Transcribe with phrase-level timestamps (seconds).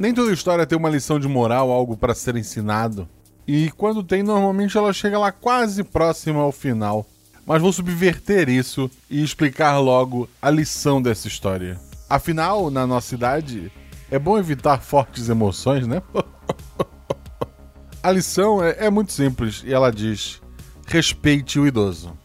[0.00, 3.06] Nem toda história tem uma lição de moral, algo para ser ensinado.
[3.46, 7.04] E quando tem, normalmente ela chega lá quase próxima ao final.
[7.44, 11.78] Mas vou subverter isso e explicar logo a lição dessa história.
[12.08, 13.70] Afinal, na nossa idade,
[14.10, 16.00] é bom evitar fortes emoções, né?
[18.02, 20.40] a lição é, é muito simples e ela diz:
[20.86, 22.16] respeite o idoso.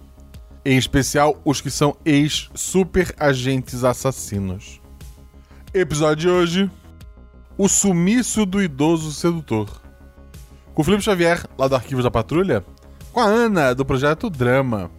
[0.64, 4.79] Em especial os que são ex-super agentes assassinos.
[5.73, 6.71] Episódio de hoje:
[7.57, 9.69] O sumiço do idoso sedutor.
[10.73, 12.65] Com o Felipe Xavier, lá do Arquivos da Patrulha,
[13.13, 14.91] com a Ana, do projeto Drama,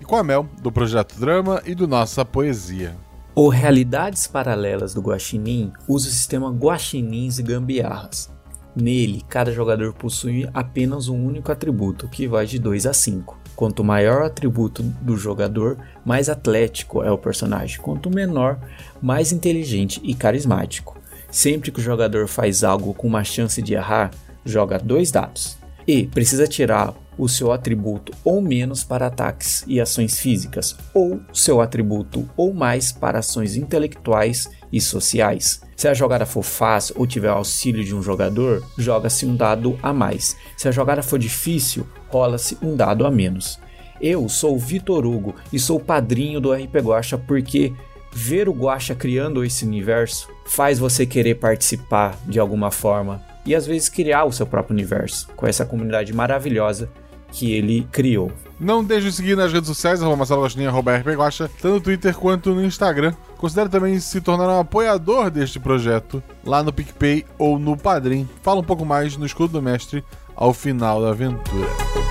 [0.00, 2.96] e com a Mel, do projeto Drama e do Nossa Poesia.
[3.34, 8.32] O Realidades Paralelas do Guaxinim usa o sistema Guaxinins e Gambiarras.
[8.74, 13.38] Nele, cada jogador possui apenas um único atributo, que vai de 2 a 5.
[13.54, 17.78] Quanto maior o atributo do jogador, mais atlético é o personagem.
[17.78, 18.58] Quanto menor,
[19.02, 20.99] mais inteligente e carismático.
[21.30, 24.10] Sempre que o jogador faz algo com uma chance de errar,
[24.44, 25.58] joga dois dados.
[25.86, 31.60] E precisa tirar o seu atributo ou menos para ataques e ações físicas, ou seu
[31.60, 35.60] atributo ou mais para ações intelectuais e sociais.
[35.76, 39.92] Se a jogada for fácil ou tiver auxílio de um jogador, joga-se um dado a
[39.92, 40.36] mais.
[40.56, 43.58] Se a jogada for difícil, rola-se um dado a menos.
[44.00, 47.74] Eu sou o Vitor Hugo e sou padrinho do RP Guacha porque
[48.12, 53.66] ver o Guacha criando esse universo faz você querer participar de alguma forma e às
[53.66, 56.90] vezes criar o seu próprio universo com essa comunidade maravilhosa
[57.32, 58.32] que ele criou.
[58.58, 62.14] Não deixe de seguir nas redes sociais, arroba Marcelo Gostinho, arroba rpguacha, tanto no Twitter
[62.14, 63.14] quanto no Instagram.
[63.38, 68.28] Considere também se tornar um apoiador deste projeto lá no PicPay ou no Padrim.
[68.42, 72.09] Fala um pouco mais no Escudo do Mestre ao final da aventura.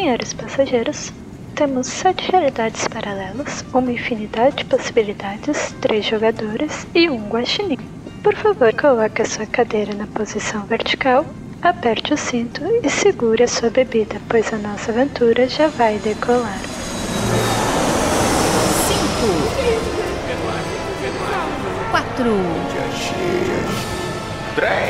[0.00, 1.12] Senhores passageiros,
[1.54, 7.76] temos sete realidades paralelas, uma infinidade de possibilidades, três jogadores e um guaxinim.
[8.22, 11.26] Por favor, coloque a sua cadeira na posição vertical,
[11.60, 16.60] aperte o cinto e segure a sua bebida, pois a nossa aventura já vai decolar.
[18.88, 19.28] Cinco,
[21.90, 22.36] quatro,
[24.54, 24.89] Três!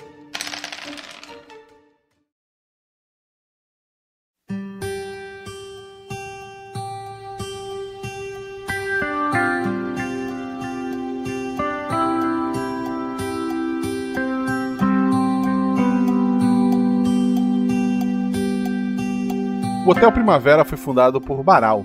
[19.91, 21.83] Hotel Primavera foi fundado por Baral,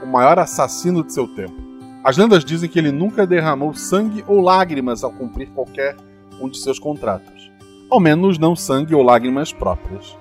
[0.00, 1.60] o maior assassino de seu tempo.
[2.04, 5.96] As lendas dizem que ele nunca derramou sangue ou lágrimas ao cumprir qualquer
[6.40, 7.50] um de seus contratos.
[7.90, 10.16] Ao menos não sangue ou lágrimas próprias.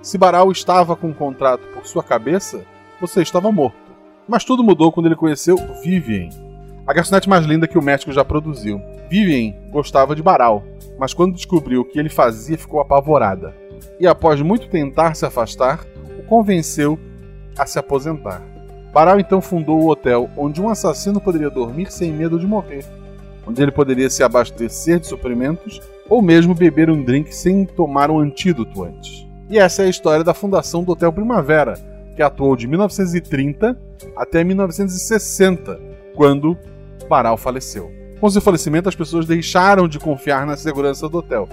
[0.00, 2.64] Se Baral estava com um contrato por sua cabeça,
[3.00, 3.76] você estava morto.
[4.28, 6.30] Mas tudo mudou quando ele conheceu Vivien,
[6.86, 8.80] a garçonete mais linda que o médico já produziu.
[9.10, 10.62] Vivien gostava de Baral,
[10.96, 13.52] mas quando descobriu o que ele fazia, ficou apavorada.
[13.98, 15.84] E após muito tentar se afastar,
[16.28, 16.98] convenceu
[17.58, 18.42] a se aposentar.
[18.92, 22.84] Baral então fundou o hotel onde um assassino poderia dormir sem medo de morrer,
[23.46, 28.18] onde ele poderia se abastecer de suprimentos ou mesmo beber um drink sem tomar um
[28.18, 29.26] antídoto antes.
[29.50, 31.74] E essa é a história da fundação do Hotel Primavera,
[32.14, 33.78] que atuou de 1930
[34.16, 35.80] até 1960,
[36.14, 36.56] quando
[37.08, 37.90] Baral faleceu.
[38.20, 41.48] Com seu falecimento, as pessoas deixaram de confiar na segurança do hotel.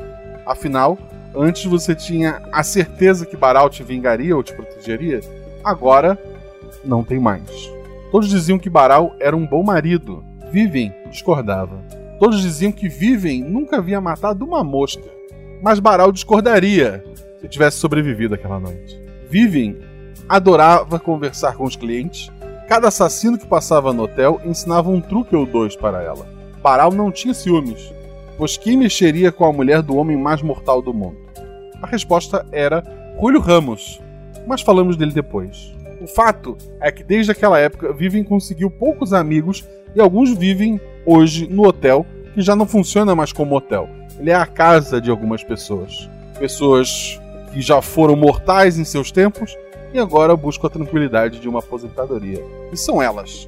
[0.45, 0.97] Afinal,
[1.35, 5.21] antes você tinha a certeza que Baral te vingaria ou te protegeria,
[5.63, 6.17] agora
[6.83, 7.49] não tem mais.
[8.11, 10.23] Todos diziam que Baral era um bom marido.
[10.51, 11.77] Vivem discordava.
[12.19, 15.03] Todos diziam que Vivem nunca havia matado uma mosca.
[15.61, 17.03] Mas Baral discordaria
[17.41, 18.99] se tivesse sobrevivido aquela noite.
[19.29, 19.77] Vivem
[20.27, 22.31] adorava conversar com os clientes.
[22.67, 26.27] Cada assassino que passava no hotel ensinava um truque ou dois para ela.
[26.61, 27.93] Baral não tinha ciúmes,
[28.37, 31.17] pois quem mexeria com a mulher do homem mais mortal do mundo?
[31.81, 32.83] A resposta era
[33.19, 34.01] Julio Ramos,
[34.47, 35.73] mas falamos dele depois.
[36.01, 39.63] O fato é que desde aquela época Vivem conseguiu poucos amigos
[39.95, 43.87] e alguns vivem hoje no hotel, que já não funciona mais como hotel.
[44.19, 46.09] Ele é a casa de algumas pessoas.
[46.37, 47.19] Pessoas
[47.53, 49.55] que já foram mortais em seus tempos
[49.93, 52.43] e agora buscam a tranquilidade de uma aposentadoria.
[52.71, 53.47] E são elas.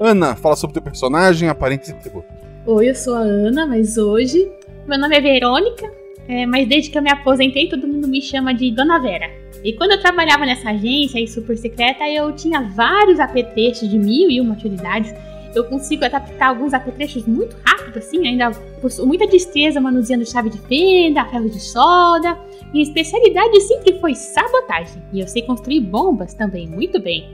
[0.00, 2.26] Ana, fala sobre teu personagem, aparência e tributo.
[2.66, 4.50] Oi, eu sou a Ana, mas hoje
[4.86, 5.92] meu nome é Verônica
[6.26, 9.30] é, mas desde que eu me aposentei, todo mundo me chama de Dona Vera.
[9.62, 14.30] E quando eu trabalhava nessa agência aí super secreta, eu tinha vários apetrechos de mil
[14.30, 15.14] e uma utilidades.
[15.54, 18.50] Eu consigo adaptar alguns apetrechos muito rápido, assim, ainda
[18.80, 22.38] possuo muita destreza manuseando chave de fenda, ferro de solda.
[22.72, 27.28] Minha especialidade sempre foi sabotagem, e eu sei construir bombas também muito bem.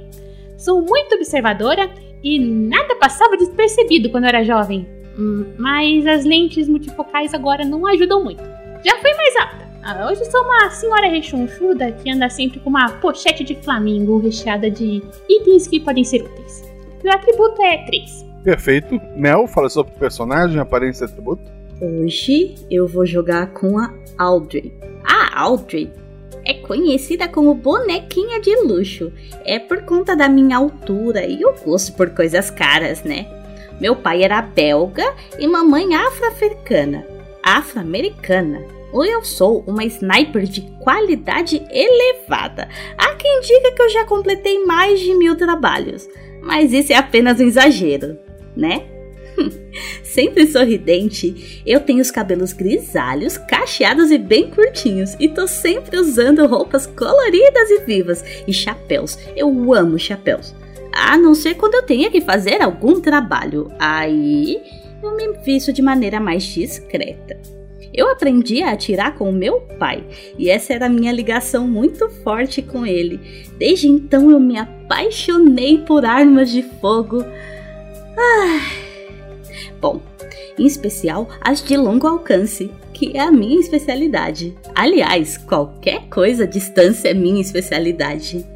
[0.56, 1.88] Sou muito observadora
[2.20, 4.99] e nada passava despercebido quando eu era jovem.
[5.58, 8.42] Mas as lentes multifocais agora não ajudam muito.
[8.84, 9.70] Já fui mais alta.
[9.82, 14.70] Ah, hoje sou uma senhora rechonchuda que anda sempre com uma pochete de flamingo recheada
[14.70, 16.62] de itens que podem ser úteis.
[17.02, 18.26] Meu atributo é 3.
[18.44, 19.00] Perfeito.
[19.16, 21.42] Mel, fala sobre o personagem, aparência e atributo.
[21.80, 24.72] Hoje eu vou jogar com a Audrey.
[25.02, 25.90] A Audrey
[26.44, 29.10] é conhecida como bonequinha de luxo.
[29.44, 33.39] É por conta da minha altura e o gosto por coisas caras, né?
[33.80, 37.06] Meu pai era belga e mamãe afro-africana.
[37.42, 38.62] Afro-americana.
[38.92, 42.68] Ou eu sou uma sniper de qualidade elevada.
[42.98, 46.08] Há quem diga que eu já completei mais de mil trabalhos.
[46.42, 48.18] Mas isso é apenas um exagero,
[48.56, 48.82] né?
[50.02, 56.46] Sempre sorridente, eu tenho os cabelos grisalhos, cacheados e bem curtinhos, e tô sempre usando
[56.46, 59.18] roupas coloridas e vivas e chapéus.
[59.36, 60.54] Eu amo chapéus.
[60.92, 63.70] A não ser quando eu tenha que fazer algum trabalho.
[63.78, 64.60] Aí
[65.02, 67.38] eu me visto de maneira mais discreta.
[67.92, 70.04] Eu aprendi a atirar com meu pai
[70.38, 73.20] e essa era a minha ligação muito forte com ele.
[73.58, 77.24] Desde então eu me apaixonei por armas de fogo.
[78.16, 78.60] Ah.
[79.80, 80.00] Bom,
[80.58, 84.54] em especial as de longo alcance, que é a minha especialidade.
[84.74, 88.46] Aliás, qualquer coisa à distância é minha especialidade.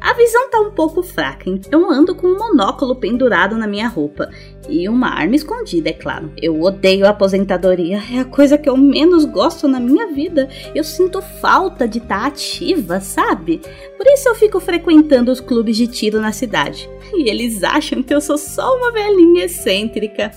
[0.00, 3.86] A visão tá um pouco fraca, então eu ando com um monóculo pendurado na minha
[3.86, 4.30] roupa
[4.66, 6.32] e uma arma escondida, é claro.
[6.40, 10.48] Eu odeio a aposentadoria, é a coisa que eu menos gosto na minha vida.
[10.74, 13.60] Eu sinto falta de estar tá ativa, sabe?
[13.96, 16.88] Por isso eu fico frequentando os clubes de tiro na cidade.
[17.12, 20.30] E eles acham que eu sou só uma velhinha excêntrica.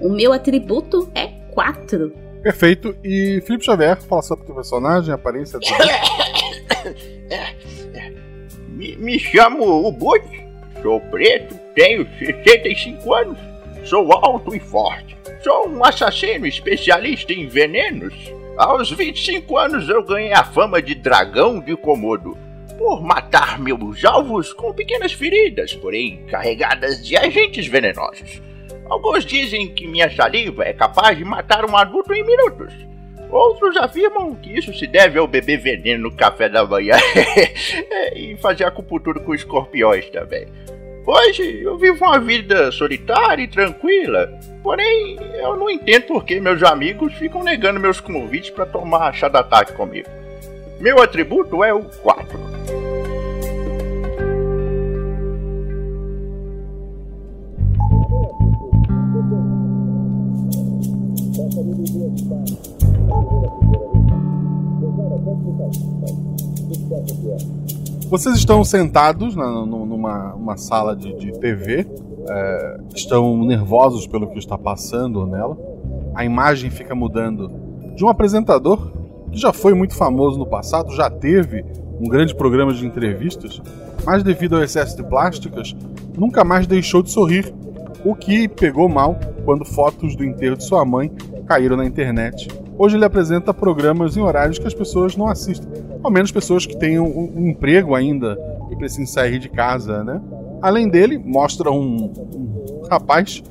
[0.00, 2.12] O meu atributo é 4.
[2.42, 2.94] Perfeito.
[3.02, 5.58] E Felipe Xavier, fala sobre o teu personagem, aparência.
[5.58, 5.66] Do...
[8.78, 10.22] Me, me chamo Ubud,
[10.80, 13.38] sou preto, tenho 65 anos,
[13.82, 15.16] sou alto e forte.
[15.42, 18.14] Sou um assassino especialista em venenos.
[18.56, 22.38] Aos 25 anos eu ganhei a fama de dragão de Komodo
[22.78, 28.40] por matar meus alvos com pequenas feridas, porém carregadas de agentes venenosos.
[28.88, 32.72] Alguns dizem que minha saliva é capaz de matar um adulto em minutos.
[33.30, 36.96] Outros afirmam que isso se deve ao beber veneno no café da manhã
[38.16, 40.46] e fazer acupuntura com escorpiões também.
[41.06, 44.30] Hoje eu vivo uma vida solitária e tranquila,
[44.62, 49.28] porém eu não entendo por que meus amigos ficam negando meus convites para tomar chá
[49.28, 50.08] da tarde comigo.
[50.80, 52.38] Meu atributo é o 4.
[68.08, 71.86] Vocês estão sentados na, numa uma sala de, de TV,
[72.28, 75.56] é, estão nervosos pelo que está passando nela.
[76.14, 77.50] A imagem fica mudando
[77.94, 78.92] de um apresentador
[79.30, 81.64] que já foi muito famoso no passado, já teve
[82.00, 83.60] um grande programa de entrevistas,
[84.06, 85.76] mas devido ao excesso de plásticas,
[86.16, 87.52] nunca mais deixou de sorrir,
[88.04, 91.10] o que pegou mal quando fotos do enterro de sua mãe
[91.46, 92.48] caíram na internet.
[92.78, 95.68] Hoje ele apresenta programas em horários que as pessoas não assistem,
[96.00, 98.38] ao menos pessoas que tenham um, emprego ainda
[98.70, 100.20] e precisam sair de casa, né?
[100.62, 103.42] Além dele, mostra um, um rapaz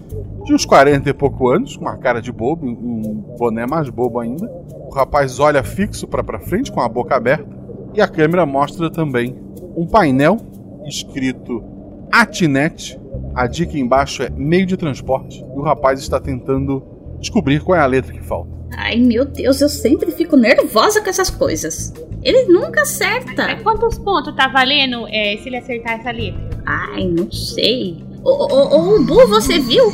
[0.45, 4.17] de uns 40 e pouco anos, com uma cara de bobo, um boné mais bobo
[4.17, 4.49] ainda.
[4.89, 7.45] O rapaz olha fixo para frente com a boca aberta
[7.93, 9.35] e a câmera mostra também
[9.75, 10.37] um painel
[10.85, 11.61] escrito
[12.09, 12.97] Atinet.
[13.35, 16.81] A dica embaixo é meio de transporte e o rapaz está tentando
[17.19, 18.56] descobrir qual é a letra que falta.
[18.75, 21.93] Ai meu Deus, eu sempre fico nervosa com essas coisas.
[22.23, 23.45] Ele nunca acerta.
[23.47, 26.41] Mas quantos pontos tá valendo é, se ele acertar essa letra?
[26.65, 28.03] Ai, não sei.
[28.23, 29.87] Ô, ô, ô, o Bu, você viu?
[29.87, 29.93] O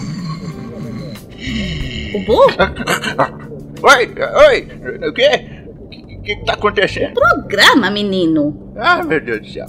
[2.25, 2.39] Bu?
[3.84, 4.10] oi,
[4.48, 4.68] oi,
[5.08, 5.50] o quê?
[5.86, 5.89] O
[6.24, 7.12] que, que tá acontecendo?
[7.12, 8.72] O programa, menino.
[8.77, 9.65] Ah, meu Deus do céu.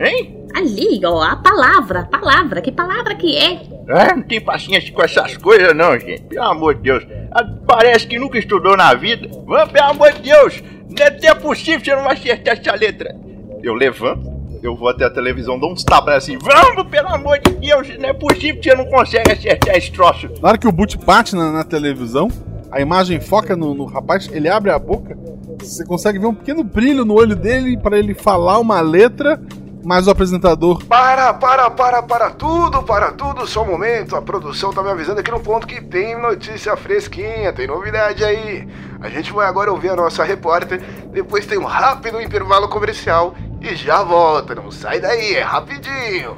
[0.00, 0.43] Hein?
[0.54, 2.60] Ali, ó, a palavra, a palavra.
[2.60, 3.62] Que palavra que é?
[3.88, 6.22] Ah, não tem paciência com essas coisas não, gente.
[6.22, 7.06] Pelo amor de Deus.
[7.32, 9.28] Ah, parece que nunca estudou na vida.
[9.44, 10.62] Vamos, pelo amor de Deus.
[10.88, 13.14] Não é até possível que você não vai acertar essa letra.
[13.62, 14.32] Eu levanto,
[14.62, 16.38] eu vou até a televisão, dou uns tapas assim.
[16.38, 17.88] Vamos, pelo amor de Deus.
[17.98, 20.28] Não é possível que você não consegue acertar esse troço.
[20.40, 22.28] Na hora que o boot bate na, na televisão,
[22.70, 25.16] a imagem foca no, no rapaz, ele abre a boca
[25.60, 29.40] Você consegue ver um pequeno brilho no olho dele para ele falar uma letra,
[29.84, 30.82] mas o apresentador.
[30.86, 34.16] Para, para, para, para tudo, para tudo, só um momento.
[34.16, 38.66] A produção tá me avisando aqui no ponto que tem notícia fresquinha, tem novidade aí.
[39.00, 40.80] A gente vai agora ouvir a nossa repórter,
[41.12, 44.54] depois tem um rápido intervalo comercial e já volta.
[44.54, 46.36] Não sai daí, é rapidinho.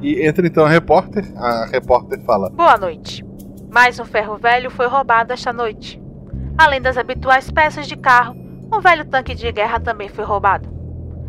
[0.00, 1.24] E entra então a repórter.
[1.36, 3.24] A repórter fala: Boa noite.
[3.70, 6.00] Mais um ferro velho foi roubado esta noite.
[6.56, 8.34] Além das habituais peças de carro,
[8.72, 10.77] um velho tanque de guerra também foi roubado.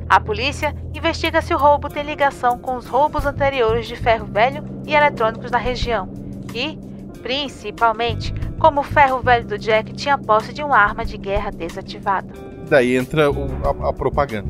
[0.09, 4.63] A polícia investiga se o roubo tem ligação com os roubos anteriores de ferro velho
[4.87, 6.09] e eletrônicos na região
[6.53, 6.79] e,
[7.21, 12.27] principalmente, como o ferro velho do Jack tinha posse de uma arma de guerra desativada.
[12.67, 13.47] Daí entra o-
[13.85, 14.49] a, a propaganda.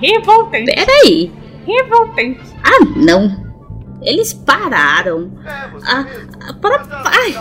[0.00, 0.74] Revoltante.
[0.74, 1.32] Peraí.
[1.66, 2.40] Revoltante.
[2.64, 3.52] Ah, não.
[4.00, 5.30] Eles pararam.
[5.46, 5.70] Ah,
[6.48, 6.82] ah, para.
[7.04, 7.34] Ai,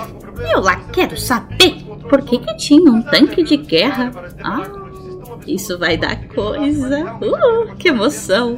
[0.53, 4.11] eu lá quero saber por que, que tinha um tanque de guerra.
[4.43, 4.63] Ah,
[5.55, 7.15] isso vai dar coisa.
[7.21, 8.55] Uh, que emoção.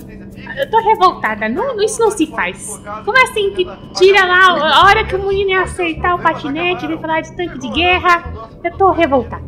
[0.58, 1.48] Eu tô revoltada.
[1.50, 2.80] Não, isso não se faz.
[3.06, 6.98] Como assim que tira lá a hora que o menino ia aceitar o patinete, ele
[6.98, 8.34] falar de tanque de guerra?
[8.64, 9.44] Eu tô revoltada.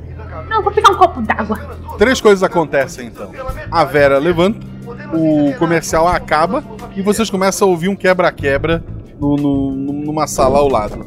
[0.49, 1.57] Não, vou pegar um copo d'água.
[1.97, 3.31] Três coisas acontecem então.
[3.71, 4.59] A Vera levanta,
[5.13, 6.63] o comercial acaba
[6.95, 8.83] e vocês começam a ouvir um quebra-quebra
[9.19, 11.05] no- no- numa sala ao lado.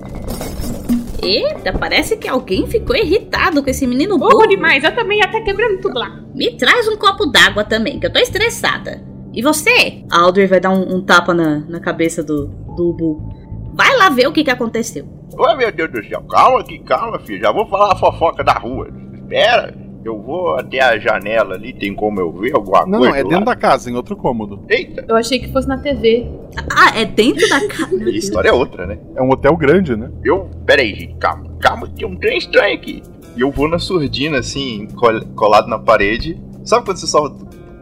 [1.23, 4.47] Eita, parece que alguém ficou irritado com esse menino Burro burro.
[4.49, 6.21] demais, eu também ia tá quebrando tudo lá.
[6.39, 9.03] Me traz um copo d'água também, que eu tô estressada.
[9.35, 10.05] E você?
[10.11, 13.29] A Audrey vai dar um, um tapa na, na cabeça do, do Ubu.
[13.75, 15.05] Vai lá ver o que, que aconteceu.
[15.37, 17.41] Ô meu Deus do céu, calma aqui, calma, filho.
[17.41, 18.89] Já vou falar a fofoca da rua.
[19.15, 23.09] Espera, eu vou até a janela ali, tem como eu ver alguma Não, coisa?
[23.11, 23.29] não, é lá?
[23.29, 24.65] dentro da casa, em outro cômodo.
[24.69, 26.25] Eita, Eu achei que fosse na TV.
[26.73, 27.97] Ah, é dentro da casa.
[27.97, 28.99] a história é outra, né?
[29.17, 30.09] É um hotel grande, né?
[30.25, 30.49] Eu.
[30.65, 33.03] Pera aí, gente, calma, calma, tem um trem estranho aqui.
[33.39, 36.37] E eu vou na surdina, assim, col- colado na parede.
[36.65, 37.33] Sabe quando você só.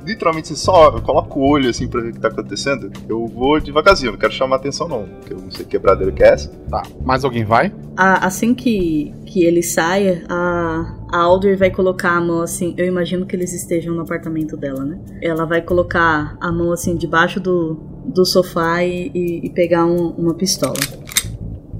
[0.06, 2.92] Literalmente você só coloca o olho assim pra ver o que tá acontecendo?
[3.08, 6.22] Eu vou devagarzinho, não quero chamar atenção não, porque eu não sei que quebradeira que
[6.22, 6.48] é essa.
[6.70, 6.84] Tá.
[7.04, 7.74] Mais alguém vai?
[7.96, 12.72] Ah, assim que, que ele saia, a, a Audrey vai colocar a mão assim.
[12.78, 14.96] Eu imagino que eles estejam no apartamento dela, né?
[15.20, 20.10] Ela vai colocar a mão assim debaixo do, do sofá e, e- e pegar um-
[20.10, 20.76] uma pistola.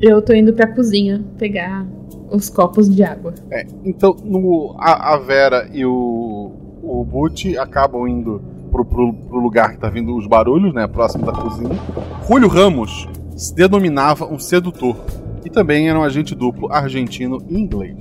[0.00, 1.86] Eu tô indo pra cozinha pegar
[2.30, 3.34] os copos de água.
[3.50, 6.52] É, então no, a, a Vera e o,
[6.82, 10.86] o Butch acabam indo pro, pro, pro lugar que tá vindo os barulhos, né?
[10.86, 11.78] Próximo da cozinha.
[12.28, 14.96] Julio Ramos se denominava um sedutor
[15.44, 17.96] e também era um agente duplo argentino e inglês.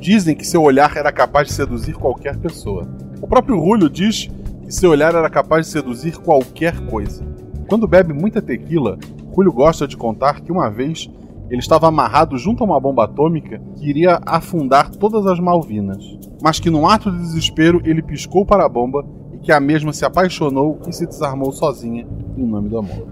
[0.00, 2.88] Dizem que seu olhar era capaz de seduzir qualquer pessoa.
[3.20, 4.28] O próprio Julio diz
[4.64, 7.24] que seu olhar era capaz de seduzir qualquer coisa.
[7.68, 8.98] Quando bebe muita tequila,
[9.34, 11.08] Julio gosta de contar que uma vez
[11.50, 16.60] ele estava amarrado junto a uma bomba atômica que iria afundar todas as Malvinas, mas
[16.60, 20.04] que num ato de desespero ele piscou para a bomba e que a mesma se
[20.04, 23.06] apaixonou e se desarmou sozinha em nome do amor.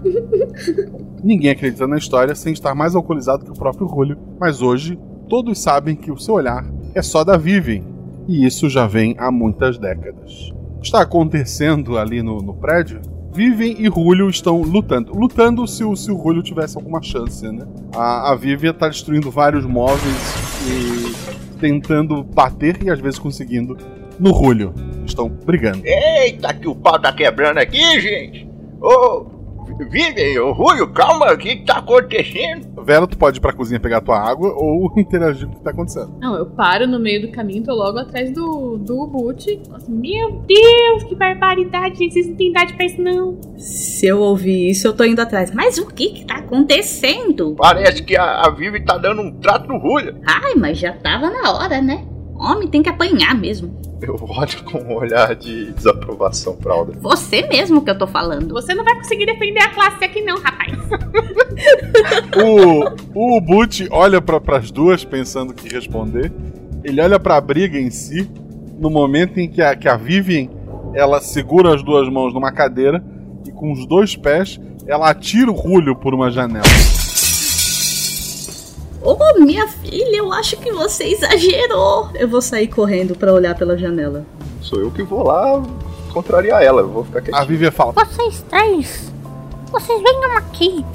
[1.23, 5.59] Ninguém acredita na história sem estar mais alcoolizado que o próprio Julio, mas hoje todos
[5.59, 7.83] sabem que o seu olhar é só da Vivian,
[8.27, 10.53] e isso já vem há muitas décadas.
[10.77, 13.01] O que está acontecendo ali no, no prédio?
[13.37, 15.13] Vivian e Julio estão lutando.
[15.13, 17.67] Lutando se o, se o Julio tivesse alguma chance, né?
[17.95, 20.01] A, a Vivian está destruindo vários móveis
[20.65, 23.77] e tentando bater e às vezes conseguindo
[24.19, 24.73] no Julio.
[25.05, 25.83] Estão brigando.
[25.85, 28.49] Eita, que o pau tá quebrando aqui, gente!
[28.81, 29.36] Ô,
[29.85, 32.83] Vivian, ô Rúlio, calma, o que que tá acontecendo?
[32.83, 35.71] Vera, tu pode ir pra cozinha pegar tua água ou interagir com o que tá
[35.71, 36.15] acontecendo.
[36.19, 39.61] Não, eu paro no meio do caminho, tô logo atrás do, do Boot.
[39.69, 42.13] Nossa, meu Deus, que barbaridade, gente.
[42.13, 43.37] Vocês não têm idade pra isso, não.
[43.57, 45.51] Se eu ouvir isso, eu tô indo atrás.
[45.51, 47.55] Mas o que que tá acontecendo?
[47.57, 50.19] Parece que a, a Vivi tá dando um trato no Rúlio.
[50.25, 52.05] Ai, mas já tava na hora, né?
[52.39, 53.79] Homem tem que apanhar mesmo.
[54.01, 56.93] Eu olho com um olhar de desaprovação pra Alda.
[56.99, 58.53] Você mesmo que eu tô falando.
[58.53, 60.73] Você não vai conseguir defender a classe aqui, não, rapaz.
[63.15, 66.31] O, o Butch olha para as duas pensando que responder.
[66.83, 68.29] Ele olha pra briga em si,
[68.77, 70.49] no momento em que a, que a Vivian
[70.93, 73.03] ela segura as duas mãos numa cadeira
[73.47, 76.65] e com os dois pés ela atira o Julio por uma janela.
[79.07, 82.09] Ô, minha filha, eu acho que você exagerou.
[82.13, 84.25] Eu vou sair correndo pra olhar pela janela.
[84.61, 85.63] Sou eu que vou lá
[86.11, 87.47] contrariar ela, eu vou ficar A quietinho.
[87.47, 89.09] Vivian fala: Vocês três,
[89.71, 90.85] vocês venham aqui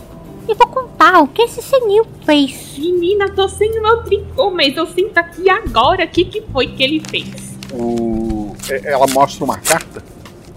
[0.47, 2.77] e vou contar o que esse senil fez.
[2.77, 6.67] Menina, tô sem o meu tricô, mas eu sinto aqui agora o que, que foi
[6.67, 7.57] que ele fez.
[7.73, 8.55] o...
[8.69, 10.05] é- ela mostra uma carta.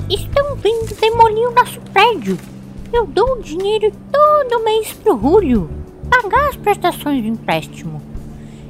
[0.09, 2.37] Estão vindo demolir o nosso prédio.
[2.91, 8.01] Eu dou o dinheiro todo mês pro Julio pagar as prestações do empréstimo.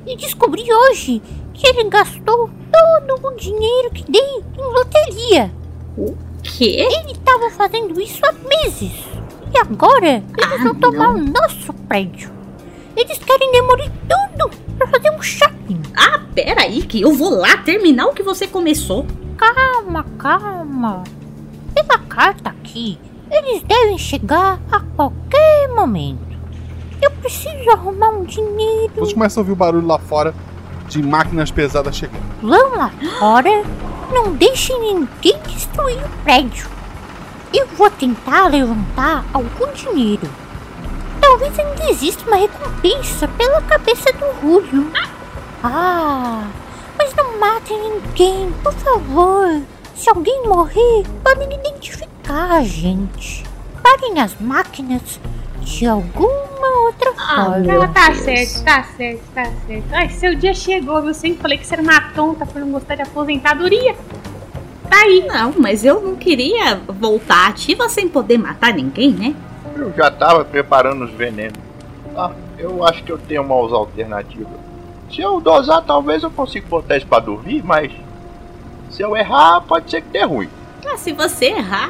[0.07, 1.19] e descobri hoje
[1.51, 5.51] que ele gastou todo o dinheiro que dei em loteria.
[5.97, 6.85] O quê?
[6.87, 8.91] Ele estava fazendo isso há meses.
[9.51, 12.31] E agora eles vão tomar o nosso prédio.
[12.95, 15.81] Eles querem demolir tudo para fazer um shopping.
[15.97, 19.07] Ah, pera aí que eu vou lá terminar o que você começou.
[19.37, 21.03] Calma, calma.
[21.73, 22.99] Pela carta aqui,
[23.31, 26.34] eles devem chegar a qualquer momento.
[27.01, 28.93] Eu preciso arrumar um dinheiro.
[28.97, 30.33] Você começa a ouvir o barulho lá fora
[30.87, 32.23] de máquinas pesadas chegando.
[32.41, 33.63] Vão lá fora.
[34.13, 36.67] Não deixem ninguém destruir o prédio.
[37.53, 40.29] Eu vou tentar levantar algum dinheiro.
[41.19, 44.91] Talvez ainda exista uma recompensa pela cabeça do Julio.
[45.63, 46.47] Ah,
[46.97, 49.61] mas não matem ninguém, por favor.
[49.95, 53.43] Se alguém morrer, podem identificar a gente.
[53.81, 55.19] Parem as máquinas
[55.65, 57.71] de alguma outra forma.
[57.71, 59.85] Ela tá certo, tá certo, tá certo.
[59.91, 61.13] Ai, seu dia chegou, viu?
[61.13, 63.95] Sempre falei que você era uma tonta por não gostar de aposentadoria.
[64.89, 65.25] Tá aí.
[65.27, 69.35] Não, mas eu não queria voltar ativa sem poder matar ninguém, né?
[69.75, 71.57] Eu já tava preparando os venenos.
[72.15, 74.49] Ah, eu acho que eu tenho uma alternativa.
[75.11, 77.91] Se eu dosar, talvez eu consiga botar isso pra dormir, mas
[78.91, 80.49] se eu errar, pode ser que dê ruim.
[80.85, 81.89] Ah, se você errar,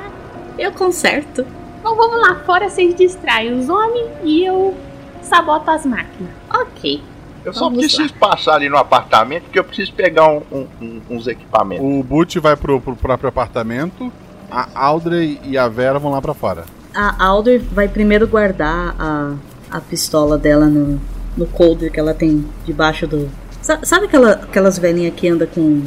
[0.57, 1.45] eu conserto.
[1.85, 4.73] Então vamos lá fora, vocês distraem os homens e eu
[5.21, 6.31] saboto as máquinas.
[6.51, 6.99] Ok.
[7.45, 11.01] Eu só Vamos preciso passar ali no apartamento porque eu preciso pegar um- um- um-
[11.11, 11.85] uns equipamentos.
[11.85, 14.11] O Butch vai pro, pro próprio apartamento.
[14.49, 16.65] A Audrey e a Vera vão lá pra fora.
[16.91, 19.33] A Alder vai primeiro guardar a,
[19.69, 20.99] a pistola dela no,
[21.37, 23.29] no colder que ela tem debaixo do.
[23.61, 25.83] Sa- Sabe aquela, aquelas velhinhas que anda com,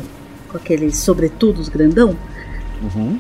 [0.49, 2.17] com aqueles sobretudos grandão?
[2.83, 3.19] Uhum.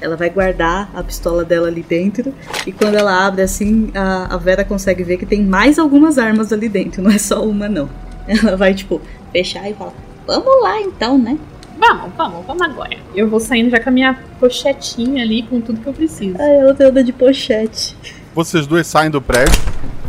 [0.00, 2.34] Ela vai guardar a pistola dela ali dentro
[2.66, 6.52] e quando ela abre assim, a, a Vera consegue ver que tem mais algumas armas
[6.52, 7.88] ali dentro, não é só uma não.
[8.26, 9.00] Ela vai tipo
[9.32, 9.92] fechar e falar:
[10.26, 11.38] "Vamos lá então, né?"
[11.78, 12.96] Vamos, vamos, vamos agora.
[13.14, 16.34] Eu vou saindo já com a minha pochetinha ali com tudo que eu preciso.
[16.40, 17.94] Ai, ela anda de pochete.
[18.34, 19.60] Vocês dois saem do prédio.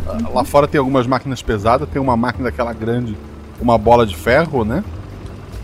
[0.06, 1.86] Ah, Lá fora tem algumas máquinas pesadas.
[1.90, 3.14] Tem uma máquina daquela grande,
[3.60, 4.82] uma bola de ferro, né?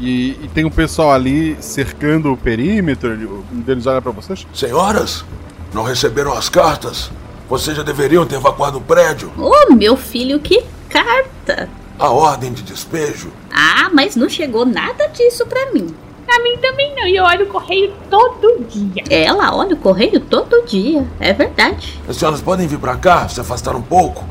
[0.00, 3.44] E, e tem um pessoal ali cercando o perímetro.
[3.52, 4.46] Um deles olha pra vocês.
[4.52, 5.24] Senhoras,
[5.72, 7.10] não receberam as cartas?
[7.48, 9.32] Vocês já deveriam ter evacuado o prédio.
[9.38, 11.68] Ô, meu filho, que carta!
[11.98, 13.30] A ordem de despejo.
[13.52, 15.94] Ah, mas não chegou nada disso pra mim.
[16.26, 19.04] Pra mim também não, e eu olho o correio todo dia.
[19.10, 22.00] Ela olha o correio todo dia, é verdade.
[22.08, 24.24] As senhoras podem vir pra cá, se afastar um pouco?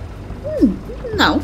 [1.16, 1.40] Não.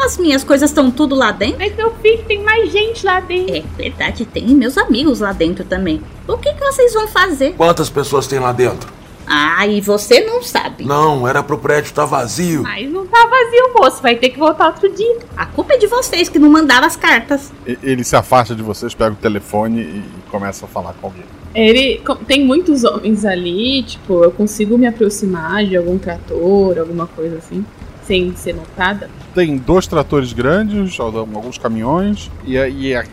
[0.00, 1.58] As minhas coisas estão tudo lá dentro.
[1.58, 3.68] Mas meu filho tem mais gente lá dentro.
[3.78, 6.00] É verdade, tem meus amigos lá dentro também.
[6.26, 7.52] O que, que vocês vão fazer?
[7.52, 8.90] Quantas pessoas tem lá dentro?
[9.26, 10.84] Ah, e você não sabe.
[10.84, 12.62] Não, era pro prédio estar vazio.
[12.62, 14.02] Mas não tá vazio, moço.
[14.02, 15.18] Vai ter que voltar outro dia.
[15.36, 17.52] A culpa é de vocês que não mandaram as cartas.
[17.64, 21.24] Ele se afasta de vocês, pega o telefone e começa a falar com alguém.
[21.54, 27.38] Ele tem muitos homens ali, tipo, eu consigo me aproximar de algum trator, alguma coisa
[27.38, 27.64] assim,
[28.10, 29.08] sem ser notada.
[29.32, 33.04] Tem dois tratores grandes, alguns caminhões e a, e a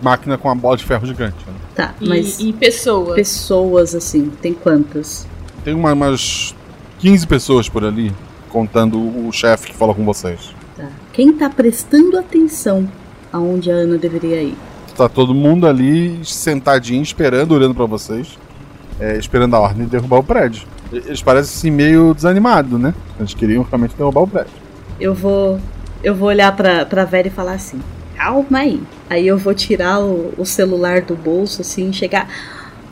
[0.00, 1.36] máquina com a bola de ferro gigante.
[1.46, 1.52] né?
[1.74, 3.14] Tá, E, mas e pessoas.
[3.14, 5.26] pessoas assim, tem quantas?
[5.62, 6.54] Tem uma- umas
[6.98, 8.10] 15 pessoas por ali,
[8.48, 10.54] contando o chefe que falou com vocês.
[10.74, 10.88] Tá.
[11.12, 12.88] Quem tá prestando atenção
[13.30, 14.56] aonde a Ana deveria ir?
[14.96, 18.38] Tá todo mundo ali sentadinho, esperando, olhando pra vocês,
[18.98, 20.62] é, esperando a ordem de derrubar o prédio.
[20.92, 22.94] Eles parecem assim meio desanimados, né?
[23.18, 24.52] Eles queriam realmente derrubar o prédio.
[25.00, 25.60] Eu vou.
[26.02, 27.80] Eu vou olhar pra, pra Vera e falar assim:
[28.16, 28.82] calma aí.
[29.10, 32.28] Aí eu vou tirar o, o celular do bolso, assim, chegar.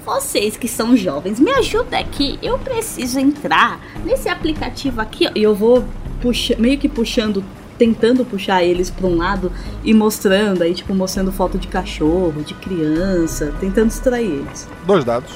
[0.04, 2.38] Vocês que são jovens, me ajuda aqui.
[2.40, 5.26] Eu preciso entrar nesse aplicativo aqui.
[5.26, 5.84] ó." E eu vou
[6.20, 7.44] puxa, meio que puxando,
[7.78, 9.52] tentando puxar eles pra um lado
[9.84, 14.68] e mostrando, aí, tipo, mostrando foto de cachorro, de criança, tentando distrair eles.
[14.86, 15.32] Dois dados.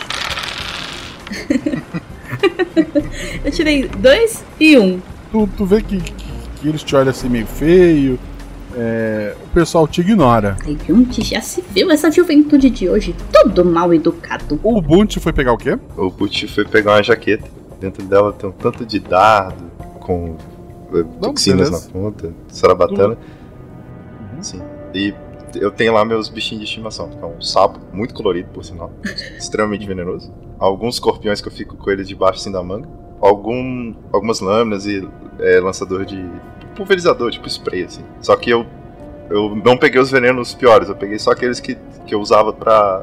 [3.44, 5.00] Eu tirei dois e um.
[5.32, 6.24] Tu, tu vê que, que,
[6.60, 8.18] que eles te olham assim meio feio.
[8.76, 10.56] é, o pessoal te ignora.
[10.64, 13.14] Aí onde já se viu essa juventude de hoje?
[13.32, 14.58] Todo mal educado.
[14.62, 15.78] O Ubuntu foi pegar o quê?
[15.96, 17.48] O Butch foi pegar uma jaqueta.
[17.80, 20.36] Dentro dela tem um tanto de dardo, com
[20.94, 21.86] eh, toxinas beleza.
[21.86, 23.16] na ponta, sarabatana.
[24.40, 24.60] Sim.
[24.94, 25.14] E
[25.54, 27.08] eu tenho lá meus bichinhos de estimação.
[27.08, 28.92] que É um sapo, muito colorido, por sinal.
[29.38, 30.32] extremamente venenoso.
[30.60, 32.86] Alguns escorpiões que eu fico com eles debaixo assim da manga.
[33.20, 35.06] Algum, algumas lâminas e
[35.40, 36.22] eh, lançador de
[36.76, 38.02] pulverizador, tipo spray, assim.
[38.20, 38.64] Só que eu,
[39.30, 43.02] eu não peguei os venenos piores, eu peguei só aqueles que, que eu usava pra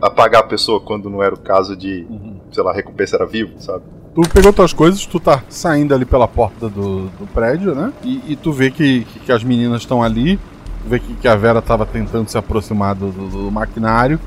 [0.00, 2.06] apagar a pessoa quando não era o caso de,
[2.52, 3.82] sei lá, recompensa era vivo, sabe?
[4.14, 7.92] Tu pegou tuas coisas, tu tá saindo ali pela porta do, do prédio, né?
[8.02, 10.36] E, e tu vê que, que, que as meninas estão ali.
[10.82, 14.18] Tu vê que, que a Vera tava tentando se aproximar do, do- do maquinário,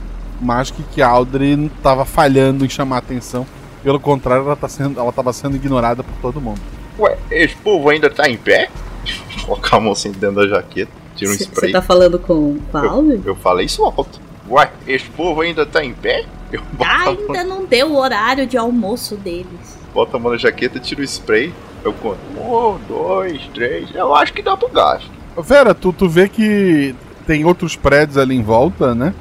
[0.41, 3.45] mas que, que a Audrey tava falhando em chamar a atenção.
[3.83, 6.59] Pelo contrário, ela, tá sendo, ela tava sendo ignorada por todo mundo.
[6.99, 8.69] Ué, esse povo ainda tá em pé?
[9.45, 11.71] Colocar a mão assim dentro da jaqueta, tira um Você spray.
[11.71, 13.21] tá falando com, com a Alve?
[13.25, 14.19] Eu falei isso alto.
[14.49, 16.25] Ué, esse povo ainda tá em pé?
[16.51, 19.79] Eu boto, a mão, Ainda não deu o horário de almoço deles.
[19.93, 21.53] boto a mão na jaqueta, tiro o spray.
[21.83, 22.19] Eu conto.
[22.37, 23.89] Um, dois, três.
[23.95, 25.09] Eu acho que dá pro gasto.
[25.41, 26.93] Vera, tu, tu vê que
[27.25, 29.13] tem outros prédios ali em volta, né?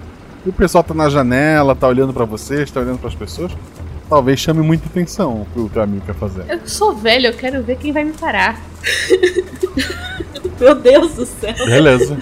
[0.45, 3.53] E o pessoal tá na janela, tá olhando pra vocês, tá olhando pras pessoas.
[4.09, 6.45] Talvez chame muita atenção o que o teu amigo quer fazer.
[6.49, 8.61] Eu sou velho, eu quero ver quem vai me parar.
[10.59, 11.55] Meu Deus do céu.
[11.65, 12.19] Beleza.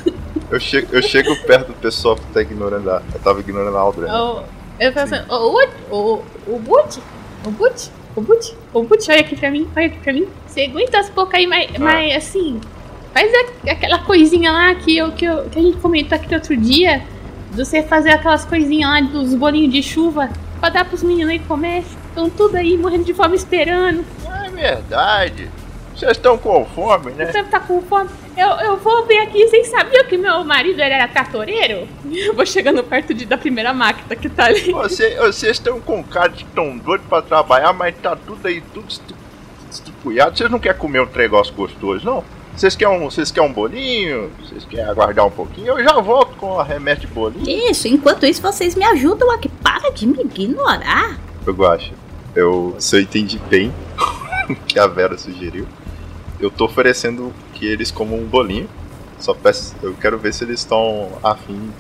[0.51, 3.03] Eu chego, eu chego perto do pessoal que tá ignorando a.
[3.13, 4.09] Eu tava ignorando a Aldrin.
[4.09, 4.43] Eu,
[4.81, 7.01] eu falo assim, o Wood, o, o Boot,
[7.47, 10.27] o Boot, o Boot, o Boot, olha aqui pra mim, olha aqui pra mim.
[10.47, 12.61] Você aguenta as poucas aí, mas, mas assim,
[13.13, 16.57] faz a- aquela coisinha lá que, eu, que, eu, que a gente comentou aqui outro
[16.57, 17.03] dia,
[17.51, 20.29] de você fazer aquelas coisinhas lá dos bolinhos de chuva
[20.61, 21.85] pra dar pros meninos aí comer.
[22.09, 24.05] Estão tudo aí morrendo de fome esperando.
[24.45, 25.51] É verdade.
[25.95, 27.27] Vocês estão com fome, né?
[27.27, 28.09] Você tá com fome?
[28.37, 31.89] Eu, eu vou vir aqui, vocês sabiam que meu marido era tratoreiro?
[32.09, 34.71] Eu vou chegando perto de, da primeira máquina que tá ali.
[34.71, 38.87] Você- vocês estão com cara de tão doido pra trabalhar, mas tá tudo aí, tudo
[39.71, 40.37] estupulhado.
[40.39, 42.25] Vocês não querem comer um negócio gostoso, não?
[42.59, 44.33] Vocês querem um, vocês querem um bolinho?
[44.43, 45.79] Vocês querem aguardar um pouquinho?
[45.79, 47.71] Eu já volto com a remédio de bolinho.
[47.71, 49.49] Isso, enquanto isso vocês me ajudam aqui.
[49.49, 51.17] Para de me ignorar.
[51.47, 51.93] Eu gosto.
[52.35, 53.73] Eu, se eu entendi bem
[54.51, 55.69] o que a Vera sugeriu,
[56.41, 58.69] eu tô oferecendo que eles comam um bolinho.
[59.21, 61.71] Só peço, eu quero ver se eles estão afim,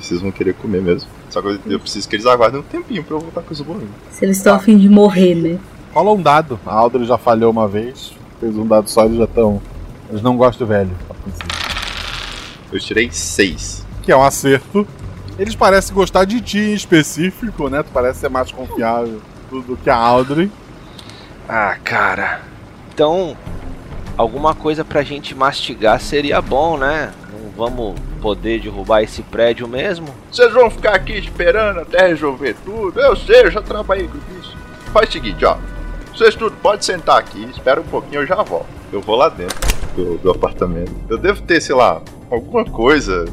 [0.00, 1.10] se eles vão querer comer mesmo.
[1.30, 3.60] Só que eu, eu preciso que eles aguardem um tempinho pra eu voltar com os
[3.60, 3.90] bolinhos.
[4.12, 5.58] Se eles estão a fim de morrer, né?
[5.92, 6.60] Rola um dado.
[6.64, 9.60] A Aldrin já falhou uma vez, fez um dado só, eles já estão.
[10.12, 10.90] Eles não gostam do velho.
[12.70, 13.86] Eu tirei seis.
[14.02, 14.86] Que é um acerto.
[15.38, 17.82] Eles parecem gostar de ti em específico, né?
[17.82, 20.52] Tu parece ser mais confiável do, do que a Aldrin.
[21.48, 22.42] Ah, cara.
[22.92, 23.34] Então,
[24.14, 27.10] alguma coisa pra gente mastigar seria bom, né?
[27.32, 30.08] Não vamos poder derrubar esse prédio mesmo?
[30.30, 33.00] Vocês vão ficar aqui esperando até resolver tudo?
[33.00, 34.54] Eu sei, eu já trabalhei com isso.
[34.92, 35.56] Faz o seguinte, ó.
[36.12, 38.66] Vocês tudo, pode sentar aqui, espera um pouquinho, eu já volto.
[38.92, 39.56] Eu vou lá dentro
[39.96, 40.92] do, do apartamento.
[41.08, 43.24] Eu devo ter, sei lá, alguma coisa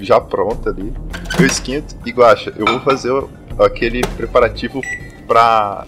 [0.00, 0.92] já pronta ali.
[1.38, 2.52] Eu esquento e guacha.
[2.56, 3.12] Eu vou fazer
[3.58, 4.80] aquele preparativo
[5.26, 5.84] pra.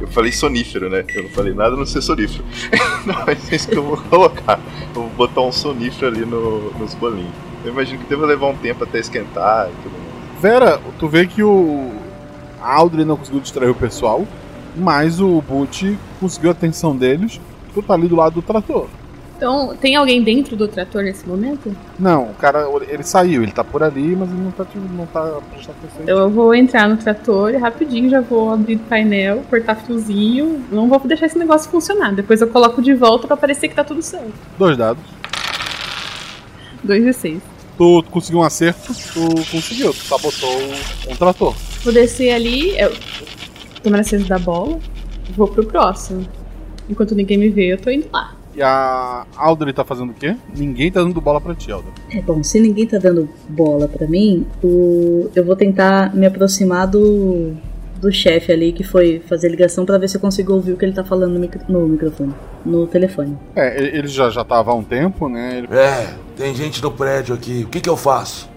[0.00, 1.04] Eu falei sonífero, né?
[1.14, 2.44] Eu não falei nada no ser sonífero.
[3.04, 4.58] não, mas é isso que eu vou colocar.
[4.94, 7.32] Eu vou botar um sonífero ali no- nos bolinhos.
[7.64, 10.40] Eu imagino que deva levar um tempo até esquentar e tudo mais.
[10.40, 11.90] Vera, tu vê que o.
[12.62, 14.26] A Aldrin não conseguiu distrair o pessoal,
[14.76, 17.40] mas o Boot conseguiu a atenção deles.
[17.74, 18.88] Tu tá ali do lado do trator.
[19.40, 21.74] Então, tem alguém dentro do trator nesse momento?
[21.98, 25.40] Não, o cara, ele saiu, ele tá por ali, mas ele não tá, não tá
[25.50, 26.02] prestando atenção.
[26.02, 30.62] Então eu vou entrar no trator e rapidinho já vou abrir o painel, cortar fiozinho.
[30.70, 32.12] Não vou deixar esse negócio funcionar.
[32.12, 34.30] Depois eu coloco de volta pra parecer que tá tudo certo.
[34.58, 35.02] Dois dados.
[36.84, 37.42] 2 e 6.
[37.78, 40.54] Tu, tu conseguiu um acerto, tu conseguiu, tu sabotou
[41.08, 41.54] um trator.
[41.82, 42.92] Vou descer ali, eu
[44.00, 44.78] acesa da bola,
[45.36, 46.26] vou pro próximo.
[46.88, 48.34] Enquanto ninguém me vê, eu tô indo lá.
[48.54, 50.36] E a Aldrin tá fazendo o quê?
[50.56, 51.92] Ninguém tá dando bola pra ti, Aldrin.
[52.10, 55.30] É bom, se ninguém tá dando bola pra mim, o...
[55.36, 57.52] eu vou tentar me aproximar do,
[58.00, 60.84] do chefe ali que foi fazer ligação pra ver se eu consigo ouvir o que
[60.84, 62.34] ele tá falando no, micro- no microfone,
[62.66, 63.38] no telefone.
[63.54, 65.58] É, ele ele já, já tava há um tempo, né?
[65.58, 67.62] Ele- É, tem gente no prédio aqui.
[67.62, 68.50] O que, que eu faço?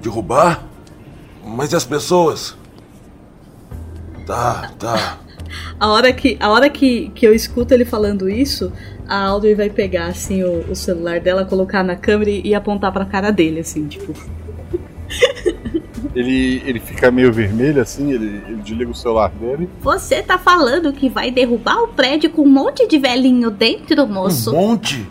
[0.00, 0.64] Derrubar?
[1.44, 2.56] Mas e as pessoas?
[4.28, 5.18] Tá, tá.
[5.80, 8.70] A hora que, a hora que, que eu escuto ele falando isso,
[9.08, 12.92] a Audrey vai pegar assim o, o celular dela, colocar na câmera e, e apontar
[12.92, 14.12] pra cara dele, assim, tipo.
[16.14, 19.68] Ele, ele fica meio vermelho assim, ele, ele desliga o celular dele.
[19.80, 24.50] Você tá falando que vai derrubar o prédio com um monte de velhinho dentro, moço?
[24.50, 25.08] Um monte?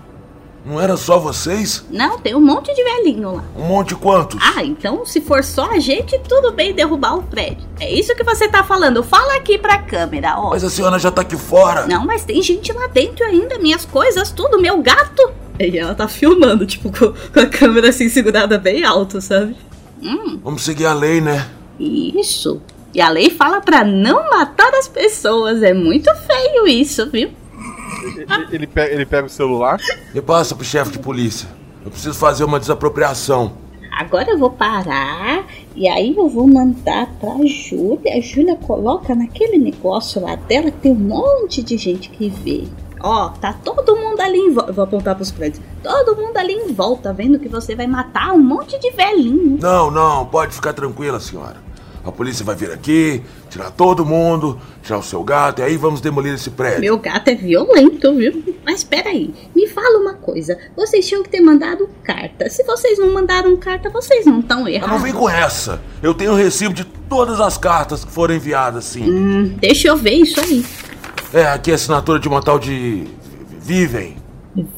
[0.68, 1.86] Não era só vocês?
[1.90, 3.44] Não, tem um monte de velhinho lá.
[3.56, 4.38] Um monte quantos?
[4.42, 7.66] Ah, então se for só a gente, tudo bem derrubar o prédio.
[7.80, 9.02] É isso que você tá falando.
[9.02, 10.50] Fala aqui pra câmera, ó.
[10.50, 11.88] Mas a senhora já tá aqui fora.
[11.88, 15.32] Não, mas tem gente lá dentro ainda, minhas coisas, tudo, meu gato.
[15.58, 19.56] E ela tá filmando, tipo, com, com a câmera assim segurada bem alto, sabe?
[20.04, 21.48] Hum, Vamos seguir a lei, né?
[21.80, 22.62] isso.
[22.94, 25.62] E a lei fala pra não matar as pessoas.
[25.64, 27.30] É muito feio isso, viu?
[28.04, 29.78] Ele, ele, pe- ele pega o celular.
[30.14, 31.48] E passa pro chefe de polícia.
[31.84, 33.54] Eu preciso fazer uma desapropriação.
[33.98, 35.46] Agora eu vou parar
[35.76, 38.16] e aí eu vou mandar pra Júlia.
[38.16, 42.66] A Júlia coloca naquele negócio lá dela que tem um monte de gente que vê.
[43.00, 44.72] Ó, tá todo mundo ali em volta.
[44.72, 45.64] Vou apontar pros prédios.
[45.82, 49.58] Todo mundo ali em volta, vendo que você vai matar um monte de velhinho.
[49.62, 51.58] Não, não, pode ficar tranquila, senhora.
[52.08, 56.00] A polícia vai vir aqui, tirar todo mundo, tirar o seu gato, e aí vamos
[56.00, 56.80] demolir esse prédio.
[56.80, 58.56] Meu gato é violento, viu?
[58.66, 60.58] Mas peraí, me fala uma coisa.
[60.74, 62.50] Vocês tinham que ter mandado carta.
[62.50, 64.96] Se vocês não mandaram carta, vocês não estão Mas errados.
[64.96, 65.82] não vem com essa.
[66.02, 69.04] Eu tenho o recibo de todas as cartas que foram enviadas, sim.
[69.04, 70.66] Hum, deixa eu ver isso aí.
[71.34, 73.04] É, aqui é a assinatura de uma tal de.
[73.60, 74.16] Vivem.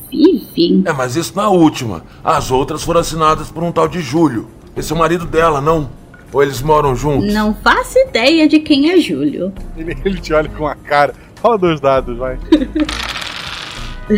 [0.10, 0.82] Vivem?
[0.84, 2.04] É, mas isso não é a última.
[2.24, 4.48] As outras foram assinadas por um tal de Júlio.
[4.76, 5.99] Esse é o marido dela, não?
[6.32, 7.34] Ou eles moram juntos?
[7.34, 9.52] Não faço ideia de quem é Júlio.
[9.76, 11.14] Ele, ele te olha com a cara.
[11.36, 12.38] Fala dois dados, vai.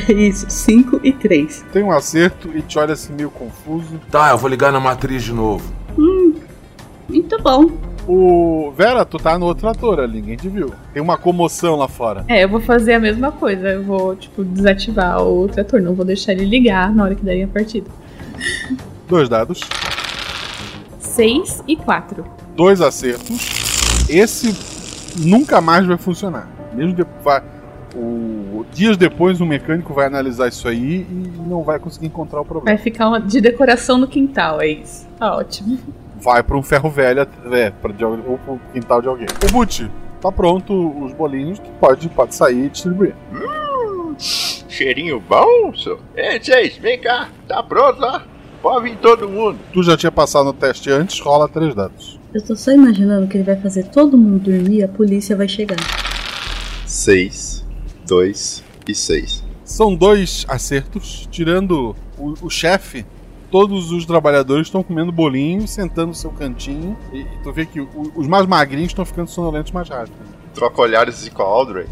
[0.09, 1.65] Isso, 5 e 3.
[1.73, 3.99] Tem um acerto e te olha assim meio confuso.
[4.09, 5.73] Tá, eu vou ligar na matriz de novo.
[5.97, 6.33] Hum,
[7.09, 7.69] muito bom.
[8.07, 8.73] O.
[8.75, 10.71] Vera, tu tá no outro ator ali, ninguém te viu.
[10.93, 12.25] Tem uma comoção lá fora.
[12.27, 13.67] É, eu vou fazer a mesma coisa.
[13.67, 15.81] Eu vou, tipo, desativar o outro ator.
[15.81, 17.89] Não vou deixar ele ligar na hora que derem a partida.
[19.07, 19.61] Dois dados.
[21.21, 22.25] 6 e 4.
[22.55, 24.07] Dois acertos.
[24.09, 24.57] Esse
[25.19, 26.47] nunca mais vai funcionar.
[26.73, 27.43] Mesmo de, vai,
[27.95, 32.45] o, dias depois, um mecânico vai analisar isso aí e não vai conseguir encontrar o
[32.45, 32.75] problema.
[32.75, 35.07] Vai ficar uma de decoração no quintal, é isso.
[35.19, 35.77] Tá ótimo.
[36.19, 39.27] Vai pra um ferro velho, é, pra, de, ou pro quintal de alguém.
[39.47, 43.13] O Buti, tá pronto os bolinhos que pode, pode sair e distribuir.
[43.31, 45.99] Hum, cheirinho bom, senhor.
[46.15, 47.29] Ei, vocês, vem cá.
[47.47, 48.21] Tá pronto, ó.
[48.61, 49.57] Pode vir todo mundo.
[49.73, 52.19] Tu já tinha passado no teste antes, rola três dados.
[52.33, 55.47] Eu tô só imaginando que ele vai fazer todo mundo dormir e a polícia vai
[55.47, 55.77] chegar.
[56.85, 57.65] 6,
[58.07, 59.43] 2 e 6.
[59.63, 63.05] São dois acertos, tirando o, o chefe.
[63.49, 66.97] Todos os trabalhadores estão comendo bolinho, sentando no seu cantinho.
[67.11, 70.13] E, e tu vê que o- os mais magrinhos estão ficando sonolentos mais rápido.
[70.53, 71.85] Troca olhares com a Audrey.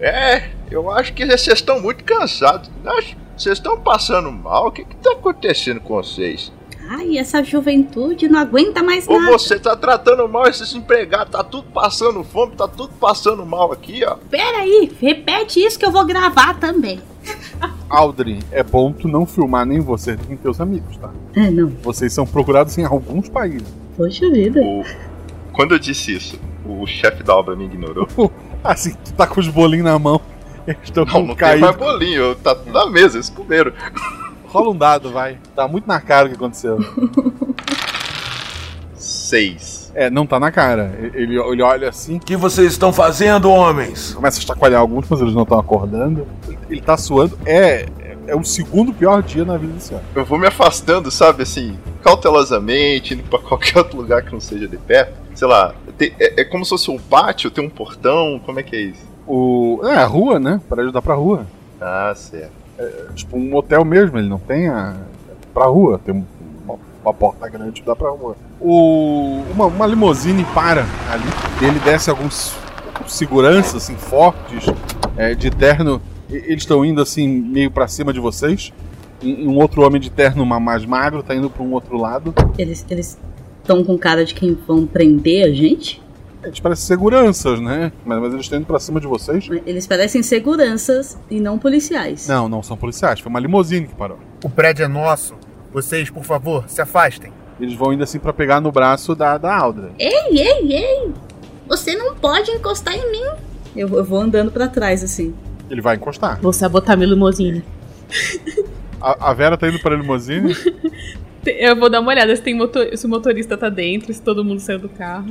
[0.00, 2.70] É, eu acho que vocês estão muito cansados.
[2.84, 4.66] Acho- Vocês estão passando mal?
[4.66, 6.52] O que que tá acontecendo com vocês?
[6.90, 9.32] Ai, essa juventude não aguenta mais Ou nada.
[9.32, 14.04] você tá tratando mal esses empregados, tá tudo passando fome, tá tudo passando mal aqui,
[14.04, 14.16] ó.
[14.28, 17.00] Pera aí, repete isso que eu vou gravar também.
[17.88, 21.10] Audrey, é bom tu não filmar nem você nem teus amigos, tá?
[21.34, 21.68] É, não.
[21.82, 23.66] Vocês são procurados em alguns países.
[23.96, 24.60] Poxa vida.
[25.54, 28.06] Quando eu disse isso, o chefe da obra me ignorou.
[28.62, 30.20] Assim, tu tá com os bolinhos na mão.
[30.82, 31.60] Estão Não, não tem caídos.
[31.60, 33.72] mais bolinho, tá tudo na mesa, eles comeram.
[34.46, 35.38] Rola um dado, vai.
[35.54, 36.78] Tá muito na cara o que aconteceu.
[38.96, 39.92] 6.
[39.94, 40.92] É, não tá na cara.
[41.14, 42.16] Ele, ele olha assim.
[42.16, 44.12] O que vocês estão fazendo, homens?
[44.14, 46.26] Começa a chacoalhar alguns, mas eles não estão acordando.
[46.46, 47.38] Ele, ele tá suando.
[47.46, 47.86] É,
[48.26, 50.02] é o segundo pior dia na vida desse ano.
[50.14, 54.68] Eu vou me afastando, sabe, assim, cautelosamente, indo pra qualquer outro lugar que não seja
[54.68, 55.12] de perto.
[55.34, 58.62] Sei lá, tem- é, é como se fosse um pátio, tem um portão, como é
[58.62, 59.09] que é isso?
[59.30, 59.80] O.
[59.84, 60.60] É, a rua, né?
[60.68, 61.46] Para ajudar pra rua.
[61.80, 62.52] Ah, certo.
[62.78, 64.96] É, tipo um hotel mesmo, ele não tem a.
[65.54, 66.00] pra rua.
[66.04, 66.24] Tem um-
[66.64, 68.36] uma, uma porta grande que dá pra rua.
[68.60, 69.42] O.
[69.52, 71.24] Uma, uma limusine para ali.
[71.66, 72.54] Ele desce alguns
[73.06, 74.66] seguranças, assim, fortes,
[75.16, 76.00] é, de terno.
[76.28, 78.72] E- Eles estão indo assim, meio pra cima de vocês.
[79.22, 82.34] E um outro homem de terno ma- mais magro tá indo pra um outro lado.
[82.58, 83.18] Eles eles
[83.60, 86.00] estão com cara de quem vão prender a gente?
[86.42, 87.92] Eles parecem seguranças, né?
[88.04, 89.48] Mas, mas eles estão indo pra cima de vocês.
[89.66, 92.26] Eles parecem seguranças e não policiais.
[92.26, 93.20] Não, não são policiais.
[93.20, 94.18] Foi uma limusine que parou.
[94.44, 95.34] O prédio é nosso.
[95.72, 97.32] Vocês, por favor, se afastem.
[97.60, 99.92] Eles vão indo assim pra pegar no braço da, da Aldra.
[99.98, 101.12] Ei, ei, ei!
[101.68, 103.30] Você não pode encostar em mim.
[103.76, 105.34] Eu, eu vou andando pra trás assim.
[105.68, 106.40] Ele vai encostar.
[106.40, 107.62] Vou sabotar minha limusine.
[109.00, 110.56] A, a Vera tá indo pra limusine.
[111.46, 112.94] Eu vou dar uma olhada se, tem motor...
[112.94, 115.26] se o motorista tá dentro, se todo mundo saiu do carro.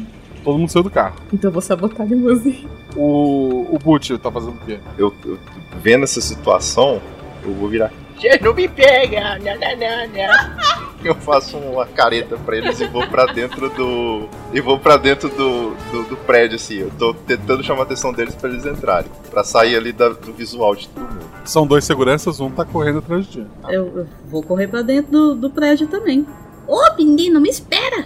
[0.50, 1.14] Todo mundo saiu do carro.
[1.32, 2.68] Então eu vou sabotar a limusine.
[2.96, 4.80] O, o Butch tá fazendo o quê?
[4.98, 5.38] Eu, eu
[5.80, 7.00] vendo essa situação,
[7.46, 7.92] eu vou virar.
[8.18, 10.80] Vocês não me pegam, não, não, não, não.
[11.06, 14.28] Eu faço uma careta pra eles e vou pra dentro do.
[14.52, 16.78] E vou pra dentro do, do, do prédio, assim.
[16.80, 19.10] Eu tô tentando chamar a atenção deles pra eles entrarem.
[19.30, 21.26] Pra sair ali da- do visual de todo mundo.
[21.46, 23.48] São dois seguranças, um tá correndo atrás de ti.
[23.70, 26.26] Eu, eu vou correr pra dentro do, do prédio também.
[26.68, 28.06] Ô, menino, me espera!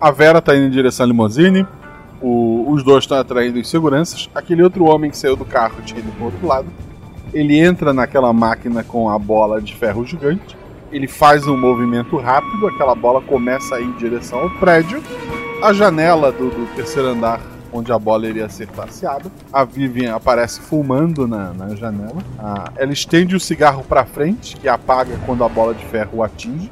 [0.00, 1.66] A Vera tá indo em direção à limusine.
[2.22, 4.28] O- os dois estão atraindo os seguranças.
[4.34, 6.66] Aquele outro homem que saiu do carro tinha ido pro outro lado.
[7.32, 10.56] Ele entra naquela máquina com a bola de ferro gigante.
[10.90, 15.02] Ele faz um movimento rápido, aquela bola começa a ir em direção ao prédio.
[15.62, 17.40] A janela do, do terceiro andar,
[17.72, 19.30] onde a bola iria ser passeada.
[19.52, 22.16] A Vivian aparece fumando na, na janela.
[22.76, 26.70] Ela estende o cigarro para frente, que apaga quando a bola de ferro o atinge.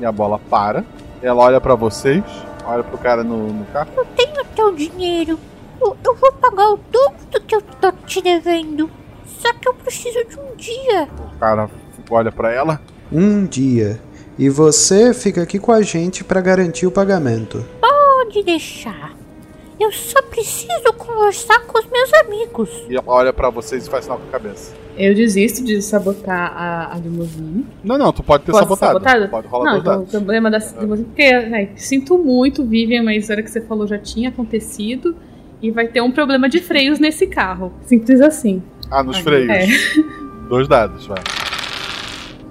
[0.00, 0.84] E a bola para.
[1.22, 2.22] Ela olha para vocês,
[2.64, 3.90] olha pro cara no, no carro.
[3.96, 5.38] Não tenho teu dinheiro.
[5.80, 8.90] Eu, eu vou pagar o dobro do que eu tô te devendo.
[9.26, 11.08] Só que eu preciso de um dia.
[11.34, 11.68] O cara
[12.10, 12.80] olha pra ela.
[13.12, 14.00] Um dia.
[14.38, 17.64] E você fica aqui com a gente para garantir o pagamento.
[17.80, 19.23] Pode deixar.
[19.78, 22.70] Eu só preciso conversar com os meus amigos.
[22.88, 24.72] E ela olha pra vocês e faz sinal com a cabeça.
[24.96, 27.66] Eu desisto de sabotar a, a limusine.
[27.82, 28.92] Não, não, tu pode ter Posso sabotado.
[29.00, 29.28] sabotado?
[29.28, 31.06] Pode rolar Não, dois então, o problema da limusine.
[31.08, 35.16] Porque, ai, sinto muito, Vivian, mas a hora que você falou já tinha acontecido.
[35.60, 37.72] E vai ter um problema de freios nesse carro.
[37.86, 38.62] Simples assim.
[38.90, 39.50] Ah, nos Ai, freios.
[39.50, 39.66] é.
[40.48, 41.22] Dois dados, vai.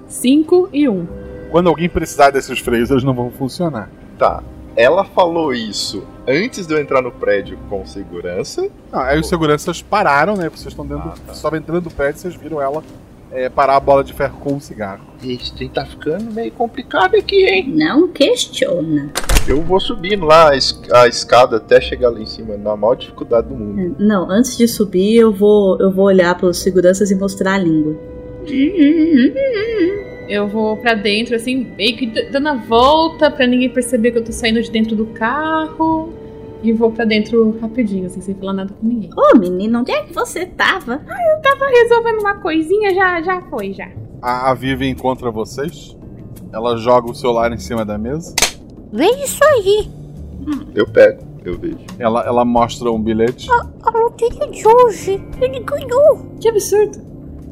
[0.08, 0.92] 5 e 1.
[0.92, 1.06] Um.
[1.50, 3.88] Quando alguém precisar desses freios, eles não vão funcionar.
[4.18, 4.42] Tá.
[4.76, 8.68] Ela falou isso antes de eu entrar no prédio com segurança.
[8.92, 10.48] Ah, aí os seguranças pararam, né?
[10.48, 11.10] Vocês estão dentro.
[11.24, 12.82] Vocês estavam entrando no prédio, vocês viram ela
[13.30, 15.00] é, parar a bola de ferro com um cigarro.
[15.22, 17.68] Esse trem tá ficando meio complicado aqui, hein?
[17.68, 19.10] Não questiona.
[19.46, 22.94] Eu vou subindo lá a, es- a escada até chegar lá em cima, na maior
[22.94, 23.96] dificuldade do mundo.
[23.98, 27.58] Não, antes de subir, eu vou, eu vou olhar para os seguranças e mostrar a
[27.58, 27.94] língua.
[30.28, 34.24] Eu vou pra dentro, assim, meio que dando a volta pra ninguém perceber que eu
[34.24, 36.12] tô saindo de dentro do carro.
[36.62, 39.10] E vou pra dentro rapidinho, assim, sem falar nada com ninguém.
[39.14, 41.02] Ô, menino, onde é que você tava?
[41.06, 43.90] Ah, eu tava resolvendo uma coisinha, já, já foi, já.
[44.22, 45.94] A, a Vivi encontra vocês.
[46.50, 48.34] Ela joga o celular em cima da mesa.
[48.90, 49.90] Vê isso aí.
[50.74, 51.78] Eu pego, eu vejo.
[51.98, 53.46] Ela, ela mostra um bilhete.
[53.50, 55.22] A loteria de hoje.
[55.40, 56.34] Ele ganhou.
[56.40, 56.98] Que absurdo.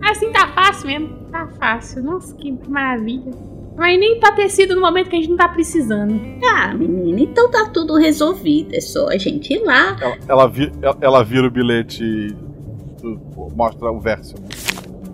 [0.02, 1.08] Assim tá fácil mesmo.
[1.30, 2.02] Tá fácil.
[2.02, 3.32] Nossa, que maravilha.
[3.76, 6.20] Mas nem pra ter sido no momento que a gente não tá precisando.
[6.44, 8.74] Ah, menina, então tá tudo resolvido.
[8.74, 9.96] É só a gente ir lá.
[10.00, 12.36] Ela, ela, vi- ela- ela vira o bilhete e
[13.56, 14.34] mostra o verso.
[14.40, 14.48] né?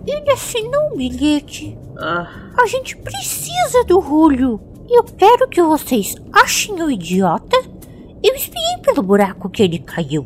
[0.05, 1.77] Ele assinou um bilhete.
[1.97, 2.27] Ah.
[2.61, 4.59] A gente precisa do Julio.
[4.89, 7.57] Eu quero que vocês achem o idiota.
[8.23, 10.25] Eu espiei pelo buraco que ele caiu.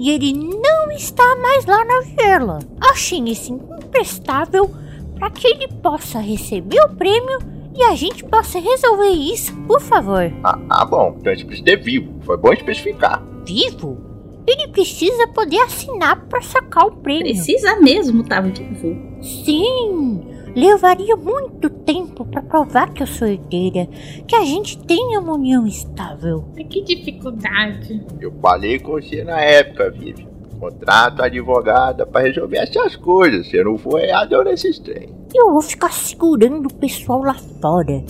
[0.00, 2.58] E ele não está mais lá na vila.
[2.80, 4.70] Achem esse imprestável
[5.18, 7.38] para que ele possa receber o prêmio
[7.76, 10.32] e a gente possa resolver isso, por favor.
[10.42, 11.16] Ah, ah, bom.
[11.18, 12.14] Então a gente precisa ter vivo.
[12.22, 13.22] Foi bom especificar.
[13.46, 13.98] Vivo?
[14.46, 17.34] Ele precisa poder assinar para sacar o prêmio.
[17.34, 18.98] Precisa mesmo, tá vivo.
[19.22, 20.22] Sim,
[20.54, 23.86] levaria muito tempo para provar que eu sou herdeira,
[24.26, 26.44] que a gente tenha uma união estável.
[26.68, 28.04] Que dificuldade.
[28.20, 30.28] Eu falei com você na época, Vivi.
[30.58, 33.48] Contrato advogada pra resolver essas coisas.
[33.48, 35.08] Você não foi errado nesses trem.
[35.34, 38.02] Eu vou ficar segurando o pessoal lá fora.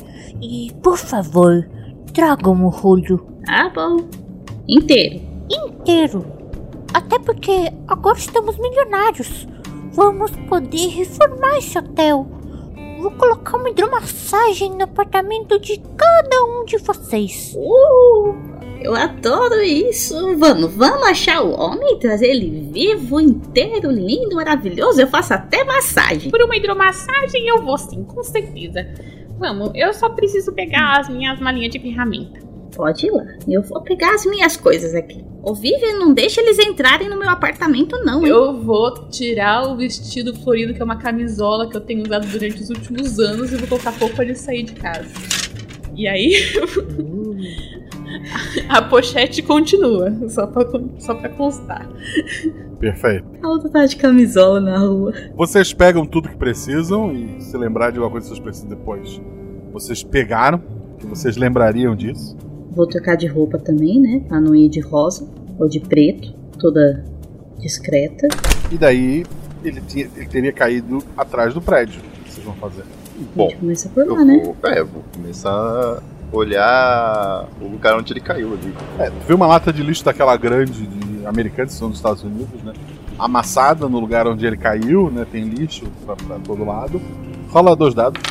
[0.42, 1.68] E, por favor,
[2.12, 3.98] tragam o Julio Ah, bom.
[4.68, 5.20] Inteiro.
[5.48, 6.24] inteiro.
[6.92, 9.46] Até porque agora estamos milionários.
[9.92, 12.26] Vamos poder reformar esse hotel.
[13.00, 17.54] Vou colocar uma hidromassagem no apartamento de cada um de vocês.
[17.56, 18.34] Uh,
[18.80, 20.36] eu adoro isso.
[20.36, 25.00] Vamos, vamos achar o homem, trazer ele vivo, inteiro, lindo, maravilhoso.
[25.00, 26.30] Eu faço até massagem.
[26.30, 28.86] Por uma hidromassagem eu vou sim, com certeza.
[29.38, 32.49] Vamos, eu só preciso pegar as minhas malinhas de ferramenta.
[32.74, 33.24] Pode ir lá.
[33.48, 35.24] Eu vou pegar as minhas coisas aqui.
[35.42, 38.28] Ô, Vivian, não deixa eles entrarem no meu apartamento, não, hein?
[38.28, 42.62] Eu vou tirar o vestido florido, que é uma camisola que eu tenho usado durante
[42.62, 45.10] os últimos anos, e vou colocar pouco de sair de casa.
[45.96, 46.34] E aí.
[48.68, 50.64] a pochete continua, só pra,
[50.98, 51.88] só pra constar.
[52.78, 53.26] Perfeito.
[53.42, 55.12] A outra tá de camisola na rua.
[55.34, 59.20] Vocês pegam tudo que precisam e se lembrar de alguma coisa que vocês precisam depois.
[59.72, 60.62] Vocês pegaram,
[60.98, 62.36] que vocês lembrariam disso.
[62.70, 64.22] Vou trocar de roupa também, né?
[64.28, 65.26] Pra não ir de rosa
[65.58, 67.04] ou de preto, toda
[67.58, 68.28] discreta.
[68.70, 69.24] E daí
[69.64, 72.00] ele, tinha- ele teria caído atrás do prédio.
[72.00, 72.84] O que vocês vão fazer?
[73.34, 74.40] Bom, Começa por eu lá, né?
[74.44, 76.00] vou, é, vou começar a
[76.32, 78.72] olhar o lugar onde ele caiu ali.
[78.98, 82.22] É, tu vê uma lata de lixo daquela grande de americanos, que são dos Estados
[82.22, 82.72] Unidos, né?
[83.18, 85.26] Amassada no lugar onde ele caiu, né?
[85.30, 87.02] Tem lixo pra, pra todo lado.
[87.50, 88.22] Rola dois dados.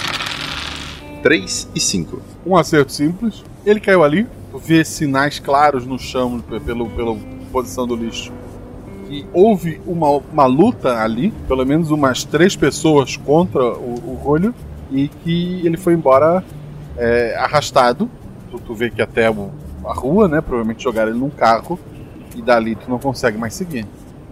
[1.21, 2.21] 3 e 5.
[2.45, 3.43] Um acerto simples.
[3.65, 4.28] Ele caiu ali.
[4.52, 7.15] Tu vê sinais claros no chão pelo, pela
[7.52, 8.32] posição do lixo.
[9.10, 14.54] E houve uma, uma luta ali, pelo menos umas três pessoas contra o, o Rolho,
[14.92, 16.44] e que ele foi embora
[16.98, 18.10] é, arrastado.
[18.52, 19.50] Tu, tu vê que até o-
[19.86, 20.42] a rua, né?
[20.42, 21.79] Provavelmente jogaram ele num carro,
[22.36, 23.86] e dali tu não consegue mais seguir.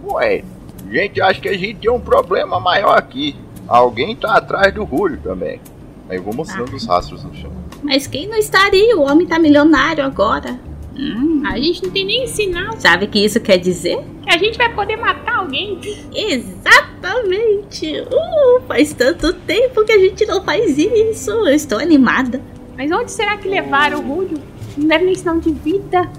[0.04, 0.42] Ué,
[0.90, 3.36] gente, acho que a gente tem um problema maior aqui.
[3.66, 5.60] Alguém tá atrás do Julio também.
[6.08, 7.50] Aí eu vou mostrando os rastros no chão.
[7.82, 8.96] Mas quem não estaria?
[8.96, 10.58] O homem tá milionário agora.
[10.96, 13.98] Hum, A gente não tem nem sinal sabe o que isso quer dizer?
[14.24, 15.78] que a gente vai poder matar alguém.
[16.12, 18.00] Exatamente!
[18.00, 21.30] Uh, faz tanto tempo que a gente não faz isso.
[21.30, 22.40] Eu estou animada.
[22.76, 24.42] Mas onde será que levaram o Julio?
[24.76, 26.10] Não deve nem sinal de vida,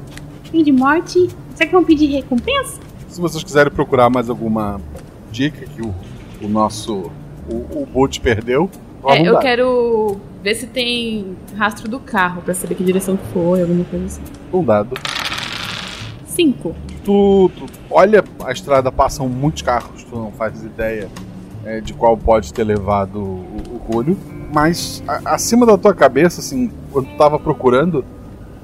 [0.51, 1.29] nem de morte.
[1.55, 2.79] Será que vão pedir recompensa?
[3.07, 4.81] Se vocês quiserem procurar mais alguma
[5.31, 5.93] dica que o
[6.41, 7.11] o nosso.
[7.49, 8.69] O, o Bolt perdeu.
[9.07, 13.61] É, eu quero ver se tem rastro do carro pra saber que direção que foi,
[13.61, 14.21] alguma coisa assim.
[14.51, 14.97] Um dado.
[16.27, 16.75] Cinco.
[17.03, 21.09] Tu, tu olha a estrada, passam muitos carros, tu não fazes ideia
[21.65, 24.17] é, de qual pode ter levado o, o Julio.
[24.53, 28.03] Mas a- acima da tua cabeça, assim, quando tu tava procurando,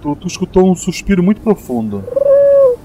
[0.01, 2.03] tu, tu escutou um suspiro muito profundo.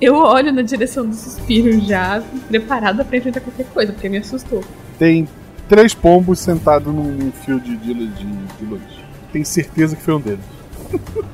[0.01, 4.63] Eu olho na direção do suspiro já, preparada pra enfrentar qualquer coisa, porque me assustou.
[4.99, 5.29] Tem
[5.71, 8.83] três pombos sentados num, fio de, de, de, de luz.
[9.33, 10.41] Tem certeza que foi um deles.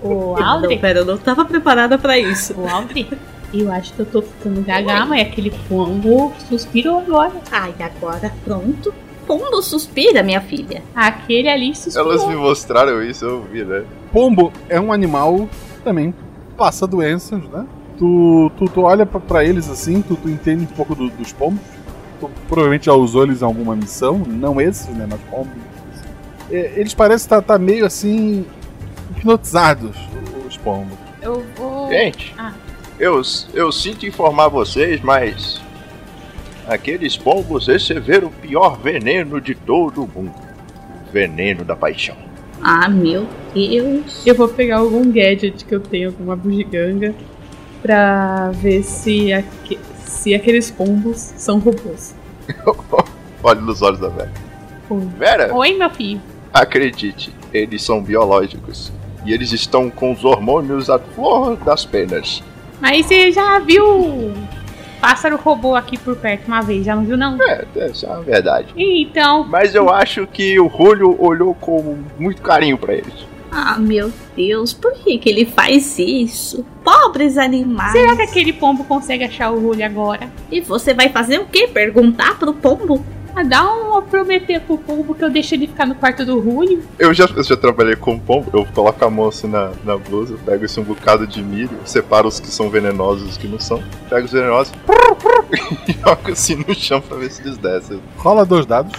[0.03, 0.78] O Não, Aldri?
[0.78, 2.55] pera, eu não tava preparada pra isso.
[2.61, 3.09] O Aldri?
[3.55, 7.32] Eu acho que eu tô ficando gaga, mas aquele pombo suspirou agora.
[7.51, 8.93] Ai, agora pronto.
[9.26, 10.82] Pombo suspira, minha filha.
[10.95, 12.12] Aquele ali suspirou.
[12.12, 13.84] Elas me mostraram isso, eu vi, né?
[14.12, 16.14] Pombo é um animal que também
[16.57, 17.64] passa doenças, né?
[17.99, 21.32] Tu, tu, tu olha pra, pra eles assim, tu, tu entende um pouco do- dos
[21.32, 21.61] pombos.
[22.20, 25.06] Tu provavelmente já usou eles em alguma missão, não esses, né?
[25.10, 25.52] Mas pombos.
[26.50, 28.44] É, eles parecem estar tá meio assim.
[29.16, 29.96] hipnotizados,
[30.48, 30.96] os pombos.
[31.22, 31.88] Eu vou.
[31.88, 32.52] Gente, Ah.
[32.98, 33.20] eu,
[33.54, 35.60] eu sinto informar vocês, mas
[36.68, 40.34] aqueles pombos receberam o pior veneno de todo o mundo.
[41.08, 42.16] O veneno da paixão.
[42.62, 44.26] Ah, meu Deus.
[44.26, 47.14] Eu vou pegar algum gadget que eu tenho, alguma bugiganga,
[47.82, 49.78] pra ver se, aque-
[50.16, 52.14] se aqueles pombos são robôs.
[53.42, 54.32] Olha nos olhos da Vera.
[55.18, 56.20] Vera, Oi, meu filho.
[56.52, 58.92] acredite, eles são biológicos.
[59.24, 62.42] E eles estão com os hormônios à flor das penas.
[62.80, 64.32] Mas você já viu
[65.00, 67.36] pássaro robô aqui por perto uma vez, já não viu não?
[67.42, 68.68] É, essa é a verdade.
[68.76, 73.26] Então, Mas eu acho que o Julio olhou com muito carinho pra eles.
[73.51, 76.64] Ah, meu Deus, por que, que ele faz isso?
[76.84, 77.92] Pobres animais.
[77.92, 80.30] será que aquele pombo consegue achar o Julio agora?
[80.51, 81.66] E você vai fazer o quê?
[81.66, 83.05] Perguntar pro pombo?
[83.34, 86.82] Ah, dá um prometer pro pombo que eu deixo ele ficar no quarto do Julio.
[86.99, 90.38] Eu já, eu já trabalhei com pombo, eu coloco a mão assim na, na blusa,
[90.42, 93.61] pego esse um bocado de milho, separo os que são venenosos e os que não
[93.61, 94.72] são, pego os venenosos
[95.86, 98.01] e jogo assim no chão pra ver se eles descem.
[98.16, 98.92] Rola dois dados.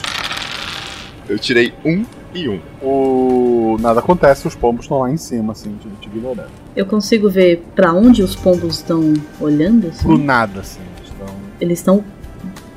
[1.28, 2.59] Eu tirei um e um.
[2.82, 3.78] O.
[3.80, 6.49] Nada acontece, os pombos estão lá em cima, assim, te, te ignorando.
[6.75, 9.88] Eu consigo ver pra onde os pombos estão olhando?
[9.88, 10.03] assim?
[10.03, 10.80] Pro nada, assim.
[10.97, 12.03] eles estão- Eles estão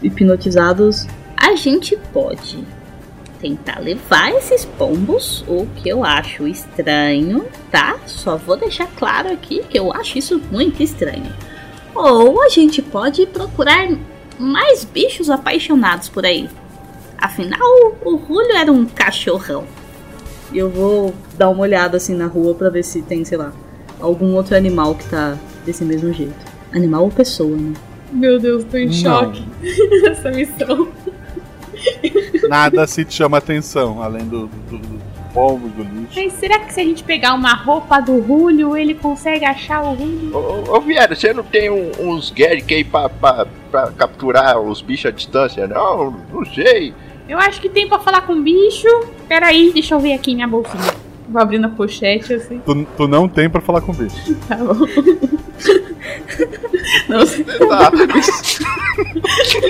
[0.02, 1.06] hipnotizados.
[1.36, 2.58] A gente pode
[3.40, 7.96] tentar levar esses pombos, o que eu acho estranho, tá?
[8.06, 11.32] Só vou deixar claro aqui que eu acho isso muito estranho.
[11.94, 13.88] Ou a gente pode procurar
[14.38, 16.48] mais bichos apaixonados por aí.
[17.20, 17.60] Afinal,
[18.04, 19.64] o Julio era um cachorrão.
[20.52, 23.52] E eu vou dar uma olhada assim na rua pra ver se tem, sei lá,
[24.00, 26.34] algum outro animal que tá desse mesmo jeito.
[26.74, 27.72] Animal ou pessoa, né?
[28.12, 28.92] Meu Deus, tô em Não.
[28.92, 29.44] choque
[30.02, 30.88] nessa missão.
[32.48, 35.00] Nada se te chama atenção, além do, do, do
[35.32, 36.14] pombo, do lixo.
[36.16, 39.96] Mas será que se a gente pegar uma roupa do Julio, ele consegue achar o
[39.96, 40.34] Julio?
[40.36, 40.38] Ô,
[40.72, 44.82] ô, ô Viera, você não tem um- uns gadgets aí pra, pra, pra capturar os
[44.82, 45.66] bichos à distância?
[45.68, 46.92] Não, não sei.
[47.30, 48.88] Eu acho que tem pra falar com o bicho.
[49.28, 50.82] Peraí, deixa eu ver aqui minha bolsinha.
[51.28, 52.60] Vou abrindo a pochete assim.
[52.66, 54.34] Tu, tu não tem pra falar com o bicho.
[54.48, 54.74] Tá bom.
[57.08, 57.44] Não sei.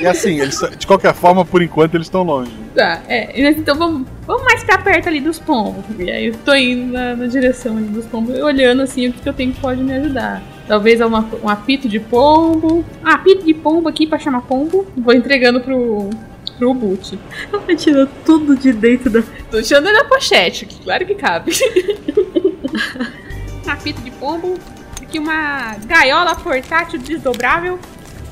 [0.00, 2.52] E assim, eles, de qualquer forma, por enquanto, eles estão longe.
[2.74, 3.38] Tá, é.
[3.50, 5.84] Então vamos, vamos mais pra perto ali dos pombos.
[5.98, 9.20] E aí eu tô indo na, na direção ali dos pombos, olhando assim o que,
[9.20, 10.40] que eu tenho que pode me ajudar.
[10.66, 12.84] Talvez uma, um apito de pombo.
[13.04, 14.86] Ah, apito de pombo aqui pra chamar pombo.
[14.96, 16.08] Vou entregando pro,
[16.60, 17.18] pro boot.
[17.50, 19.22] Ela tirou tudo de dentro da.
[19.50, 21.52] Tô tirando na pochete, que claro que cabe.
[23.66, 24.58] Um apito de pombo.
[25.02, 27.78] Aqui uma gaiola portátil desdobrável.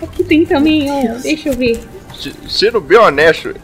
[0.03, 1.19] Aqui tem também, ó.
[1.23, 1.81] Deixa eu ver.
[2.15, 3.55] Se- Sendo bem honesto,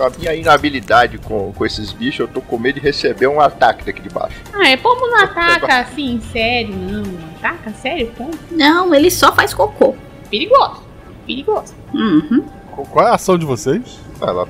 [0.00, 3.84] a minha inabilidade com, com esses bichos, eu tô com medo de receber um ataque
[3.84, 4.36] daqui de baixo.
[4.52, 7.02] Ah, é pombo não ataca assim, sério, não.
[7.02, 8.36] Não ataca, sério, pombo?
[8.50, 9.94] Não, ele só faz cocô.
[10.30, 10.82] Perigoso.
[11.26, 11.74] Perigoso.
[11.92, 12.44] Uhum.
[12.74, 13.82] Qual- Qual é a ação de vocês?
[14.20, 14.46] Ela,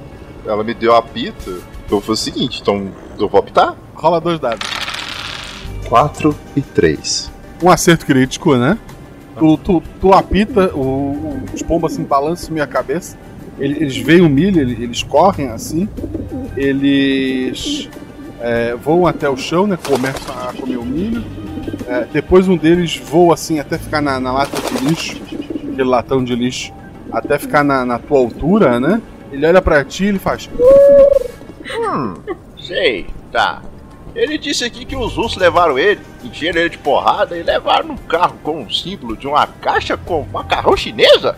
[0.47, 1.51] ela me deu a pita,
[1.91, 3.75] eu fiz o seguinte, então eu vou optar.
[3.95, 4.67] Rola dois dados.
[5.89, 7.31] 4 e 3.
[7.63, 8.79] Um acerto crítico, né?
[9.39, 13.17] Tu, tu, tu apita, o- o- os pombos assim balançam minha cabeça.
[13.59, 15.89] Ele- Eles veem o milho, ele- eles correm assim.
[16.57, 17.89] Eles
[18.43, 19.77] é, voam até o chão, né?
[19.87, 21.23] Começam a comer o milho.
[21.87, 25.21] É, depois um deles voa assim até ficar na, na lata de lixo,
[25.73, 26.73] aquele latão de lixo,
[27.13, 29.01] até ficar na, na tua altura, né?
[29.33, 30.49] Ele olha pra ti e ele faz.
[31.71, 32.15] Hum,
[32.59, 33.63] sei, tá.
[34.15, 37.99] Ele disse aqui que os ursos levaram ele, encheram ele de porrada e levaram no
[37.99, 41.37] carro com um símbolo de uma caixa com macarrão chinesa?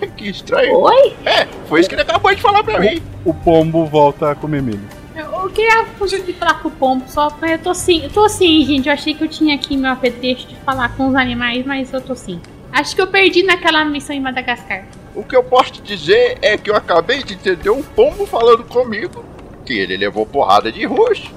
[0.00, 0.76] que que estranho.
[0.76, 1.14] Oi?
[1.24, 3.02] É, foi isso que ele acabou de falar pra mim.
[3.24, 4.88] O pombo volta a comer milho.
[5.14, 8.64] Eu, queria conseguir falar com o pombo, só pra eu tô sim, eu tô sim,
[8.64, 8.88] gente.
[8.88, 12.00] Eu achei que eu tinha aqui meu apetrecho de falar com os animais, mas eu
[12.00, 12.40] tô sim.
[12.72, 14.84] Acho que eu perdi naquela missão em Madagascar.
[15.14, 18.64] O que eu posso te dizer é que eu acabei de entender um pombo falando
[18.64, 19.24] comigo
[19.64, 21.32] que ele levou porrada de roxo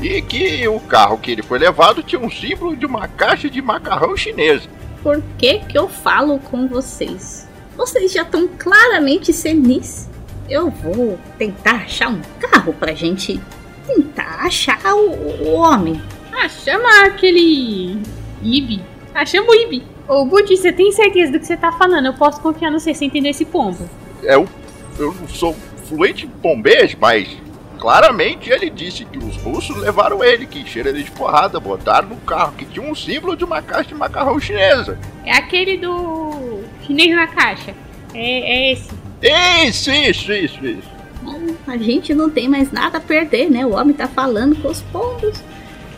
[0.00, 3.62] e que o carro que ele foi levado tinha um símbolo de uma caixa de
[3.62, 4.68] macarrão chinesa.
[5.02, 7.48] Por que que eu falo com vocês?
[7.76, 10.08] Vocês já estão claramente senis.
[10.50, 13.40] Eu vou tentar achar um carro pra gente
[13.86, 15.10] tentar achar o,
[15.44, 16.00] o homem.
[16.32, 18.00] Ah, chama aquele.
[18.42, 18.82] Ibi.
[19.14, 19.91] Ah, chama o Ibi.
[20.08, 22.06] Ô, Budi, você tem certeza do que você tá falando?
[22.06, 23.88] Eu posso confiar no você sem entender esse pombo.
[24.22, 24.46] É, eu,
[24.98, 25.54] eu não sou
[25.88, 27.28] fluente em pombês, mas
[27.78, 32.16] claramente ele disse que os russos levaram ele, que encheram ele de porrada, botaram no
[32.16, 34.98] carro, que tinha um símbolo de uma caixa de macarrão chinesa.
[35.24, 36.60] É aquele do.
[36.86, 37.74] chinês na caixa.
[38.14, 38.90] É, é esse.
[39.22, 40.92] Isso, isso, isso, isso.
[41.66, 43.64] A gente não tem mais nada a perder, né?
[43.64, 45.42] O homem tá falando com os pombos.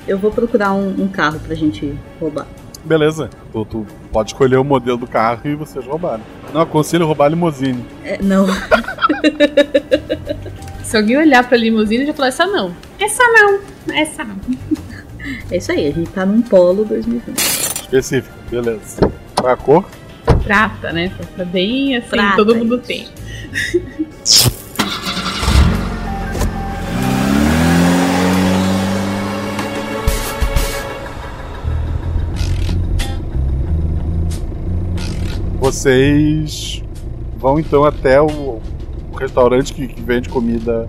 [0.07, 2.46] Eu vou procurar um, um carro pra gente roubar.
[2.85, 3.30] Beleza.
[3.53, 6.22] Tu, tu pode escolher o modelo do carro e vocês roubaram.
[6.53, 7.85] Não aconselho roubar a limousine.
[8.05, 8.47] É, não.
[10.85, 12.74] Se alguém olhar pra limusine, já falar essa não.
[13.01, 13.61] Essa não.
[13.95, 14.37] Essa não.
[15.51, 17.39] É isso aí, a gente tá num polo 2020.
[17.39, 19.11] Específico, beleza.
[19.35, 19.89] Qual é a cor?
[20.43, 21.11] Prata, né?
[21.16, 23.09] Prata bem assim, Prata, todo mundo tem.
[35.64, 36.82] Vocês
[37.38, 38.60] vão então até o,
[39.18, 40.86] restaurante que, que vende comida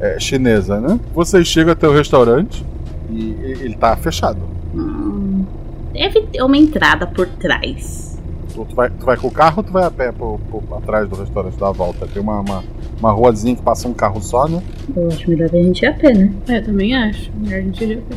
[0.00, 0.98] é, chinesa, né?
[1.14, 2.64] Vocês chegam até o restaurante
[3.10, 4.38] e ele tá fechado.
[4.74, 5.44] Hum,
[5.92, 8.18] deve ter uma entrada por trás.
[8.54, 10.74] Tu, tu vai, tu vai com o carro ou tu vai a pé pro, pro-
[10.74, 12.06] atrás do restaurante da volta?
[12.06, 12.64] Tem uma, uma,
[12.98, 14.62] uma ruazinha que passa um carro só, né?
[14.96, 16.32] Eu acho melhor a gente ir a pé, né?
[16.48, 17.30] É, eu também acho.
[17.36, 18.16] Melhor a gente ir a pé.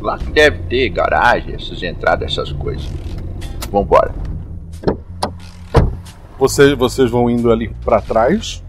[0.00, 2.88] Lá que deve ter garagem, essas entradas, essas coisas.
[3.70, 4.12] Vambora.
[6.38, 8.62] Vocês, vocês vão indo ali pra trás.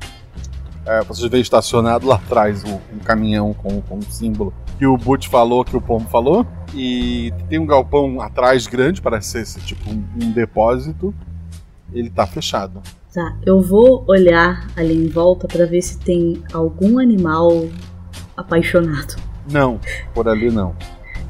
[0.86, 4.97] É, vocês veem estacionado lá atrás um, um caminhão com, com um símbolo que o
[4.97, 6.47] Butch falou, que o Pombo falou.
[6.74, 11.13] E tem um galpão atrás grande, parece ser esse, tipo um, um depósito.
[11.93, 12.82] Ele tá fechado.
[13.13, 17.67] Tá, eu vou olhar ali em volta pra ver se tem algum animal
[18.38, 19.15] apaixonado.
[19.51, 19.80] Não,
[20.13, 20.76] por ali não.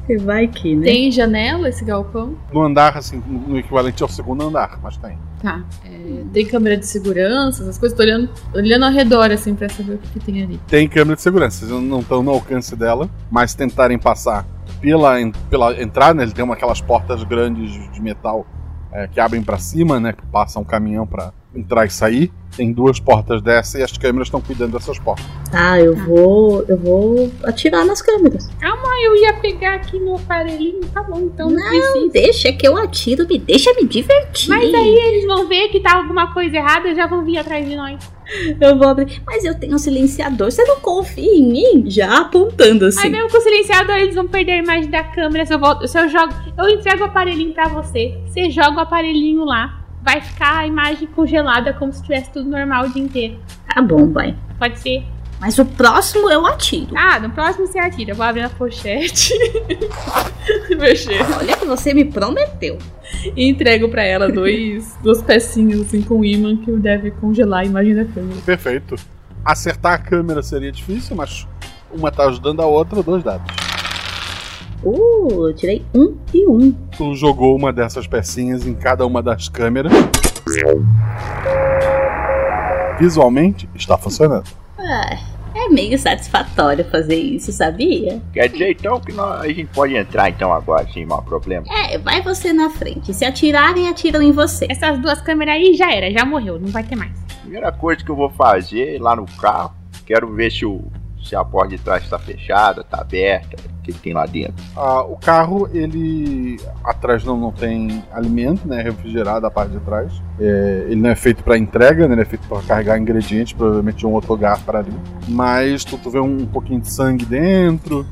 [0.08, 0.84] E vai que, né?
[0.84, 2.36] Tem janela esse galpão?
[2.52, 5.18] No andar, assim, no equivalente ao segundo andar, mas tem.
[5.42, 5.62] Tá.
[5.84, 7.96] É, tem câmera de segurança, essas coisas.
[7.96, 10.60] Tô olhando, olhando ao redor, assim, pra saber o que, que tem ali.
[10.68, 14.46] Tem câmera de segurança, vocês não estão no alcance dela, mas tentarem passar
[14.80, 15.14] pela,
[15.48, 18.46] pela entrada, né, ele tem uma, aquelas portas grandes de- metal
[18.92, 20.12] é, que abrem pra cima, né?
[20.12, 22.32] Que passa um caminhão pra entrar e sair.
[22.56, 25.24] Tem duas portas dessa e as câmeras estão cuidando dessas portas.
[25.50, 26.64] Tá, eu vou.
[26.68, 28.48] Eu vou atirar nas câmeras.
[28.60, 30.80] Calma, eu ia pegar aqui meu aparelhinho.
[30.92, 32.12] Tá bom, então não, Não, precisa.
[32.12, 34.48] deixa que eu atiro, me deixa me divertir.
[34.50, 37.66] Mas aí eles vão ver que tá alguma coisa errada e já vão vir atrás
[37.66, 37.98] de nós.
[38.60, 39.20] Eu vou abrir.
[39.26, 41.84] Mas eu tenho um silenciador, você não confia em mim?
[41.90, 43.00] Já apontando assim.
[43.06, 45.44] Aí mesmo com o silenciador eles vão perder a imagem da câmera.
[45.46, 48.16] Se eu, volto, se eu jogo, eu entrego o aparelhinho pra você.
[48.26, 49.79] Você joga o aparelhinho lá.
[50.02, 53.38] Vai ficar a imagem congelada como se tivesse tudo normal o dia inteiro.
[53.72, 54.36] Tá bom, vai.
[54.58, 55.04] Pode ser.
[55.40, 56.94] Mas o próximo eu atiro.
[56.94, 58.12] Ah, no próximo você atira.
[58.12, 59.32] Eu vou abrir a pochete.
[60.78, 61.22] Mexer.
[61.38, 62.78] Olha que você me prometeu.
[63.34, 67.94] E entrego pra ela dois, duas pecinhas assim com imã que deve congelar a imagem
[67.94, 68.40] da câmera.
[68.44, 68.96] Perfeito.
[69.42, 71.48] Acertar a câmera seria difícil, mas
[71.90, 73.69] uma tá ajudando a outra, dois dados.
[74.82, 76.72] Uh, eu tirei um e um.
[76.96, 79.92] Tu jogou uma dessas pecinhas em cada uma das câmeras.
[82.98, 84.48] Visualmente, está funcionando.
[84.78, 85.18] Ah,
[85.54, 88.20] é meio satisfatório fazer isso, sabia?
[88.32, 91.66] Quer dizer então que nós, a gente pode entrar então agora sem mau problema?
[91.70, 93.12] É, vai você na frente.
[93.12, 94.66] Se atirarem, atiram em você.
[94.70, 97.12] Essas duas câmeras aí já era, já morreu, não vai ter mais.
[97.42, 99.72] Primeira coisa que eu vou fazer lá no carro,
[100.06, 100.84] quero ver se, o,
[101.30, 104.64] se a porta de trás está fechada, está aberta, o que, que tem lá dentro.
[104.76, 108.82] Ah, o carro, ele atrás não, não tem alimento, né?
[108.82, 110.12] Refrigerado a parte de trás.
[110.40, 112.14] É, ele não é feito para entrega, né?
[112.14, 114.92] Ele é feito para carregar ingredientes, provavelmente de um outro lugar para ali.
[115.28, 118.04] Mas tu, tu vê um, pouquinho de sangue dentro.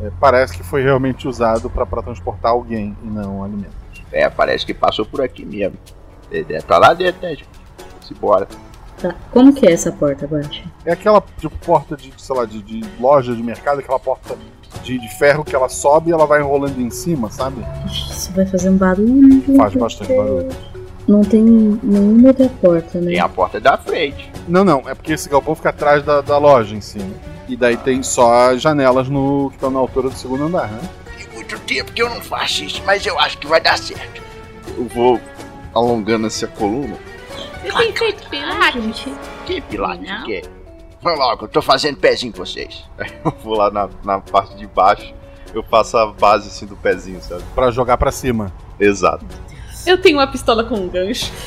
[0.00, 3.74] É, parece que foi realmente usado para transportar alguém e não alimento.
[4.12, 5.76] É, parece que passou por aqui mesmo.
[6.30, 7.48] É, é, Tá lá dentro, né, gente?
[8.00, 8.46] Simbora.
[9.00, 9.14] Tá.
[9.30, 10.62] Como que é essa porta, Guacha?
[10.84, 14.36] É aquela tipo, porta de, sei lá, de, de loja de mercado, aquela porta
[14.82, 17.64] de, de ferro que ela sobe e ela vai enrolando em cima, sabe?
[17.86, 19.56] Isso vai fazer um barulho.
[19.56, 20.48] Faz bastante barulho.
[21.08, 23.12] Não tem nenhuma outra porta, né?
[23.12, 24.30] Tem a porta da frente.
[24.46, 27.10] Não, não, é porque esse galpão fica atrás da, da loja em cima.
[27.48, 30.80] E daí tem só as janelas no, que estão na altura do segundo andar, né?
[31.16, 34.22] Tem muito tempo que eu não faço isso, mas eu acho que vai dar certo.
[34.76, 35.20] Eu vou
[35.74, 36.96] alongando assim a coluna.
[37.62, 39.04] Você tem feito pilates?
[39.46, 40.42] Que pilates que é?
[41.02, 42.84] Logo, eu tô fazendo pezinho com vocês.
[42.98, 45.14] Aí eu vou lá na, na parte de baixo,
[45.54, 47.42] eu faço a base assim do pezinho, sabe?
[47.54, 48.52] Pra jogar pra cima.
[48.78, 49.24] Exato.
[49.86, 51.32] Eu tenho uma pistola com um gancho.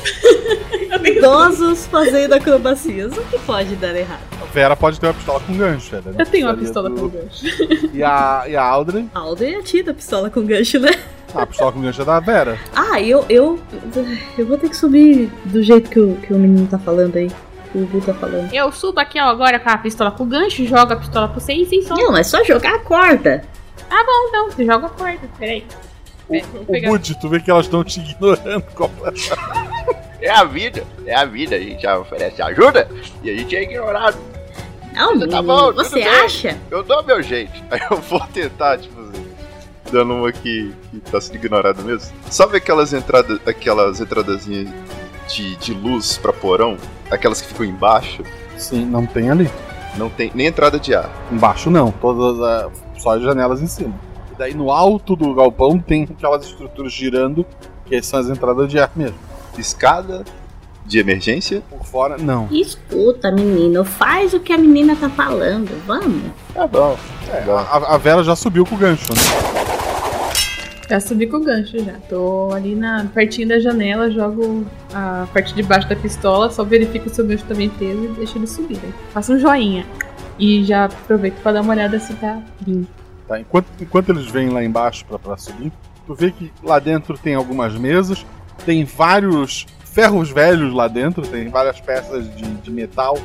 [1.04, 3.16] Idosos fazendo acrobacias.
[3.16, 4.20] O que pode dar errado?
[4.40, 5.94] A Vera pode ter uma pistola com gancho.
[5.94, 7.44] Ela Eu tenho uma pistola do- com gancho.
[7.92, 9.08] E a, e a Audrey?
[9.14, 10.90] Alden atira a pistola com gancho, né?
[11.34, 12.58] Ah, a pistola com gancho é da Vera.
[12.74, 13.58] Ah, eu, eu.
[14.38, 17.28] Eu vou ter que subir do jeito que o, que o menino tá falando aí.
[17.72, 18.52] Que o Bu tá falando.
[18.52, 21.40] Eu subo aqui ó, agora com a pistola com o gancho, jogo a pistola pro
[21.40, 21.96] vocês e só.
[21.96, 23.44] Não, é só jogar a corda.
[23.88, 24.50] Tá bom, então.
[24.50, 25.28] Você joga a corda.
[25.38, 25.64] Peraí.
[26.28, 26.88] O pegar.
[26.88, 29.32] Bud, tu vê que elas estão te ignorando completamente.
[30.20, 31.56] É a vida, é a vida.
[31.56, 32.88] A gente já oferece ajuda
[33.22, 34.16] e a gente é ignorado.
[34.94, 36.08] Não, tá bom, você bem.
[36.08, 36.56] acha?
[36.70, 37.52] Eu dou meu jeito.
[37.70, 39.23] Aí eu vou tentar, tipo assim,
[39.94, 42.12] dando uma que, que tá sendo ignorada mesmo.
[42.28, 44.68] Sabe aquelas entradas, aquelas entradazinhas
[45.28, 46.76] de, de luz pra porão?
[47.10, 48.22] Aquelas que ficam embaixo?
[48.58, 49.48] Sim, não tem ali.
[49.96, 51.08] Não tem nem entrada de ar.
[51.30, 53.94] Embaixo não, todas as, só as janelas em cima.
[54.32, 57.46] E daí no alto do galpão tem aquelas estruturas girando,
[57.86, 59.16] que são as entradas de ar mesmo.
[59.56, 60.24] Escada
[60.84, 61.62] de emergência?
[61.70, 62.48] Por fora, não.
[62.50, 65.70] Escuta, menino, faz o que a menina tá falando.
[65.86, 66.32] Vamos.
[66.52, 66.98] Tá bom.
[67.28, 69.73] É, a, a Vera já subiu com o gancho, né?
[70.88, 71.94] Já subi com o gancho já.
[72.08, 77.08] Tô ali na pertinho da janela, jogo a parte de baixo da pistola, só verifico
[77.08, 78.76] se o gancho tá bem preso e deixo ele subir.
[78.76, 78.92] Né?
[79.12, 79.86] Faço um joinha.
[80.38, 82.90] E já aproveito pra dar uma olhada se tá limpo.
[83.26, 85.72] Tá, enquanto, enquanto eles vêm lá embaixo pra subir,
[86.06, 88.26] tu vê que lá dentro tem algumas mesas,
[88.66, 93.16] tem vários ferros velhos lá dentro, tem várias peças de, de metal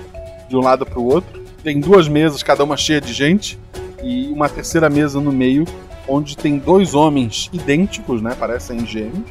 [0.48, 1.44] de um lado pro outro.
[1.64, 3.60] Tem duas mesas, cada uma cheia de gente,
[4.02, 5.66] e uma terceira mesa no meio,
[6.08, 8.36] onde tem dois homens idênticos, né?
[8.38, 9.30] Parecem gêmeos,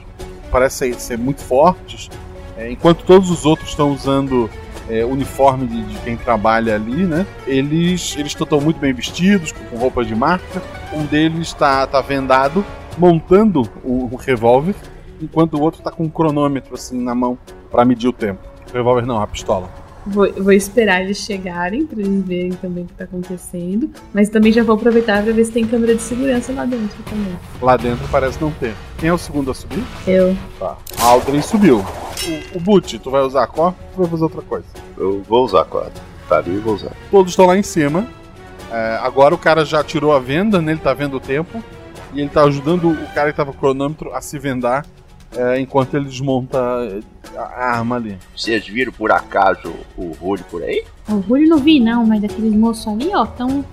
[0.51, 2.09] parecem ser muito fortes,
[2.57, 4.51] é, enquanto todos os outros estão usando
[4.89, 7.27] é, uniforme de, de quem trabalha ali, né?
[7.47, 10.63] Eles eles estão muito bem vestidos, com, com roupas de marca.
[10.93, 12.65] Um deles está tá vendado,
[12.97, 14.75] montando o, o revólver,
[15.21, 17.39] enquanto o outro está com um cronômetro assim na mão
[17.71, 18.41] para medir o tempo.
[18.71, 19.88] O revólver não, a pistola.
[20.07, 23.91] Vou, vou esperar eles chegarem pra eles verem também o que tá acontecendo.
[24.13, 27.37] Mas também já vou aproveitar pra ver se tem câmera de segurança lá dentro também.
[27.61, 28.75] Lá dentro parece não ter.
[28.99, 29.83] Quem é o segundo a subir?
[30.07, 30.37] Eu.
[30.59, 30.77] Tá.
[30.99, 31.79] A Aldrin subiu.
[31.79, 34.67] O, o Butch, tu vai usar a cor ou vai fazer outra coisa?
[34.97, 35.93] Eu vou usar a corda.
[36.29, 36.93] Tá ali, eu vou usar.
[37.11, 38.07] Todos estão lá em cima.
[38.71, 40.73] É, agora o cara já tirou a venda, né?
[40.73, 41.63] Ele tá vendo o tempo.
[42.13, 44.87] E ele tá ajudando o cara que tava com o cronômetro a se vendar
[45.37, 46.59] é, enquanto ele desmonta
[47.37, 47.43] a,
[47.77, 48.17] arma ali.
[48.35, 50.85] Vocês viram por acaso o Rulho por aí?
[51.09, 53.65] O Julio não vi não, mas aqueles moços ali, ó, tão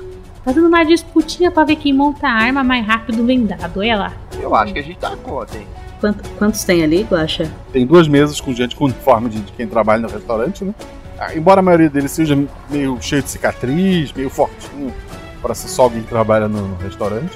[0.43, 3.79] fazendo uma disputinha pra ver quem monta a arma mais rápido vendado.
[3.79, 4.13] Olha lá.
[4.39, 5.67] Eu acho que a gente tá conta, hein?
[5.99, 7.51] Quanto- quantos tem ali, Guaxa?
[7.71, 10.73] Tem duas mesas com gente com uniforme de, de quem trabalha no restaurante, né?
[11.17, 12.37] Ah, embora a maioria deles seja
[12.69, 14.93] meio cheio de cicatriz, meio fortinho,
[15.41, 17.31] para ser só alguém que trabalha no, no restaurante.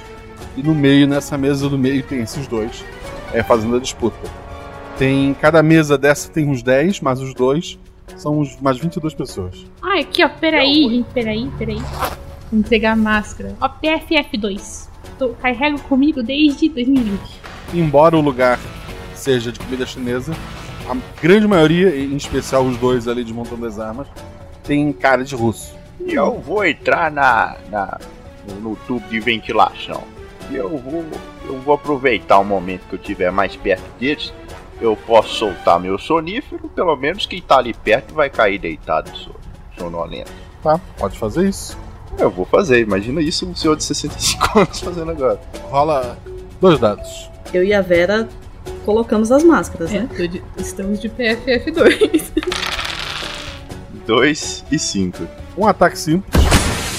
[0.56, 2.84] E no meio, nessa mesa do meio, tem esses dois
[3.32, 4.16] é, fazendo a disputa.
[4.98, 7.78] Tem cada mesa dessa tem uns 10, mas os dois
[8.16, 9.66] são uns, mais 22 pessoas.
[9.82, 11.80] Ah, aqui, ó, peraí, gente, peraí, peraí.
[12.50, 13.54] Vou entregar a máscara.
[13.60, 14.88] Ó, PFF2.
[15.18, 17.20] Tô, carrego comigo desde 2020.
[17.72, 18.58] Embora o lugar
[19.14, 20.34] seja de comida chinesa,
[20.88, 24.08] a grande maioria, em especial os dois ali desmontando as armas,
[24.64, 25.74] tem cara de russo.
[26.04, 27.98] E eu vou entrar na, na
[28.48, 30.02] no, no tubo de ventilação.
[30.50, 31.04] E eu vou,
[31.50, 34.32] eu vou aproveitar o momento que eu estiver mais perto deles.
[34.80, 39.34] Eu posso soltar meu sonífero, pelo menos quem tá ali perto vai cair deitado so-
[39.78, 40.32] sonolento.
[40.62, 41.76] Tá, pode fazer isso.
[42.18, 45.40] Eu vou fazer, imagina isso um senhor de 65 anos fazendo agora.
[45.70, 46.18] Rola
[46.60, 47.30] dois dados.
[47.52, 48.28] Eu e a Vera
[48.84, 50.08] colocamos as máscaras, É, né?
[50.28, 52.30] de- estamos de PFF2.
[54.06, 55.26] 2 e 5.
[55.58, 56.42] Um ataque simples.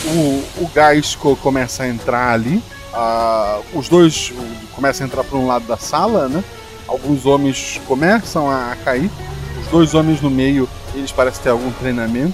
[0.06, 2.62] O, o gás co- começa a entrar ali.
[3.74, 6.44] Os dois o- começam a entrar para um lado da sala, né?
[6.88, 9.10] Alguns homens começam a, cair.
[9.62, 12.34] Os dois homens no meio, eles parecem ter algum treinamento.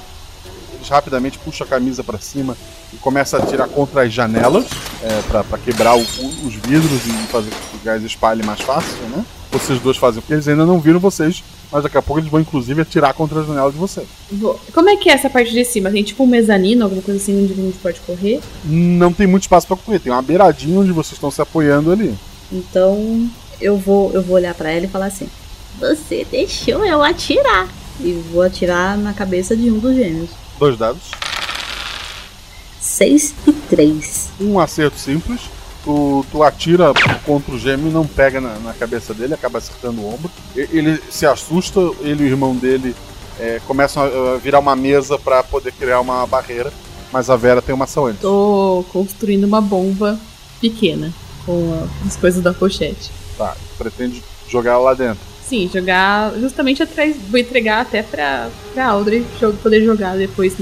[0.73, 2.55] Eles rapidamente puxam a camisa para cima
[2.93, 4.65] e começam a atirar contra as janelas
[5.03, 8.61] é, para quebrar o- o- os vidros e fazer com que o gás espalhe mais
[8.61, 9.23] fácil, né?
[9.51, 12.39] Vocês dois fazem porque eles ainda não viram vocês, mas daqui a pouco eles vão
[12.39, 14.07] inclusive atirar contra a janela de vocês.
[14.31, 15.89] Vou- Como é que é essa parte de cima?
[15.91, 18.39] Tem tipo um mezanino, alguma coisa assim onde a gente pode correr?
[18.63, 22.15] Não tem muito espaço para correr, tem uma beiradinha onde vocês estão se apoiando ali.
[22.51, 25.27] Então eu vou, eu vou olhar pra ela e falar assim:
[25.79, 27.67] Você deixou eu atirar.
[27.99, 30.29] E vou atirar na cabeça de um dos gêmeos.
[30.59, 31.01] Dois dados.
[32.79, 34.29] 6 e 3.
[34.39, 35.41] Um acerto simples.
[35.87, 36.91] Tu, tu atira
[37.25, 40.29] contra o gêmeo e não pega na, na cabeça dele, acaba acertando o ombro.
[40.53, 42.93] Ele se assusta, ele e o irmão dele
[43.39, 46.73] é, começam a, virar uma mesa pra poder criar uma barreira.
[47.09, 48.19] Mas a Vera tem uma ação antes.
[48.19, 50.19] Tô construindo uma bomba
[50.59, 51.13] pequena
[51.45, 53.09] com as coisas da pochete.
[53.37, 55.19] Tá, pretende jogar lá dentro.
[55.47, 57.15] Sim, jogar justamente atrás.
[57.29, 59.25] Vou entregar até pra, pra Audrey
[59.63, 60.53] poder jogar depois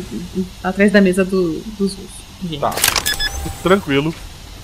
[0.64, 1.98] atrás da mesa do, dos.
[2.44, 2.60] Gente.
[2.60, 2.76] Tá.
[3.64, 4.14] Tranquilo.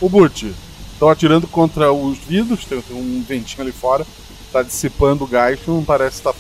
[0.02, 0.46] O Butch.
[0.94, 4.06] Estão atirando contra os vidros, tem, tem um ventinho ali fora.
[4.52, 6.34] Tá dissipando o gás, não parece estar.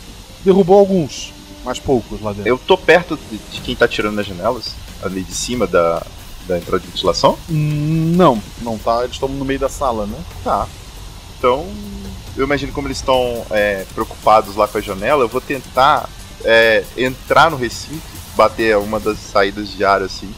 [0.44, 1.34] Derrubou alguns,
[1.64, 2.50] mas poucos lá dentro.
[2.50, 6.06] Eu tô perto de, quem tá tirando nas janelas, ali de cima da,
[6.48, 7.38] da entrada de ventilação?
[7.50, 9.00] Hum, Não, não tá.
[9.04, 10.18] Eles estão no meio da sala, né?
[10.44, 10.68] Tá.
[11.38, 11.66] Então,
[12.36, 16.08] eu imagino como eles estão é, preocupados lá com a janela, eu vou tentar
[16.44, 18.02] é, entrar no recinto,
[18.36, 20.32] bater uma das saídas de ar assim,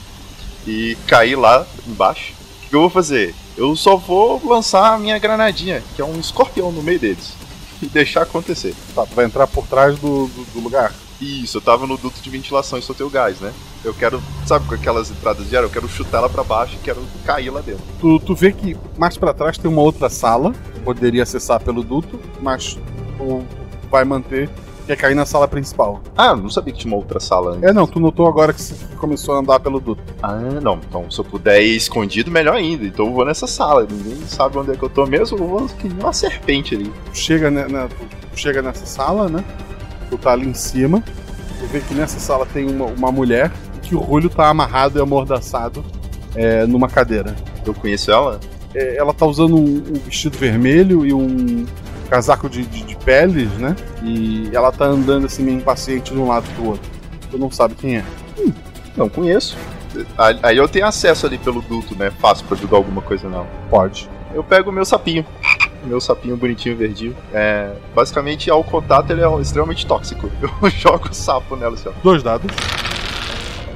[0.65, 2.34] e cair lá embaixo.
[2.74, 3.36] O que eu vou fazer?
[3.55, 7.36] Eu só vou lançar a minha granadinha, que é um escorpião no meio deles,
[7.80, 8.74] e deixar acontecer.
[8.95, 10.91] Tá, tu vai entrar por trás do, do, do lugar.
[11.21, 13.53] Isso, eu tava no duto de ventilação e soltei o gás, né?
[13.86, 16.84] Eu quero, sabe, com aquelas entradas de ar, eu quero chutar ela pra baixo e
[16.84, 17.84] quero cair lá dentro.
[18.01, 20.51] Tu, tu vê que mais pra trás tem uma outra sala,
[20.84, 22.80] poderia acessar pelo duto, mas
[23.19, 23.45] tu
[23.91, 24.49] vai manter,
[24.86, 26.01] quer cair na sala principal.
[26.17, 27.63] Ah, não sabia que tinha uma outra sala antes.
[27.63, 30.01] É, não, tu notou agora que você começou a andar pelo duto.
[30.21, 30.79] Ah, não.
[30.88, 32.86] Então, se eu puder ir escondido, melhor ainda.
[32.86, 33.88] Então eu vou nessa sala.
[33.89, 35.38] Ninguém sabe onde é que eu tô mesmo.
[35.38, 36.91] Eu vou que uma serpente ali.
[37.13, 37.88] Chega, né, né,
[38.31, 39.43] tu chega nessa sala, né?
[40.09, 41.03] Tu tá ali em cima.
[41.59, 45.01] Tu vê que nessa sala tem uma, uma mulher que o rolho tá amarrado e
[45.01, 45.84] amordaçado
[46.36, 47.36] é, numa cadeira.
[47.65, 48.39] Eu conheço ela?
[48.73, 51.65] É, ela tá usando um, um vestido vermelho e um
[52.14, 53.76] casaco de, de, de peles, né?
[54.03, 56.91] E ela tá andando assim meio impaciente de um lado pro outro.
[57.32, 58.05] Tu não sabe quem é.
[58.95, 59.57] Não conheço.
[60.43, 62.11] Aí eu tenho acesso ali pelo duto, né?
[62.20, 63.47] Fácil pra jogar alguma coisa não.
[63.68, 64.07] Pode.
[64.32, 65.26] Eu pego o meu sapinho.
[65.86, 67.16] Meu sapinho bonitinho verdinho.
[67.34, 70.30] É, basicamente, ao contato, ele é extremamente tóxico.
[70.39, 71.91] Eu jogo o sapo nela assim, ó.
[72.03, 72.49] Dois dados.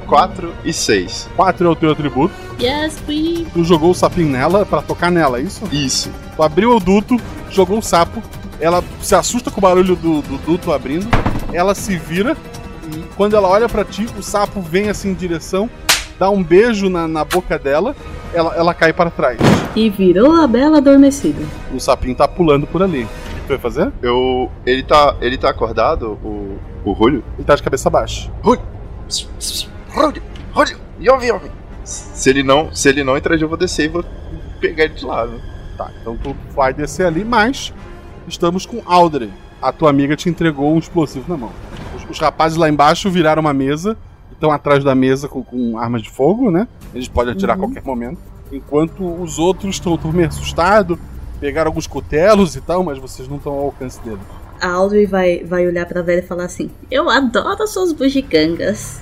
[0.08, 1.30] 4 e 6.
[1.36, 2.34] 4 é o teu atributo.
[2.60, 3.46] Yes, please.
[3.54, 5.64] Tu jogou o sapinho nela pra tocar nela, é isso?
[5.72, 6.10] Isso.
[6.36, 7.18] Tu abriu o duto,
[7.52, 8.22] jogou o sapo,
[8.60, 11.08] ela se assusta com o barulho do, do duto abrindo,
[11.54, 12.36] ela se vira
[12.94, 15.70] e quando ela olha pra ti, o sapo vem assim em direção,
[16.18, 17.96] dá um beijo na, na boca dela,
[18.34, 19.38] ela, ela cai para trás.
[19.76, 21.44] E virou a bela adormecida.
[21.74, 23.04] O sapinho tá pulando por ali.
[23.04, 23.92] O que tu vai fazer?
[24.02, 24.52] Eu.
[24.66, 25.16] Ele tá.
[25.22, 26.58] Ele tá acordado, o.
[26.86, 27.24] O Rulho?
[27.38, 28.32] Ele tá de cabeça baixa.
[28.42, 28.62] Rulho!
[29.98, 30.22] Rulho!
[30.54, 30.78] Rulho!
[31.02, 31.52] Yove, Yove!
[31.84, 32.74] Se ele não.
[32.74, 34.06] Se ele não interagir, eu vou descer e vou
[34.60, 35.42] pegar ele de né?
[35.78, 37.74] Tá, então tu vai descer ali, mas
[38.28, 39.32] estamos com Audrey.
[39.62, 41.52] A tua amiga te entregou um explosivo na mão.
[41.96, 43.98] Os, os rapazes lá embaixo viraram uma mesa,
[44.32, 46.68] estão atrás da mesa com, com armas de fogo, né?
[46.94, 47.66] Eles podem atirar a Uhum.
[47.66, 48.20] qualquer momento.
[48.52, 50.98] Enquanto os outros estão tão meio assustados,
[51.40, 54.20] pegaram alguns cutelos e tal, mas vocês não estão ao alcance deles.
[54.62, 59.00] A Audrey vai, vai olhar pra velha e falar assim: Eu adoro suas bugigangas.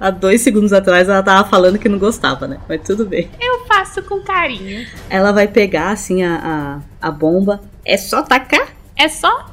[0.00, 2.58] Há dois segundos atrás ela tava falando que não gostava, né?
[2.68, 3.30] Mas tudo bem.
[3.40, 4.86] Eu faço com carinho.
[5.08, 7.60] Ela vai pegar assim a, a, a bomba.
[7.84, 8.68] É só tacar?
[8.96, 9.46] É só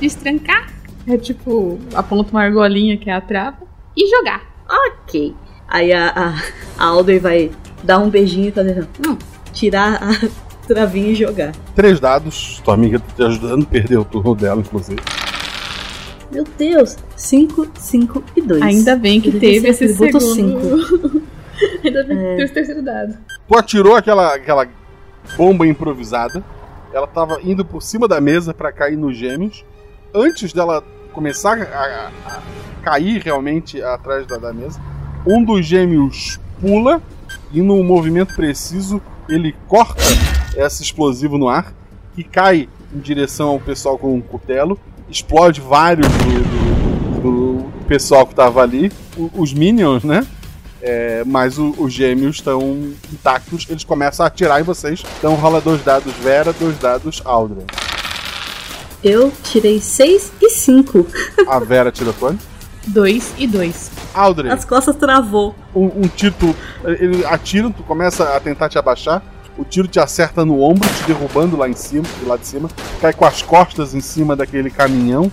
[0.00, 0.72] destrancar
[1.06, 3.58] É tipo, aponta uma argolinha que é a trava
[3.96, 4.42] e jogar.
[4.68, 5.34] Ok.
[5.68, 6.34] Aí a,
[6.78, 7.50] a, a vai
[7.82, 8.86] dar um beijinho e fazer.
[9.06, 9.16] Hum,
[9.52, 10.10] tirar a
[10.66, 11.52] travinha e jogar.
[11.74, 15.00] Três dados, tua amiga tá te ajudando, perdeu o turno dela, inclusive.
[16.32, 16.96] Meu Deus!
[17.16, 18.62] 5, 5 e 2.
[18.62, 20.20] Ainda bem que teve esse segundo.
[20.20, 20.60] cinco.
[21.84, 22.20] Ainda bem É.
[22.20, 23.16] que teve esse terceiro dado.
[23.48, 24.66] Tu atirou aquela, aquela
[25.36, 26.42] bomba improvisada.
[26.92, 29.64] Ela tava indo por cima da mesa pra cair nos gêmeos.
[30.14, 32.40] Antes dela começar a, a- a
[32.82, 34.80] cair realmente atrás da, da mesa,
[35.26, 37.02] um dos gêmeos pula
[37.52, 40.02] e, num movimento preciso, ele corta
[40.56, 41.72] esse explosivo no ar
[42.16, 44.78] e cai em direção ao pessoal com um cutelo.
[45.10, 50.26] Explode vários do, do- do pessoal que tava ali, o- os minions, né?
[50.82, 52.60] É, mas o- os gêmeos estão
[53.12, 55.02] intactos, eles começam a atirar em vocês.
[55.18, 57.66] Então rola dois dados Vera, dois dados Aldrin.
[59.02, 61.06] Eu tirei 6 e 5.
[61.48, 62.44] A Vera tira quanto?
[62.86, 63.90] 2 e 2.
[64.14, 64.48] Aldrin.
[64.50, 65.54] As costas travou.
[65.74, 66.54] Um, um tu-
[66.84, 69.22] ele atira, tu começa a tentar te abaixar.
[69.58, 72.68] O tiro te acerta no ombro, te derrubando lá em cima, lado de cima.
[73.00, 75.30] Cai com as costas em cima daquele caminhão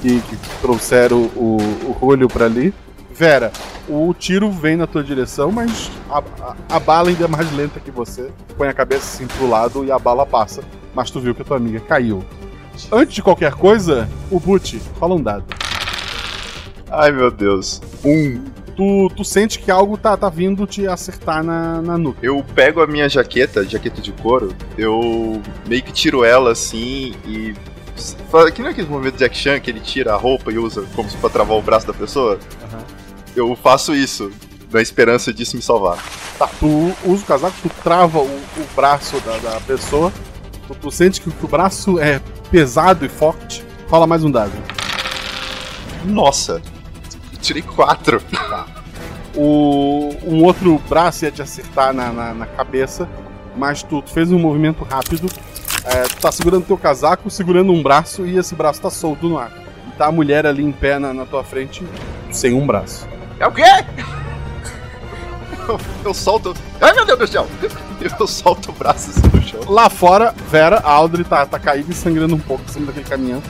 [0.00, 2.72] que, que trouxeram o, o rolho pra ali.
[3.12, 3.50] Vera,
[3.88, 7.80] o tiro vem na tua direção, mas a, a- a bala ainda é mais lenta
[7.80, 8.30] que você.
[8.56, 10.62] Põe a cabeça assim pro lado e a bala passa.
[10.94, 12.22] Mas tu viu que a tua amiga caiu.
[12.92, 15.44] Antes de qualquer coisa, o Boot, fala um dado.
[16.90, 17.80] Ai meu Deus.
[18.04, 18.42] Um.
[18.76, 22.18] Tu, tu sente que algo tá, tá vindo te acertar na, na nuca.
[22.22, 27.54] Eu pego a minha jaqueta, jaqueta de couro, eu meio que tiro ela assim e.
[28.54, 30.84] Que não é aquele movimento de Jack Chan que ele tira a roupa e usa
[30.94, 32.38] como se pra travar o braço da pessoa?
[33.34, 34.30] Eu faço isso,
[34.70, 35.96] na esperança disso me salvar.
[36.38, 40.12] Tá, tu usa o casaco, tu trava o, o braço da, da pessoa,
[40.68, 42.20] tu, tu sente que, o braço é
[42.50, 43.64] pesado e forte.
[43.88, 44.52] Fala mais um dado.
[46.04, 46.60] Nossa,
[47.46, 48.20] tirei quatro.
[49.34, 53.08] O, um outro braço ia te acertar na, na, na cabeça,
[53.54, 55.30] mas tu, tu fez um movimento rápido.
[55.84, 59.38] É, tu tá segurando teu casaco, segurando um braço e esse braço tá solto no
[59.38, 59.52] ar.
[59.86, 61.86] E tá a mulher ali em pé na, na tua frente,
[62.32, 63.06] sem um braço.
[63.38, 63.62] É o quê?
[65.68, 66.54] Eu, eu solto.
[66.80, 67.46] Ai meu Deus do céu!
[68.18, 69.60] Eu solto o braço assim no chão.
[69.68, 73.06] Lá fora, Vera, a Audrey tá, tá caída e sangrando um pouco em cima daquele
[73.06, 73.42] caminhão.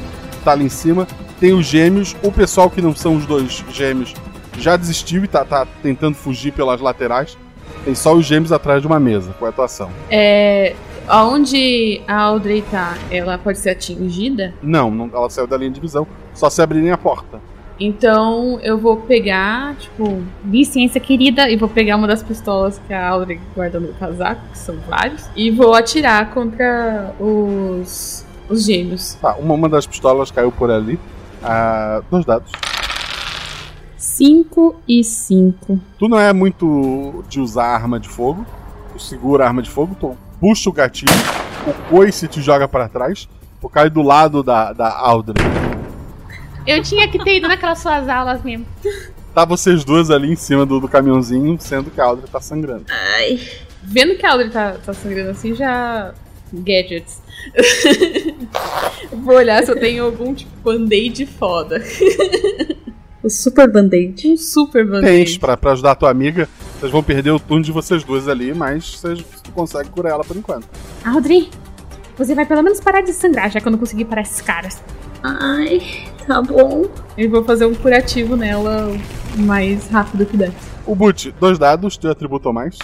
[0.44, 1.06] Tá ali em cima.
[1.40, 2.16] Tem os gêmeos.
[2.22, 4.14] O pessoal que não são os dois gêmeos
[4.58, 7.36] já desistiu e tá, tá tentando fugir pelas laterais.
[7.84, 9.34] Tem só os gêmeos atrás de uma mesa.
[9.38, 9.90] Qual é a tua ação?
[10.10, 10.74] É.
[11.08, 14.52] Aonde a Audrey tá, ela pode ser atingida?
[14.60, 16.04] Não, não, ela saiu da linha de visão.
[16.34, 17.40] Só se abrirem a porta.
[17.78, 23.08] Então eu vou pegar, tipo, licença querida, e vou pegar uma das pistolas que a
[23.08, 29.14] Audrey guarda no casaco, que são vários, e vou atirar contra os, os gêmeos.
[29.20, 30.98] Tá, uma, uma das pistolas caiu por ali.
[31.42, 32.50] Ah, dois dados.
[33.96, 35.80] 5 e 5.
[35.98, 38.46] Tu não é muito de usar arma de fogo.
[38.92, 41.12] Tu segura a arma de fogo, tu puxa o gatilho,
[41.66, 43.28] o coice te joga pra trás,
[43.60, 45.44] tu cai do lado da, da Audrey.
[46.66, 48.66] Eu tinha que ter ido naquelas suas aulas mesmo.
[49.34, 52.86] Tá vocês duas ali em cima do, do caminhãozinho, sendo que a Audrey tá sangrando.
[52.88, 53.38] Ai.
[53.82, 56.12] Vendo que a Audrey tá, tá sangrando assim, já.
[56.52, 57.22] Gadgets.
[59.12, 61.82] vou olhar se eu tenho algum tipo band-aid foda.
[63.22, 64.32] O super band-aid.
[64.32, 65.24] Um super band-aid.
[65.24, 66.48] Tens pra, pra ajudar a tua amiga.
[66.78, 69.24] Vocês vão perder o turno de vocês duas ali, mas vocês
[69.54, 70.68] conseguem curar ela por enquanto.
[71.04, 71.48] Audrey,
[72.16, 74.82] você vai pelo menos parar de sangrar, já que eu não consegui parar esses caras.
[75.22, 75.80] Ai,
[76.26, 76.86] tá bom.
[77.16, 78.88] Eu vou fazer um curativo nela
[79.36, 80.52] o mais rápido que der.
[80.86, 82.78] O Boot, dois dados, teu atributo ou mais.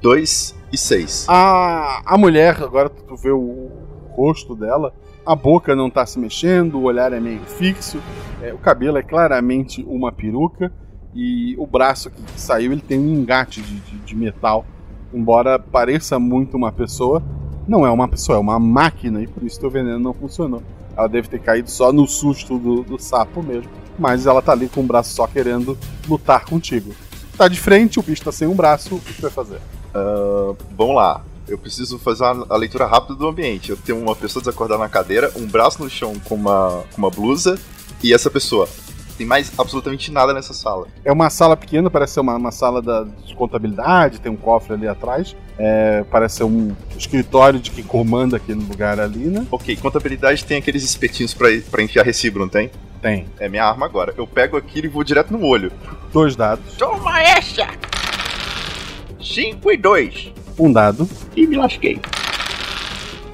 [0.00, 1.26] Dois e seis.
[1.28, 3.70] A, a mulher, agora tu vê o
[4.12, 4.92] rosto dela,
[5.24, 8.00] a boca não tá se mexendo, o olhar é meio fixo,
[8.42, 10.72] é, o cabelo é claramente uma peruca
[11.14, 14.64] e o braço que saiu ele tem um engate de, de, de metal.
[15.12, 17.22] Embora pareça muito uma pessoa,
[17.66, 20.62] não é uma pessoa, é uma máquina e por isso teu veneno não funcionou.
[20.96, 24.68] Ela deve ter caído só no susto do, do sapo mesmo, mas ela tá ali
[24.68, 26.92] com o braço só querendo lutar contigo.
[27.36, 29.60] Tá de frente, o bicho tá sem um braço, o que tu vai fazer?
[29.98, 31.22] Ah, vamos lá.
[31.46, 33.70] Eu preciso fazer uma, a leitura rápida do ambiente.
[33.70, 37.10] Eu tenho uma pessoa desacordada na cadeira, um braço no chão com uma, com uma
[37.10, 37.58] blusa,
[38.02, 38.68] e essa pessoa.
[39.16, 40.86] Tem mais absolutamente nada nessa sala.
[41.04, 44.74] É uma sala pequena, parece ser uma, uma sala da, de contabilidade, tem um cofre
[44.74, 45.34] ali atrás.
[45.58, 49.44] É, parece ser um escritório de quem comanda aquele lugar ali, né?
[49.50, 52.70] Ok, contabilidade tem aqueles espetinhos pra, pra enfiar recibo, não tem?
[53.02, 53.26] Tem.
[53.40, 54.14] É minha arma agora.
[54.16, 55.72] Eu pego aquilo e vou direto no olho.
[56.12, 56.76] Dois dados.
[56.76, 57.66] Toma essa!
[59.28, 60.32] 5 e 2.
[60.58, 61.08] Um dado.
[61.36, 62.00] E me lasquei.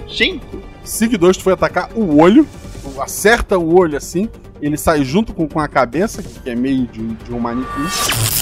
[0.08, 0.62] 5.
[0.82, 2.46] Sig 2, tu foi atacar o olho,
[2.82, 4.28] tu acerta o olho assim,
[4.60, 7.86] ele sai junto com, com a cabeça, que é meio de, de um manequim,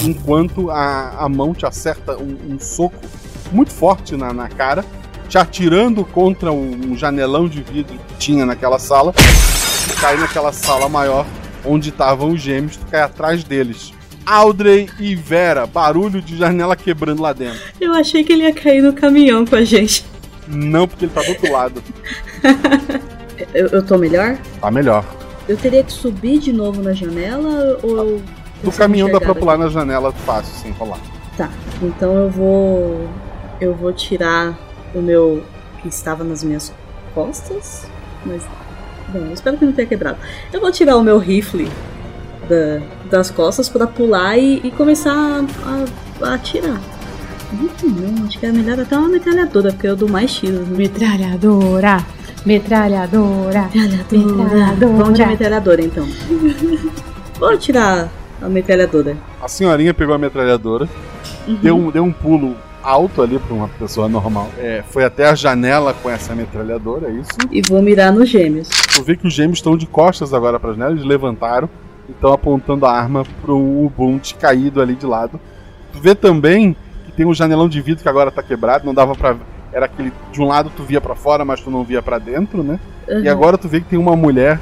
[0.01, 2.99] enquanto a, a mão te acerta um, um soco
[3.51, 4.83] muito forte na, na cara,
[5.29, 10.51] te atirando contra um, um janelão de vidro que tinha naquela sala, tu cai naquela
[10.51, 11.25] sala maior
[11.63, 13.93] onde estavam os gêmeos, tu cai atrás deles.
[14.25, 17.59] Audrey e Vera, barulho de janela quebrando lá dentro.
[17.79, 20.05] Eu achei que ele ia cair no caminhão com a gente.
[20.47, 21.83] Não, porque ele tá do outro lado.
[23.53, 24.37] Eu, eu tô melhor?
[24.61, 25.03] Tá melhor.
[25.47, 28.21] Eu teria que subir de novo na janela ou.
[28.63, 29.65] Do caminhão dá pra pular daqui?
[29.65, 30.99] na janela fácil, sem rolar.
[31.37, 31.49] Tá,
[31.81, 33.09] então eu vou.
[33.59, 34.57] Eu vou tirar
[34.93, 35.43] o meu.
[35.81, 36.73] que estava nas minhas
[37.13, 37.85] costas.
[38.25, 38.43] Mas.
[39.09, 40.17] Bom, eu espero que não tenha quebrado.
[40.51, 41.69] Eu vou tirar o meu rifle
[42.49, 46.79] da- das costas pra pular e, e começar a, a atirar.
[47.51, 50.67] Rifle não, acho que é melhor até uma metralhadora, porque eu dou mais tiros.
[50.67, 50.75] né?
[50.77, 52.03] Metralhadora!
[52.45, 53.69] Metralhadora!
[53.73, 54.75] Metralhadora.
[54.97, 56.07] Vamos de metralhadora então.
[57.39, 58.09] vou tirar
[58.41, 59.15] a metralhadora.
[59.41, 60.87] A senhorinha pegou a metralhadora,
[61.47, 61.55] Uhum.
[61.61, 64.49] deu, um, deu um pulo alto ali pra uma pessoa normal.
[64.57, 67.29] É, foi até a janela com essa metralhadora, é isso?
[67.51, 68.67] E vou mirar nos gêmeos.
[68.69, 71.69] Tu vê que os gêmeos estão de costas agora pra janela, eles levantaram
[72.07, 75.39] e estão apontando a arma pro Ubuntu caído ali de lado.
[75.91, 76.75] Tu vê também
[77.05, 79.35] que tem um janelão de vidro que agora tá quebrado, não dava pra
[79.71, 80.13] era aquele.
[80.31, 82.79] De um lado tu via pra fora, mas tu não via pra dentro, né?
[83.07, 83.31] E Uhum.
[83.31, 84.59] agora tu vê que tem uma mulher.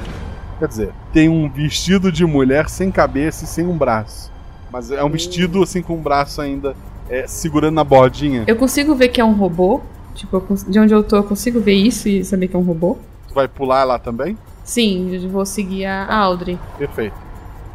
[0.58, 4.30] Quer dizer, tem um vestido de mulher sem cabeça e sem um braço.
[4.72, 6.74] Mas é um vestido assim com um braço ainda
[7.10, 8.44] é, segurando na bordinha.
[8.46, 9.80] Eu consigo ver que é um robô?
[10.14, 12.62] Tipo, cons- de onde eu tô, eu consigo ver isso e saber que é um
[12.62, 12.96] robô?
[13.28, 14.36] Tu vai pular lá também?
[14.64, 16.58] Sim, eu vou seguir a Audrey.
[16.78, 17.16] Perfeito.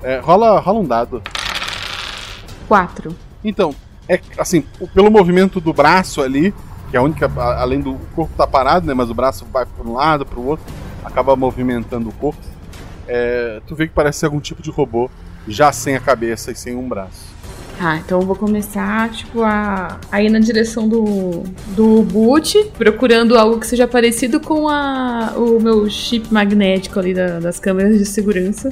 [0.04, 1.22] É, rola, rola um dado.
[2.68, 3.16] Quatro.
[3.44, 3.74] Então,
[4.08, 6.54] é assim, pelo movimento do braço ali,
[6.90, 7.32] que é a única.
[7.38, 8.94] Além do corpo tá parado, né?
[8.94, 10.66] Mas o braço vai para um lado, para o outro,
[11.04, 12.42] acaba movimentando o corpo.
[13.08, 15.10] É, tu vê que parece ser algum tipo de robô,
[15.48, 17.38] já sem a cabeça e sem um braço.
[17.78, 21.44] Tá, então eu vou começar, tipo, a, a ir na direção do,
[21.76, 27.40] do boot, procurando algo que seja parecido com a, o meu chip magnético ali da-
[27.40, 28.72] das câmeras de segurança.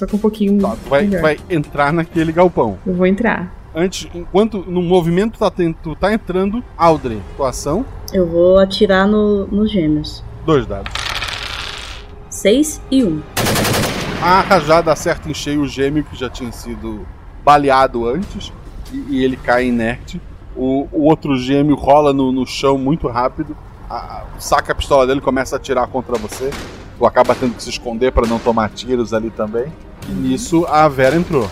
[0.00, 0.58] Só que um pouquinho.
[0.58, 1.20] Tu vai, melhor.
[1.20, 2.78] vai entrar naquele galpão.
[2.86, 3.54] Eu vou entrar.
[3.74, 5.50] Antes, enquanto no movimento tá,
[5.82, 10.24] tu tá entrando, Audrey, tua ação, Eu vou atirar no, nos gêmeos.
[10.46, 10.90] dois dados.
[12.30, 13.20] Seis e um.
[14.22, 17.06] A rajada acerta em cheio o gêmeo que já tinha sido
[17.44, 18.50] baleado antes
[18.90, 20.18] e, e ele cai inerte.
[20.56, 23.54] O, o outro gêmeo rola no, no chão muito rápido,
[23.88, 26.50] a- a- saca a pistola dele e começa a atirar contra você.
[26.98, 29.66] Tu acaba tendo que se esconder para não tomar tiros ali também.
[30.08, 31.48] E nisso a Vera entrou.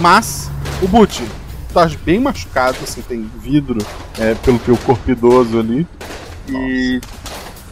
[0.00, 0.50] Mas,
[0.82, 1.22] o tu
[1.68, 3.78] estás bem machucado, assim, tem vidro
[4.18, 5.86] é, pelo teu corpo idoso ali.
[6.48, 7.00] E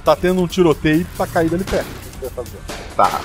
[0.04, 1.86] tá tendo um tiroteio e tá caído ali perto.
[1.86, 2.58] O que você vai fazer?
[2.96, 3.20] Tá.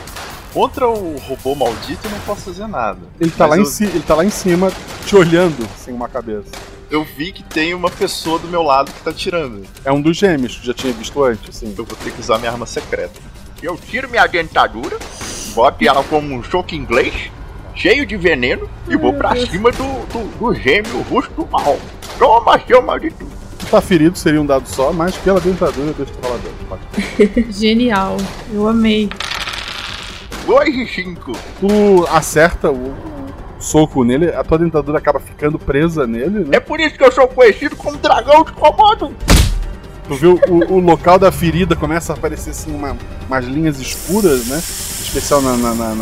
[0.53, 2.99] Contra o robô maldito eu não posso fazer nada.
[3.19, 4.71] Ele tá, Mas lá em eu- ci- ele tá lá em cima,
[5.05, 6.47] te olhando sem uma cabeça.
[6.89, 9.63] Eu vi que tem uma pessoa do meu lado que tá tirando.
[9.85, 11.75] É um dos gêmeos que já tinha visto antes, sim.
[11.77, 13.19] Eu vou ter que usar minha arma secreta.
[13.61, 14.97] Eu tiro minha dentadura,
[15.53, 17.29] boto ela como um choque inglês,
[17.75, 21.77] cheio de veneno, e vou pra cima do, do, do gêmeo rosto mal.
[22.17, 23.27] Toma, seu maldito.
[23.69, 26.09] Tá ferido, seria um dado só, mas pela dentadura dois.
[26.67, 27.51] Pode.
[27.51, 28.17] Genial.
[28.51, 29.09] Eu amei.
[30.45, 31.33] Dois e cinco.
[31.59, 32.95] Tu acerta o,
[33.59, 36.49] soco nele, a tua dentadura acaba ficando presa nele, né?
[36.53, 39.13] É por isso que eu sou conhecido como dragão de comando.
[40.09, 40.39] Tu vê o,
[40.73, 42.97] o local da ferida começa a aparecer assim uma,
[43.27, 44.57] umas linhas escuras, né?
[44.57, 45.95] Especial na, na, na,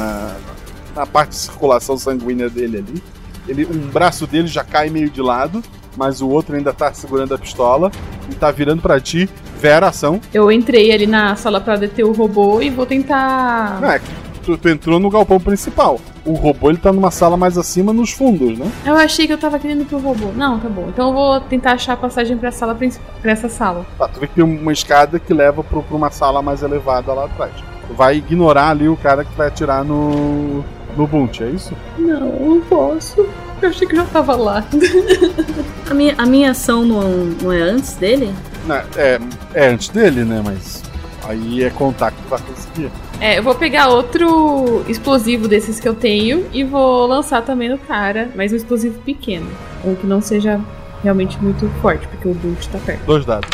[0.95, 3.03] na- parte de circulação sanguínea dele ali.
[3.47, 5.62] Ele, um braço dele já cai meio de lado,
[5.95, 7.91] mas o outro ainda tá segurando a pistola
[8.32, 9.30] e tá virando pra ti.
[9.60, 10.20] Vera, ação.
[10.34, 13.80] Eu entrei ali na sala pra deter o robô e vou tentar.
[13.82, 14.01] Não, é
[14.43, 15.99] tu, tu entrou no galpão principal.
[16.28, 18.69] O robô ele tá numa sala mais acima, nos fundos, né?
[18.86, 20.28] Eu achei que eu tava querendo ir pro robô.
[20.36, 20.88] Não, tá bom.
[20.89, 23.07] Então eu vou tentar achar a passagem pra sala principal.
[23.21, 23.86] Pra essa sala.
[23.97, 27.13] Tá, tu vê que tem uma escada que leva pro, pra uma sala mais elevada
[27.13, 27.53] lá atrás.
[27.88, 30.65] Tu vai ignorar ali o cara que vai atirar no.
[30.97, 31.73] no Bunt, é isso?
[31.97, 33.25] Não, não posso.
[33.61, 34.65] Eu achei que eu já tava lá.
[35.89, 37.01] A minha, a minha ação não,
[37.41, 38.36] não é antes dele?
[38.65, 39.17] Não, é,
[39.53, 40.41] é antes dele, né?
[40.43, 40.84] Mas
[41.25, 42.91] aí é contar que tu vai conseguir.
[43.20, 47.78] É, eu vou pegar outro explosivo desses que eu tenho e vou lançar também no
[47.78, 49.47] cara, mas um explosivo pequeno.
[49.84, 50.61] Um que não seja
[51.03, 53.03] realmente muito forte, porque o Bolt tá perto.
[53.05, 53.49] Dois dados.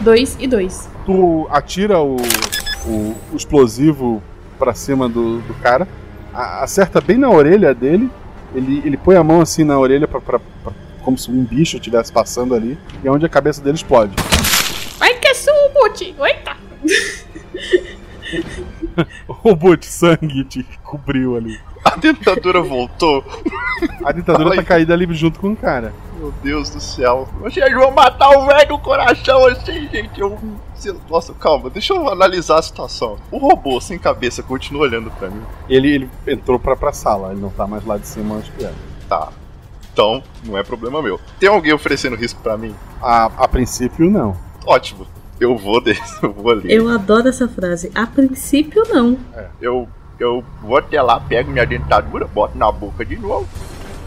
[0.00, 0.88] Dois e dois.
[1.04, 2.16] Tu atira o,
[2.86, 4.22] o, o explosivo
[4.58, 5.88] pra cima do, do cara,
[6.32, 8.08] a- acerta bem na orelha dele.
[8.54, 10.72] Ele, ele põe a mão assim na orelha pra, pra- pra-
[11.02, 14.12] como se um bicho estivesse passando ali, e é onde a cabeça dele explode.
[14.98, 16.00] Vai que sumo, Bolt!
[19.42, 21.58] O bote sangue te cobriu ali.
[21.84, 23.24] A dentadura voltou.
[24.04, 25.92] A dentadura tá caída ali junto com o cara.
[26.18, 27.28] Meu Deus do céu.
[27.40, 30.20] Vocês vão matar o velho do coração assim, gente.
[30.20, 30.38] Eu...
[31.08, 33.18] Nossa, calma, deixa eu analisar a situação.
[33.30, 35.42] O robô sem cabeça continua olhando pra mim.
[35.68, 38.74] Ele, ele entrou pra, pra sala, ele não tá mais lá de cima que era.
[39.08, 39.28] Tá.
[39.92, 41.18] Então, não é problema meu.
[41.40, 42.74] Tem alguém oferecendo risco pra mim?
[43.00, 44.36] A, a princípio, não.
[44.66, 45.06] Ótimo.
[45.40, 46.72] Eu vou desse, eu vou ali.
[46.72, 47.90] Eu adoro essa frase.
[47.94, 49.18] A princípio, não.
[49.60, 53.46] Eu, eu vou até lá, pego minha dentadura, boto na boca de novo.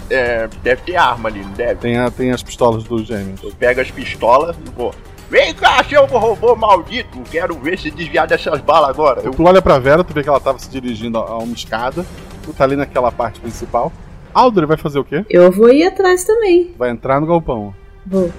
[0.09, 1.75] É, deve ter arma ali, não deve?
[1.75, 3.43] Tem, a, tem as pistolas dos gêmeos.
[3.43, 4.93] Eu pego as pistolas e vou.
[5.29, 7.19] Vem cá, seu robô maldito!
[7.29, 9.21] Quero ver se desviar dessas balas agora.
[9.21, 12.03] Eu Tu olha pra Vera, tu vê que ela tava se dirigindo a, uma escada.
[12.43, 13.93] Tu tá ali naquela parte principal.
[14.33, 15.23] Audrey vai fazer o quê?
[15.29, 16.73] Eu vou ir atrás também.
[16.75, 17.75] Vai entrar no galpão.
[18.05, 18.31] Vou.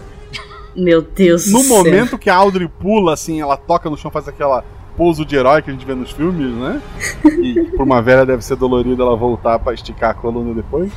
[0.75, 1.77] Meu Deus No do céu.
[1.77, 4.65] momento que a Audrey pula, assim, ela toca no chão, faz aquela
[4.97, 6.81] pouso de herói que a gente vê nos filmes, né?
[7.25, 10.93] E pra uma velha deve ser dolorido ela voltar pra esticar a coluna depois.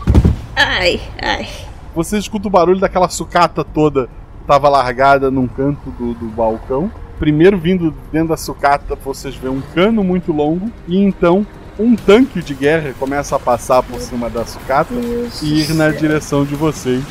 [0.55, 1.47] Ai, ai.
[1.95, 4.07] Você escuta o barulho daquela sucata toda
[4.39, 6.91] que tava largada num canto do, do balcão.
[7.19, 11.45] Primeiro vindo dentro da sucata, vocês vêem um cano muito longo e então
[11.80, 14.93] um tanque de guerra começa a passar por cima da sucata
[15.41, 17.03] e ir na direção de vocês.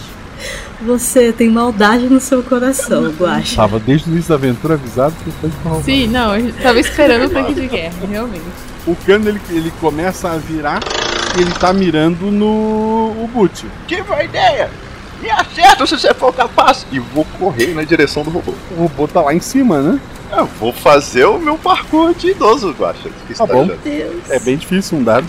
[0.80, 3.56] Você tem maldade no seu coração, Guaxa.
[3.56, 5.84] Tava desde o início da aventura avisado que tava roubado.
[5.84, 8.42] Sim, não, eu tava esperando o tanque de guerra, realmente.
[8.86, 10.80] O cano ele, ele começa a virar
[11.36, 13.66] e ele tá mirando no o boot.
[13.86, 14.70] Tive a ideia!
[15.20, 16.84] Me acerta se você for capaz!
[16.90, 18.52] E vou correr na direção do robô.
[18.72, 20.00] O robô tá lá em cima, né?
[20.36, 22.74] Eu vou fazer o meu parkour de idoso.
[23.26, 23.70] Que Tá bom.
[24.28, 25.26] É bem difícil um dado.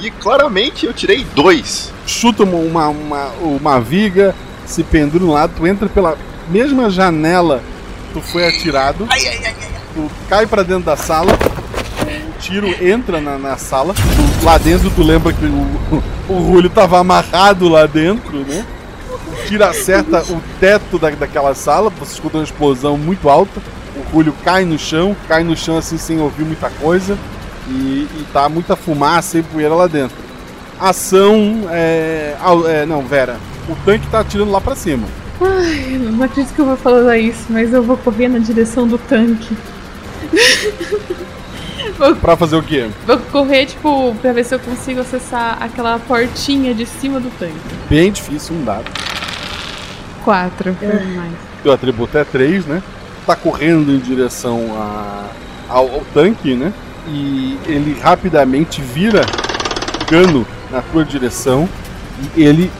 [0.00, 1.92] E claramente eu tirei dois.
[2.06, 4.34] Chuta uma, uma, uma, viga,
[4.66, 6.16] se pendura um lado, tu entra pela
[6.48, 7.62] mesma janela
[8.08, 9.06] que tu foi atirado.
[9.94, 13.94] Tu cai pra dentro da sala, o tiro entra na, na sala.
[13.94, 18.64] Tu- lá dentro tu lembra que o, o Rulho tava amarrado lá dentro, né?
[19.28, 23.60] O tiro acerta o teto da, daquela sala, você escuta uma explosão muito alta.
[23.96, 27.16] O Rulho cai no chão, cai no chão assim sem ouvir muita coisa.
[27.68, 30.16] E, e tá muita fumaça e poeira lá dentro.
[30.78, 32.36] Ação é,
[32.68, 32.86] é.
[32.86, 33.38] Não, Vera.
[33.68, 35.06] O tanque tá atirando lá pra cima.
[35.40, 38.96] Ai, não acredito que eu vou falar isso, mas eu vou correr na direção do
[38.96, 39.56] tanque.
[41.98, 42.88] vou, Pra fazer o quê?
[43.06, 47.54] vou correr, tipo, pra ver se eu consigo acessar aquela portinha de cima do tanque.
[47.88, 48.84] Bem difícil, um dado.
[50.24, 51.32] Quatro, foi mais.
[51.62, 52.82] Teu atributo é 3, né?
[53.26, 55.24] Tá correndo em direção a-
[55.68, 56.72] ao, ao tanque, né?
[57.08, 59.22] E ele rapidamente vira
[60.00, 61.68] o cano na tua direção
[62.36, 62.70] e ele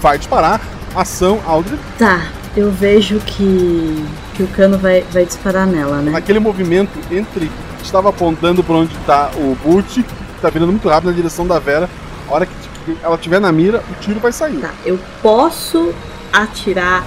[0.00, 0.60] vai disparar.
[0.94, 1.78] Ação, Aldrin.
[1.98, 2.26] Tá,
[2.56, 4.04] eu vejo que,
[4.34, 6.10] que o cano vai, vai disparar nela, né?
[6.10, 7.50] Naquele movimento entre.
[7.82, 10.04] Estava apontando pra onde tá o Boot,
[10.40, 11.88] tá virando muito rápido na direção da Vera.
[12.28, 14.58] A hora que ela tiver na mira, o tiro vai sair.
[14.58, 15.92] Tá, eu posso
[16.32, 17.04] atirar,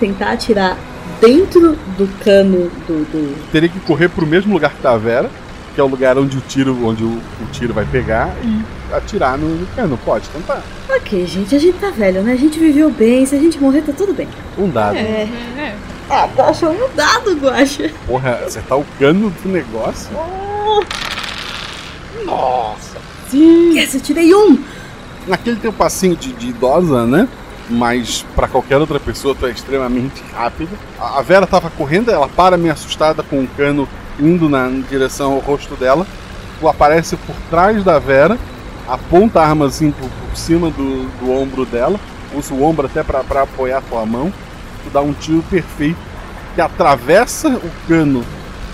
[0.00, 0.76] tentar atirar
[1.20, 3.04] dentro do cano do.
[3.04, 3.50] do...
[3.52, 5.30] Teria que correr pro mesmo lugar que tá a Vera,
[5.76, 8.64] que é o lugar onde o tiro, onde o, o tiro vai pegar, e
[8.94, 9.98] atirar no, no cano.
[10.06, 10.62] Pode tentar.
[10.88, 12.32] Ok, gente, a gente tá velho, né?
[12.32, 14.26] A gente viveu bem, se a gente morrer tá tudo bem.
[14.56, 14.96] Um dado.
[14.96, 15.76] É.
[16.08, 17.90] Ah, Guaxa, um dado, Guaxa.
[18.06, 20.08] Porra, acertar o cano do negócio?
[22.24, 22.96] Nossa!
[23.28, 23.76] Sim.
[23.78, 24.58] Yes, eu tirei um.
[25.26, 27.28] Naquele teu passinho de, de idosa, né?
[27.68, 30.70] Mas pra qualquer outra pessoa tu é extremamente rápido.
[30.98, 33.86] A a Vera tava correndo, ela para meio assustada com o cano
[34.18, 36.06] indo na direção ao rosto dela.
[36.60, 38.38] Tu aparece por trás da Vera,
[38.88, 42.00] aponta a arma assim por, por cima do, do ombro dela,
[42.34, 44.32] usa o ombro até pra apoiar a tua mão.
[44.84, 45.98] Tu dá um tiro perfeito
[46.54, 48.24] que atravessa o cano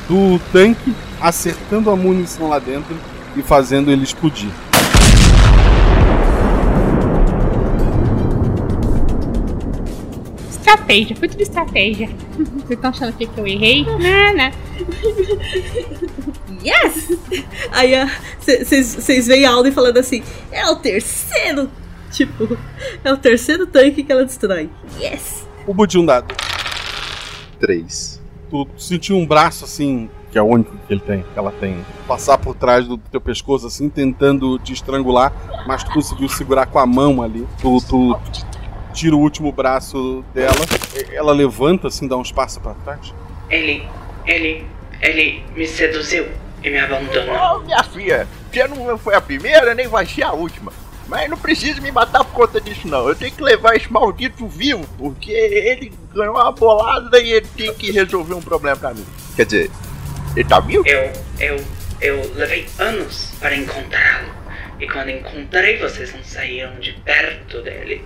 [0.09, 2.97] do tanque, acertando a munição lá dentro
[3.37, 4.51] e fazendo ele explodir.
[10.73, 12.09] Estratégia, foi tudo estratégia.
[12.39, 13.85] Vocês estão achando que eu errei?
[13.85, 14.53] Não, não.
[16.65, 17.19] Yes!
[17.73, 17.93] Aí
[18.39, 21.69] vocês veem a Alden falando assim: é o terceiro.
[22.13, 22.57] Tipo,
[23.03, 24.71] é o terceiro tanque que ela destrói.
[25.01, 25.45] Yes!
[25.67, 26.33] O Budi um dado.
[27.59, 28.23] Três.
[28.49, 31.85] Tu sentiu um braço assim, que é o único que ele tem, que ela tem,
[32.07, 35.33] passar por trás do teu pescoço assim, tentando te estrangular,
[35.67, 37.45] mas tu conseguiu segurar com a mão ali.
[37.61, 38.17] Tu, tu
[38.93, 40.55] tira o último braço dela,
[41.13, 43.13] ela levanta assim, dá uns passos pra trás.
[43.51, 43.85] Ele,
[44.27, 44.67] ele,
[45.01, 46.27] ele me seduziu
[46.63, 47.35] e me abandonou.
[47.35, 50.73] Ô, minha filha, você não foi a primeira, nem vai ser a última.
[51.09, 53.09] Mas não precisa me matar por conta disso, não.
[53.09, 57.75] Eu tenho que levar esse maldito vivo, porque ele ganhou uma bolada e ele tem
[57.75, 59.05] que resolver um problema pra mim.
[59.37, 59.71] Quer dizer,
[60.37, 60.87] ele tá vivo?
[60.87, 61.65] Eu, eu,
[62.01, 64.43] eu levei anos para encontrá-lo.
[64.81, 68.05] E quando encontrei, vocês não saíram de perto dele.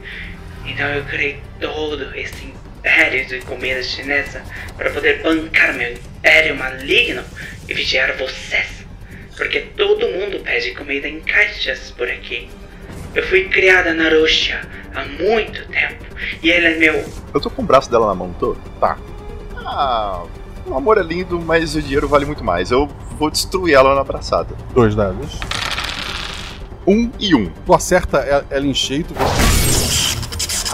[0.67, 4.43] Então eu criei todo esse império de comida chinesa
[4.77, 7.23] para poder bancar meu império maligno
[7.69, 8.85] e vigiar vocês.
[9.37, 12.49] Porque todo mundo pede comida em caixas por aqui.
[13.15, 14.61] Eu fui criada na Rússia
[14.95, 16.05] há muito tempo
[16.43, 17.05] e ele é meu.
[17.33, 18.57] Eu tô com o braço dela na mão, tô?
[18.81, 18.99] Tá.
[19.57, 20.25] Ah,
[20.67, 22.71] o amor é lindo, mas o dinheiro vale muito mais.
[22.71, 22.87] Eu
[23.19, 24.55] vou destruir ela na abraçada.
[24.75, 25.39] Dois dados.
[26.87, 27.51] Um e um.
[27.51, 29.15] Tu acerta ela ela em cheio, tu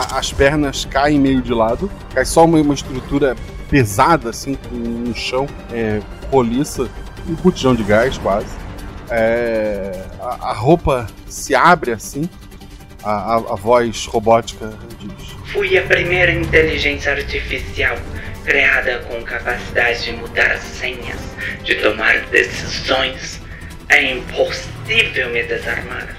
[0.03, 3.37] a- as pernas caem meio de lado, cai só uma, uma estrutura
[3.71, 6.01] pesada, assim, com um chão é,
[6.31, 6.89] roliça,
[7.29, 8.47] um botijão de gás quase.
[9.11, 12.29] É, a, a roupa se abre assim,
[13.05, 17.97] a, a, voz robótica diz: Fui a primeira inteligência artificial
[18.45, 21.21] criada com capacidade de mudar senhas,
[21.63, 23.41] de tomar decisões.
[23.89, 26.17] É impossível me desarmar.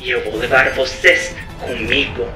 [0.00, 2.26] E eu vou levar vocês comigo.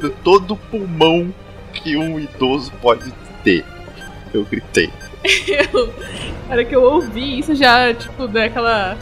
[0.00, 1.32] De todo pulmão
[1.72, 3.12] que um idoso pode
[3.44, 3.64] ter.
[4.32, 4.90] Eu gritei.
[5.46, 5.86] Eu,
[6.46, 8.96] na hora que eu ouvi isso, já, tipo, daquela.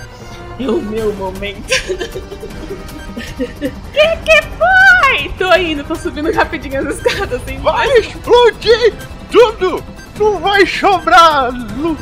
[0.59, 1.65] É o meu momento.
[3.37, 5.29] Que que foi?
[5.39, 7.59] Tô indo, tô subindo rapidinho as escadas assim.
[7.59, 8.93] Vai explodir
[9.31, 9.83] tudo!
[10.19, 11.53] Não vai sobrar.
[11.53, 11.97] Não,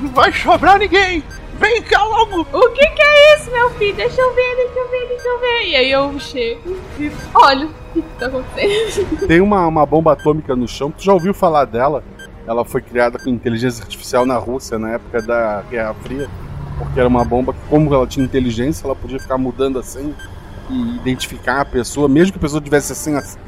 [0.00, 1.22] não vai sobrar ninguém!
[1.58, 2.40] Vem cá logo!
[2.52, 3.96] O que que é isso, meu filho?
[3.96, 5.68] Deixa eu ver, deixa eu ver, deixa eu ver.
[5.68, 9.26] E aí eu chego e olho o que que tá acontecendo.
[9.26, 10.90] Tem uma, uma bomba atômica no chão.
[10.90, 12.04] Tu já ouviu falar dela?
[12.46, 16.28] Ela foi criada com inteligência artificial na Rússia na época da Guerra Fria.
[16.78, 20.14] Porque era uma bomba que, como ela tinha inteligência, ela podia ficar mudando assim
[20.68, 23.38] e identificar a pessoa, mesmo que a pessoa tivesse assim, assim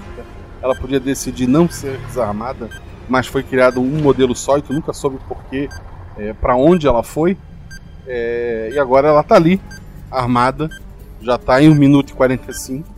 [0.63, 2.69] ela podia decidir não ser desarmada,
[3.09, 5.69] mas foi criado um modelo só e tu nunca soube porquê,
[6.17, 7.37] é, para onde ela foi.
[8.09, 9.61] É, e agora ela tá ali,
[10.11, 10.71] armada,
[11.21, 12.89] já tá em 1 minuto e 45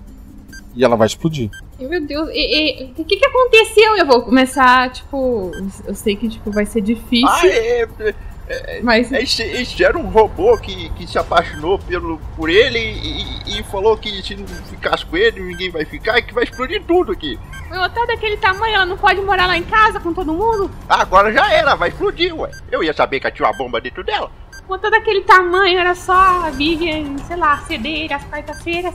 [0.74, 1.50] e ela vai explodir.
[1.78, 3.96] Meu Deus, e, e, o que que aconteceu?
[3.96, 5.50] Eu vou começar, tipo,
[5.86, 7.26] eu sei que tipo vai ser difícil.
[7.28, 8.14] Ah, é, é,
[8.48, 13.58] é, Mas- esse, esse era um robô que, que se apaixonou pelo, por ele e,
[13.58, 16.82] e falou que se não ficasse com ele, ninguém vai ficar e que vai explodir
[16.84, 17.38] tudo aqui.
[17.70, 20.70] Meu, tá daquele tamanho, ela não pode morar lá em casa com todo mundo?
[20.88, 22.50] Agora já era, vai explodir, ué.
[22.70, 24.30] Eu ia saber que tinha uma bomba dentro dela.
[24.66, 28.94] Com todo aquele tamanho, era só a Vivian, sei lá, ceder às quartas-feiras.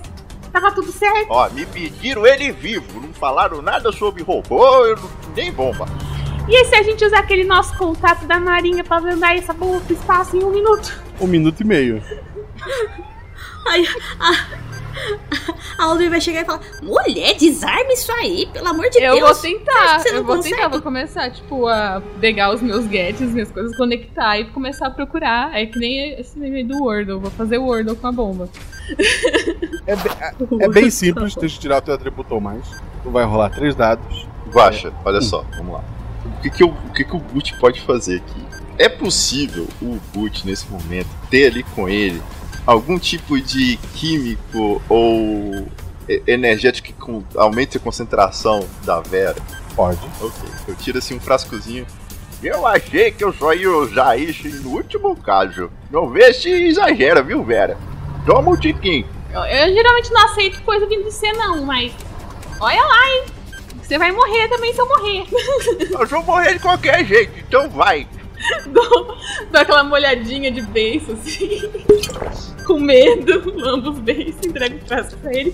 [0.52, 1.28] Tava tudo certo.
[1.30, 5.86] Ó, me pediram ele vivo, não falaram nada sobre robô, eu não- nem bomba.
[6.48, 9.82] E aí, se a gente usar aquele nosso contato da Marinha pra mandar essa bomba
[9.82, 10.94] pro espaço em um minuto?
[11.20, 12.02] Um minuto e meio.
[13.68, 13.86] Aí
[14.20, 14.32] a,
[15.78, 19.42] a Audrey vai chegar e falar: Mulher, desarme isso aí, pelo amor de eu Deus.
[19.42, 20.56] vou tentar, Você não eu vou consegue?
[20.56, 24.92] tentar, vou começar, tipo, a pegar os meus gadgets, minhas coisas, conectar e começar a
[24.92, 25.56] procurar.
[25.56, 28.50] É que nem esse meme do Wordle, vou fazer o Wordle com a bomba.
[30.60, 32.66] É bem simples, deixa eu tirar o teu atributo ou mais.
[33.04, 34.28] Tu vai rolar três dados.
[34.50, 35.84] Guaxa, olha só, vamos lá.
[36.26, 38.46] O que, que, o, o que, que o Boot pode fazer aqui?
[38.78, 42.22] É possível o Boot, nesse momento, ter ali com ele
[42.66, 45.68] algum tipo de químico ou
[46.28, 49.42] energético que aumente a concentração da Vera?
[49.76, 50.00] Pode.
[50.22, 50.50] Ok.
[50.68, 51.86] Eu tiro assim um frascozinho.
[52.44, 55.72] Eu achei que eu só ia usar isso no último caso.
[55.90, 57.78] Não vê se exagera, viu, Vera?
[58.26, 59.08] Toma um tiquinho.
[59.32, 61.94] Eu, eu geralmente não aceito coisa vindo de você, não, mas.
[62.60, 63.26] Olha lá, hein?
[63.82, 65.26] Você vai morrer também se eu morrer.
[65.92, 68.08] Eu vou morrer de qualquer jeito, então vai.
[68.68, 69.18] dou,
[69.52, 71.62] dou aquela molhadinha de beiço, assim.
[72.66, 75.54] Com medo, lambo os beiços, entrego o frasco pra ele.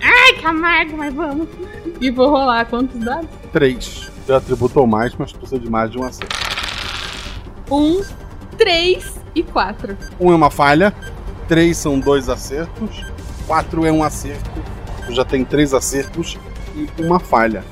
[0.00, 1.48] Ai, que amargo, mas vamos.
[2.00, 3.28] E vou rolar quantos dados?
[3.52, 4.10] Três.
[4.26, 6.36] Teu atributo ou mais, mas precisa de mais de um acerto.
[7.70, 8.02] Um,
[8.56, 9.96] três e quatro.
[10.18, 10.94] Um é uma falha,
[11.46, 13.04] três são dois acertos,
[13.46, 14.50] quatro é um acerto.
[15.06, 16.38] Tu já tem três acertos
[16.74, 17.64] e uma falha.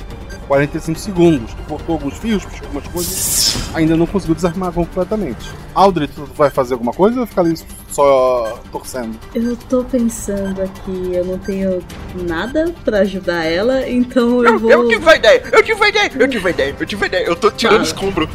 [0.48, 1.52] 45 segundos.
[1.54, 5.52] Tu cortou alguns fios, puxou algumas coisas, ainda não conseguiu desarmar completamente.
[5.74, 7.54] Aldrich, vai fazer alguma coisa ou vai ficar ali
[7.90, 9.18] só torcendo?
[9.34, 11.82] Eu tô pensando aqui, eu não tenho
[12.14, 14.70] nada pra ajudar ela, então eu vou.
[14.70, 17.06] Eu tive a ideia, eu tive a ideia, eu tive a ideia, eu tive a
[17.06, 17.26] ideia.
[17.26, 17.84] Eu tô tirando Fala.
[17.84, 18.28] escombro.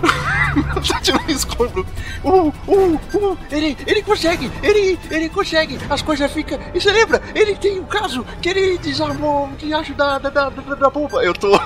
[0.76, 1.86] eu tô tirando escombro.
[2.24, 5.78] Uh, uh, uh, ele, ele consegue, ele, ele consegue.
[5.90, 6.60] As coisas ficam.
[6.74, 7.22] E você lembra?
[7.34, 11.24] Ele tem um caso que ele desarmou o diacho da, da, da, da, da bomba.
[11.24, 11.52] Eu tô.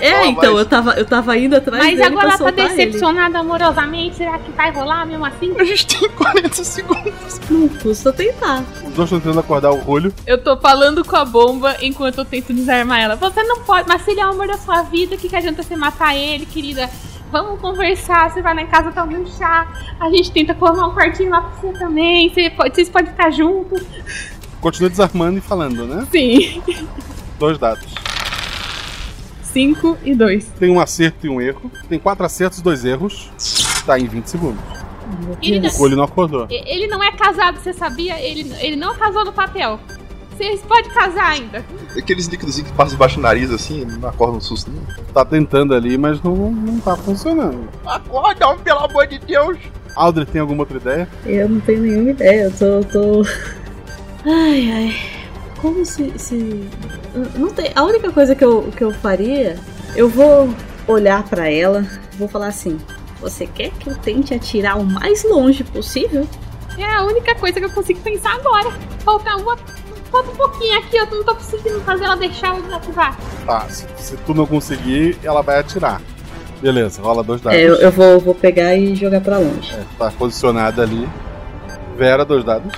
[0.00, 2.66] É, então, eu tava, eu tava indo atrás Mas dele agora pra ela tá soltar
[2.66, 2.76] ele.
[2.76, 4.16] decepcionada amorosamente.
[4.16, 5.54] Será que vai rolar mesmo assim?
[5.58, 7.25] A gente tem 40 segundos.
[7.50, 8.64] Não custa tentar.
[8.84, 10.12] Os dois estão tentando acordar o olho.
[10.26, 13.16] Eu tô falando com a bomba enquanto eu tento desarmar ela.
[13.16, 15.36] Você não pode, mas se ele é o amor da sua vida, o que, que
[15.36, 16.90] adianta você matar ele, querida?
[17.30, 19.66] Vamos conversar, você vai lá em casa tomar um chá,
[19.98, 23.30] a gente tenta formar um quartinho lá pra você também, você pode, vocês podem ficar
[23.30, 23.82] juntos.
[24.60, 26.06] Continua desarmando e falando, né?
[26.10, 26.62] Sim.
[27.38, 27.86] Dois dados.
[29.42, 30.52] 5 e 2.
[30.58, 31.70] Tem um acerto e um erro.
[31.88, 33.30] Tem quatro acertos e dois erros.
[33.86, 34.62] Tá em 20 segundos.
[35.42, 36.46] Ele não, O não acordou.
[36.50, 38.20] ele não é casado, você sabia?
[38.20, 39.78] Ele, ele não casou no papel.
[40.36, 41.64] Vocês podem casar ainda.
[41.96, 44.84] Aqueles líquidos que passam debaixo do nariz assim, não acorda um susto nenhum.
[45.14, 47.66] Tá tentando ali, mas não, não tá funcionando.
[47.86, 49.56] Acorda, homem, pelo amor de Deus.
[49.94, 51.08] Aldrich, tem alguma outra ideia?
[51.24, 53.22] Eu não tenho nenhuma ideia, eu tô.
[53.22, 53.26] tô...
[54.26, 54.96] Ai, ai.
[55.58, 56.12] Como se.
[56.18, 56.68] se...
[57.34, 57.70] Não tem...
[57.74, 59.56] A única coisa que eu, que eu faria,
[59.94, 60.54] eu vou
[60.86, 61.86] olhar pra ela,
[62.18, 62.76] vou falar assim:
[63.20, 66.26] Você quer que eu tente atirar o mais longe possível?
[66.78, 68.70] É a única coisa que eu consigo pensar agora.
[69.00, 69.56] Falta uma.
[70.10, 73.16] Falta um pouquinho aqui, eu não tô conseguindo fazer ela deixar eu desativar.
[73.44, 76.00] Tá, se, se tu não conseguir, ela vai atirar.
[76.60, 77.58] Beleza, rola dois dados.
[77.58, 79.74] É, eu, eu vou, vou pegar e jogar pra longe.
[79.74, 81.08] É, tá posicionada ali.
[81.96, 82.72] Vera, dois dados.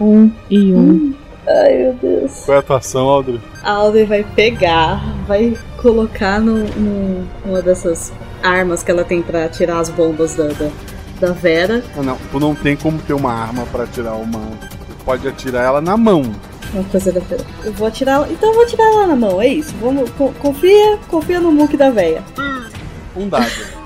[0.00, 1.14] Um e um.
[1.46, 2.42] Ai, meu Deus.
[2.44, 3.42] Qual é a tua ação, Aldrich?
[3.62, 8.12] A vai pegar, vai colocar no, no- numa dessas
[8.42, 10.68] armas que ela tem pra tirar as bombas da, da,
[11.20, 11.82] da Vera.
[11.96, 12.16] Ah, não.
[12.30, 14.40] Tu não tem como ter uma arma pra tirar uma
[15.04, 16.22] pode atirar ela na mão.
[16.72, 17.20] Uma coisa da
[17.64, 18.30] Eu vou atirar.
[18.30, 19.74] Então eu vou tirar ela na mão, é isso.
[19.80, 20.08] Vamos.
[20.10, 22.22] co- confia, confia no muque da véia.
[23.16, 23.44] Um dado.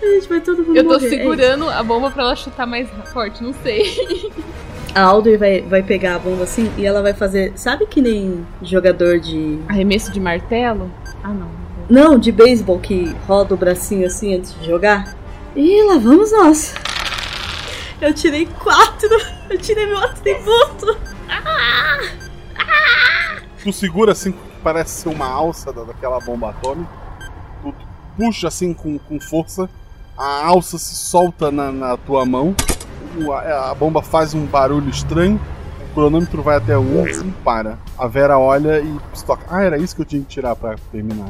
[0.00, 2.66] A gente vai todo mundo Eu tô morrer, é segurando a bomba pra ela chutar
[2.66, 4.32] mais forte, não sei.
[4.94, 7.52] A Audrey vai, vai pegar a bomba assim e ela vai fazer.
[7.54, 9.58] Sabe que nem jogador de.
[9.68, 10.90] Arremesso de martelo?
[11.22, 11.50] Ah, não.
[11.88, 15.14] Não, de beisebol que roda o bracinho assim antes de jogar?
[15.54, 16.74] E lá vamos nós.
[18.00, 19.08] Eu tirei quatro.
[19.48, 20.98] Eu tirei meu atributo.
[21.28, 21.98] Ah!
[23.62, 26.90] Tu segura assim, parece ser uma alça da- daquela bomba atômica.
[27.62, 27.74] Tu
[28.16, 29.68] puxa assim com, com força.
[30.18, 32.54] A alça se solta na, na tua mão.
[33.32, 35.40] A, a bomba faz um barulho estranho.
[35.90, 37.78] O cronômetro vai até um e para.
[37.98, 39.44] A Vera olha e se toca.
[39.48, 41.28] Ah, era isso que eu tinha que tirar pra terminar.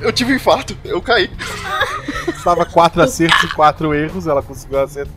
[0.00, 1.30] Eu tive um infarto, eu caí.
[2.28, 4.26] Estava quatro acertos e quatro erros.
[4.26, 5.14] Ela conseguiu acertar.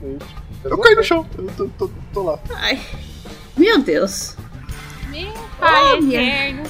[0.63, 2.39] Eu caí no chão, eu tô, tô, tô lá.
[2.55, 2.79] Ai.
[3.57, 4.35] Meu Deus.
[5.09, 6.63] Meu pai Oh, minha- eterno.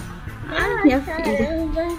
[0.50, 1.98] Ai, minha filha.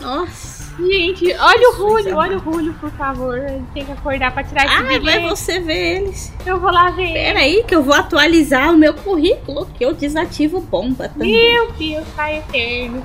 [0.00, 0.66] Nossa.
[0.78, 3.38] Gente, olha o Rulho, olha o Rulho, por favor.
[3.38, 6.32] Ele tem que acordar pra tirar esse Ah, vai você ver eles.
[6.44, 7.14] Eu vou lá ver.
[7.14, 11.32] Pera aí que eu vou atualizar o meu currículo, que eu desativo bomba também.
[11.32, 13.02] Meu Deus, pai eterno.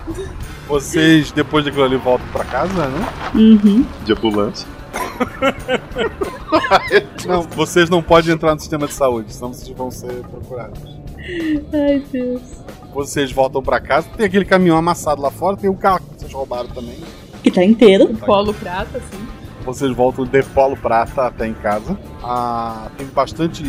[0.72, 3.06] Vocês, depois daquilo ali, voltam pra casa, né?
[3.35, 3.85] Uhum.
[4.06, 4.65] De ambulância.
[7.27, 10.81] Não, vocês não podem entrar no sistema de saúde, senão vocês vão ser procurados.
[11.73, 12.41] Ai, Deus.
[12.93, 16.34] Vocês voltam pra casa, tem aquele caminhão amassado lá fora, tem o carro que vocês
[16.34, 16.98] roubaram também.
[17.43, 18.07] Que tá inteiro.
[18.26, 19.27] Polo prata, assim.
[19.64, 21.98] Vocês voltam de Polo Prata até em casa.
[22.23, 23.64] Ah, tem bastante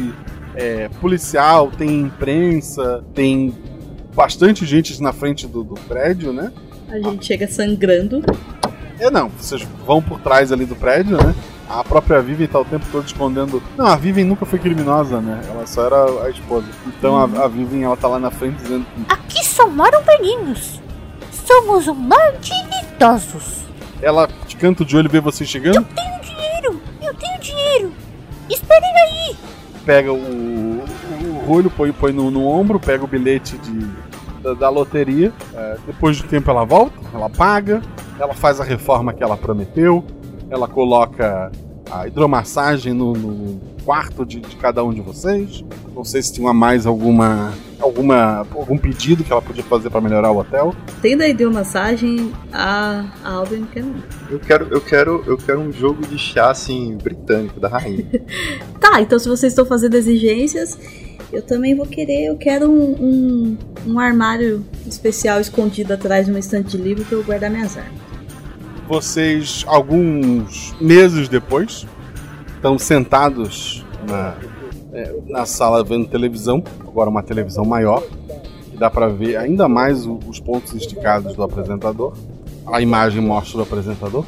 [0.55, 3.55] é, policial, tem imprensa, tem
[4.15, 6.51] bastante gente na frente do, do prédio, né?
[6.93, 8.23] A gente chega sangrando.
[8.99, 11.35] É não, vocês vão por trás ali do prédio, né?
[11.69, 13.63] A própria Vivian tá o tempo todo escondendo.
[13.79, 15.41] Não, a Vivian nunca foi criminosa, né?
[15.49, 16.67] Ela só era a esposa.
[16.87, 20.81] Então a, a Vivian ela tá lá na frente dizendo que Aqui só moram meninos.
[21.47, 22.53] Somos um mar de
[22.95, 23.63] idosos.
[24.03, 26.81] ela de canto de olho vê você chegando, Tenho dinheiro.
[27.03, 27.93] Eu tenho dinheiro.
[28.51, 29.37] Esperem aí.
[29.87, 30.85] pega o, o,
[31.25, 33.87] o rolho, põe, põe no, no ombro, pega o bilhete de,
[34.43, 35.33] da, da loteria.
[35.55, 37.81] É, depois de um tempo ela volta, ela paga,
[38.19, 40.05] ela faz a reforma que ela prometeu,
[40.51, 41.51] ela coloca
[41.91, 45.65] a hidromassagem no, no quarto de, de cada um de vocês.
[45.95, 50.31] Não sei se tinha mais alguma, alguma algum pedido que ela podia fazer para melhorar
[50.31, 50.75] o hotel.
[51.03, 53.95] Tendo a hidromassagem, a, a Audrey não quer não.
[54.31, 58.07] Eu quero, eu quero, eu quero um jogo de chá assim britânico da rainha.
[58.81, 60.77] Tá, então se vocês estão fazendo exigências,
[61.33, 62.27] eu também vou querer.
[62.27, 67.17] Eu quero um, um, um armário especial escondido atrás de uma estante de livro pra
[67.17, 68.01] eu guardar minhas armas.
[68.87, 71.87] Vocês, alguns meses depois,
[72.55, 74.37] estão sentados na,
[74.93, 78.03] é, na sala vendo televisão, agora uma televisão maior,
[78.71, 82.13] que dá pra ver ainda mais os pontos esticados do apresentador.
[82.67, 84.25] A imagem mostra o apresentador.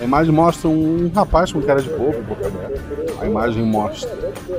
[0.00, 2.80] A imagem mostra um rapaz com cara de bobo, boca aberta.
[3.20, 4.10] A imagem mostra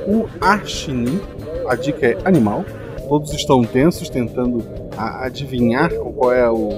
[0.08, 1.20] o Archinin.
[1.68, 2.66] A dica é animal.
[3.08, 4.64] Todos estão tensos, tentando
[4.98, 6.70] adivinhar qual é o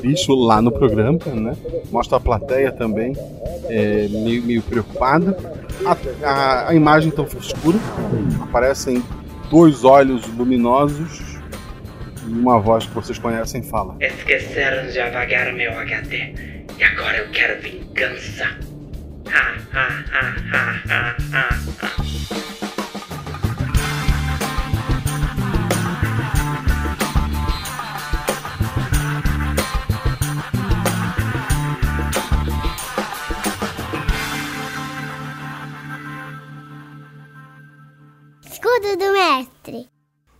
[0.00, 1.54] bicho lá no programa, né?
[1.90, 3.14] Mostra a plateia também,
[3.68, 5.36] é, meio, meio preocupada.
[5.84, 5.96] A,
[6.26, 7.78] a, a imagem tão escura.
[8.42, 9.02] Aparecem
[9.50, 11.38] dois olhos luminosos
[12.26, 13.96] e uma voz que vocês conhecem fala.
[14.00, 16.53] Esqueceram de apagar meu HD.
[16.76, 18.58] E agora eu quero vingança.
[38.44, 39.93] Escudo do mestre.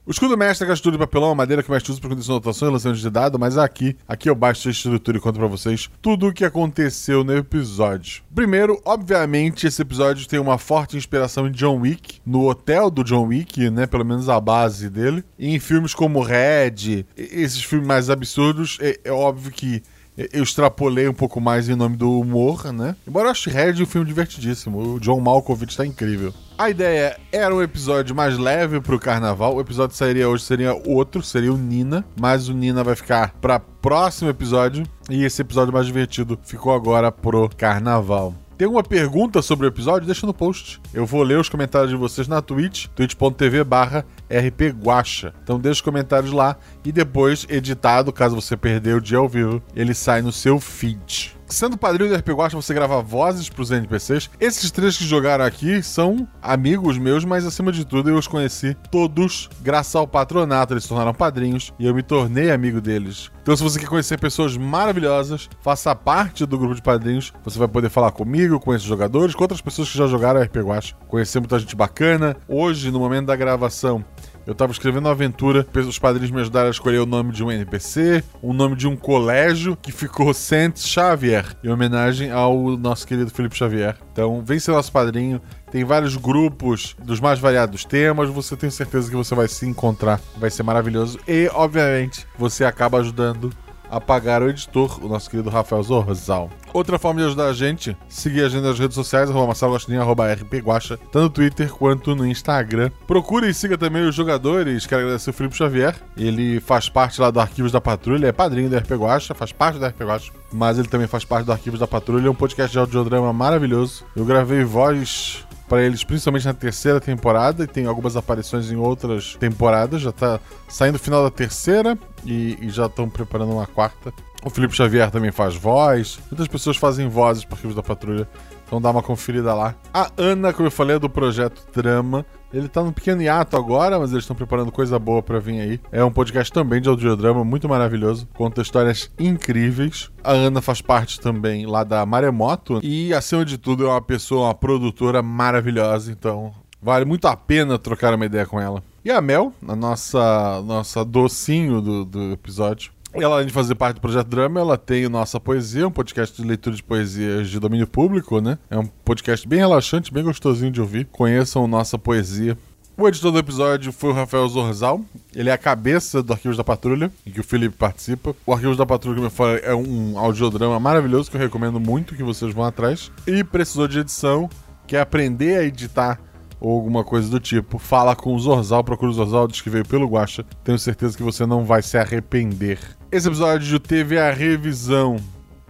[0.06, 2.34] O escudo mestre é aquela estrutura de papelão, a madeira que mais usa para condição
[2.34, 5.38] de anotações e lançamento de dado, mas aqui, aqui eu baixo a estrutura e conto
[5.38, 8.22] pra vocês tudo o que aconteceu no episódio.
[8.34, 13.28] Primeiro, obviamente, esse episódio tem uma forte inspiração em John Wick, no hotel do John
[13.28, 18.10] Wick, né, pelo menos a base dele, e em filmes como Red, esses filmes mais
[18.10, 19.82] absurdos, é, é óbvio que
[20.16, 22.94] eu extrapolei um pouco mais em nome do humor, né?
[23.06, 24.94] Embora eu ache Red um filme divertidíssimo.
[24.94, 26.32] O John Malkovich tá incrível.
[26.56, 29.56] A ideia era um episódio mais leve pro carnaval.
[29.56, 32.04] O episódio sairia hoje seria outro, seria o Nina.
[32.20, 34.84] Mas o Nina vai ficar pra próximo episódio.
[35.10, 38.34] E esse episódio mais divertido ficou agora pro carnaval.
[38.56, 40.06] Tem uma pergunta sobre o episódio?
[40.06, 40.80] Deixa no post.
[40.92, 45.32] Eu vou ler os comentários de vocês na Twitch, twitch.tv barra rpguacha.
[45.42, 49.62] Então deixa os comentários lá e depois, editado, caso você perdeu o dia ao vivo,
[49.74, 51.34] ele sai no seu feed.
[51.46, 54.30] Sendo padrinho do RP Guacha, você grava vozes pros NPCs.
[54.40, 58.74] Esses três que jogaram aqui são amigos meus, mas acima de tudo eu os conheci
[58.90, 60.72] todos graças ao patronato.
[60.72, 63.30] Eles se tornaram padrinhos e eu me tornei amigo deles.
[63.42, 67.32] Então, se você quer conhecer pessoas maravilhosas, faça parte do grupo de padrinhos.
[67.44, 70.56] Você vai poder falar comigo, com esses jogadores, com outras pessoas que já jogaram RP
[70.56, 70.96] Guacha.
[71.06, 72.36] Conhecer muita gente bacana.
[72.48, 74.02] Hoje, no momento da gravação,
[74.46, 77.50] eu tava escrevendo uma aventura, os padrinhos me ajudaram a escolher o nome de um
[77.50, 83.30] NPC, o nome de um colégio que ficou Saint Xavier, em homenagem ao nosso querido
[83.30, 83.96] Felipe Xavier.
[84.12, 85.40] Então, vem ser nosso padrinho.
[85.70, 88.30] Tem vários grupos dos mais variados temas.
[88.30, 90.20] Você tem certeza que você vai se encontrar.
[90.36, 91.18] Vai ser maravilhoso.
[91.26, 93.50] E, obviamente, você acaba ajudando
[93.90, 96.50] a pagar o editor, o nosso querido Rafael Zorzal.
[96.72, 99.98] Outra forma de ajudar a gente, seguir a gente nas redes sociais, arroba Marcelo Guaxinim,
[99.98, 102.90] arroba rpguacha, tanto no Twitter quanto no Instagram.
[103.06, 107.30] Procure e siga também os jogadores, quero agradecer o Felipe Xavier, ele faz parte lá
[107.30, 110.78] do Arquivos da Patrulha, é padrinho da RP Guacha, faz parte da RP Guacha, mas
[110.78, 114.04] ele também faz parte do Arquivos da Patrulha, é um podcast de audiodrama maravilhoso.
[114.16, 119.36] Eu gravei voz para eles, principalmente na terceira temporada, e tem algumas aparições em outras
[119.36, 120.02] temporadas.
[120.02, 124.12] Já tá saindo o final da terceira e, e já estão preparando uma quarta.
[124.44, 126.18] O Felipe Xavier também faz voz.
[126.30, 128.28] Muitas pessoas fazem vozes para Arquivos da Patrulha.
[128.66, 129.74] Então dá uma conferida lá.
[129.92, 132.26] A Ana, como eu falei, é do projeto Drama.
[132.54, 135.80] Ele tá num pequeno hiato agora, mas eles estão preparando coisa boa para vir aí.
[135.90, 138.28] É um podcast também de audiodrama, muito maravilhoso.
[138.32, 140.08] Conta histórias incríveis.
[140.22, 142.78] A Ana faz parte também lá da Maremoto.
[142.80, 146.12] E, acima de tudo, é uma pessoa, uma produtora maravilhosa.
[146.12, 148.80] Então, vale muito a pena trocar uma ideia com ela.
[149.04, 152.93] E a Mel, a nossa, nossa docinho do, do episódio.
[153.14, 156.40] Ela, além de fazer parte do Projeto Drama, ela tem o Nossa Poesia, um podcast
[156.40, 158.58] de leitura de poesias de domínio público, né?
[158.68, 161.06] É um podcast bem relaxante, bem gostosinho de ouvir.
[161.12, 162.58] Conheçam Nossa Poesia.
[162.96, 165.00] O editor do episódio foi o Rafael Zorzal.
[165.32, 168.34] Ele é a cabeça do Arquivos da Patrulha, em que o Felipe participa.
[168.44, 172.16] O Arquivos da Patrulha, como eu falei, é um audiodrama maravilhoso que eu recomendo muito
[172.16, 173.12] que vocês vão atrás.
[173.28, 174.50] E precisou de edição,
[174.88, 176.20] quer aprender a editar
[176.60, 179.84] ou alguma coisa do tipo, fala com o Zorzal, procura o Zorzal, diz que veio
[179.84, 180.44] pelo Guacha.
[180.64, 182.78] Tenho certeza que você não vai se arrepender.
[183.14, 185.20] Esse episódio teve a revisão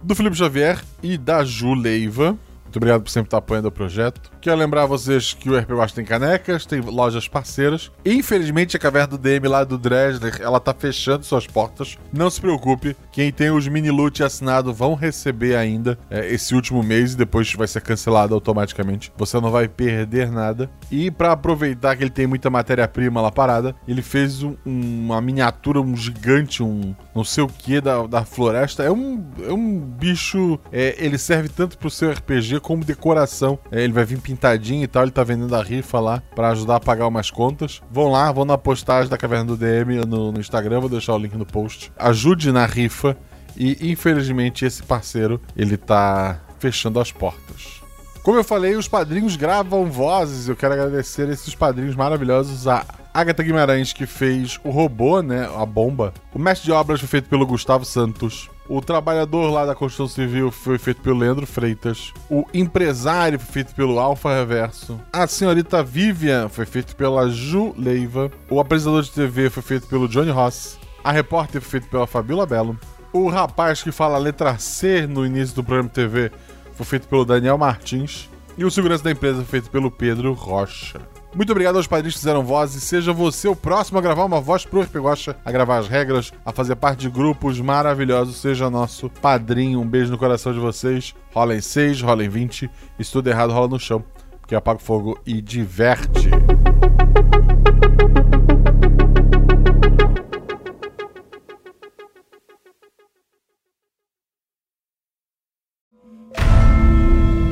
[0.01, 2.35] do Felipe Xavier e da Ju Leiva.
[2.75, 4.29] Muito obrigado por sempre estar apoiando o projeto.
[4.41, 7.89] Quero lembrar vocês que o RP Watch tem canecas, tem lojas parceiras.
[8.05, 11.97] Infelizmente, a caverna do DM lá do Dresler, ela tá fechando suas portas.
[12.11, 16.83] Não se preocupe, quem tem os mini loot assinado vão receber ainda é, esse último
[16.83, 19.09] mês e depois vai ser cancelado automaticamente.
[19.15, 20.69] Você não vai perder nada.
[20.91, 25.79] E para aproveitar que ele tem muita matéria-prima lá parada, ele fez um, uma miniatura,
[25.79, 28.83] um gigante, um não sei o que da, da floresta.
[28.83, 30.59] É um, é um bicho.
[30.73, 33.59] É, ele serve tanto pro seu RPG como decoração.
[33.71, 36.77] É, ele vai vir pintadinho e tal, ele tá vendendo a rifa lá para ajudar
[36.77, 37.79] a pagar umas contas.
[37.91, 41.19] Vão lá, vão na postagem da Caverna do DM no, no Instagram, vou deixar o
[41.19, 41.93] link no post.
[41.95, 43.15] Ajude na rifa
[43.55, 47.81] e infelizmente esse parceiro, ele tá fechando as portas.
[48.23, 50.49] Como eu falei, os padrinhos gravam vozes.
[50.49, 52.67] Eu quero agradecer esses padrinhos maravilhosos.
[52.67, 52.83] A
[53.13, 55.47] Agatha Guimarães, que fez o robô, né?
[55.55, 56.11] A bomba.
[56.33, 58.49] O mestre de obras foi feito pelo Gustavo Santos.
[58.67, 62.11] O trabalhador lá da construção civil foi feito pelo Leandro Freitas.
[62.27, 64.99] O empresário foi feito pelo Alfa Reverso.
[65.13, 68.31] A senhorita Vivian foi feito pela Ju Leiva.
[68.49, 70.79] O apresentador de TV foi feito pelo Johnny Ross.
[71.03, 72.75] A repórter foi feita pela Fabiola Belo.
[73.13, 76.31] O rapaz que fala a letra C no início do programa de TV
[76.73, 78.27] foi feito pelo Daniel Martins.
[78.57, 80.99] E o segurança da empresa foi feito pelo Pedro Rocha.
[81.35, 82.81] Muito obrigado aos padrinhos que fizeram vozes.
[82.81, 86.31] Seja você o próximo a gravar uma voz pro RP Guacha, a gravar as regras,
[86.45, 88.37] a fazer parte de grupos maravilhosos.
[88.37, 89.81] Seja nosso padrinho.
[89.81, 91.13] Um beijo no coração de vocês.
[91.33, 92.71] Rola em 6, rola em 20.
[92.97, 94.01] E se tudo errado, rola no chão.
[94.39, 96.29] Porque apaga o fogo e diverte.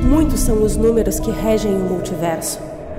[0.02, 2.73] Muitos são os números que regem o multiverso.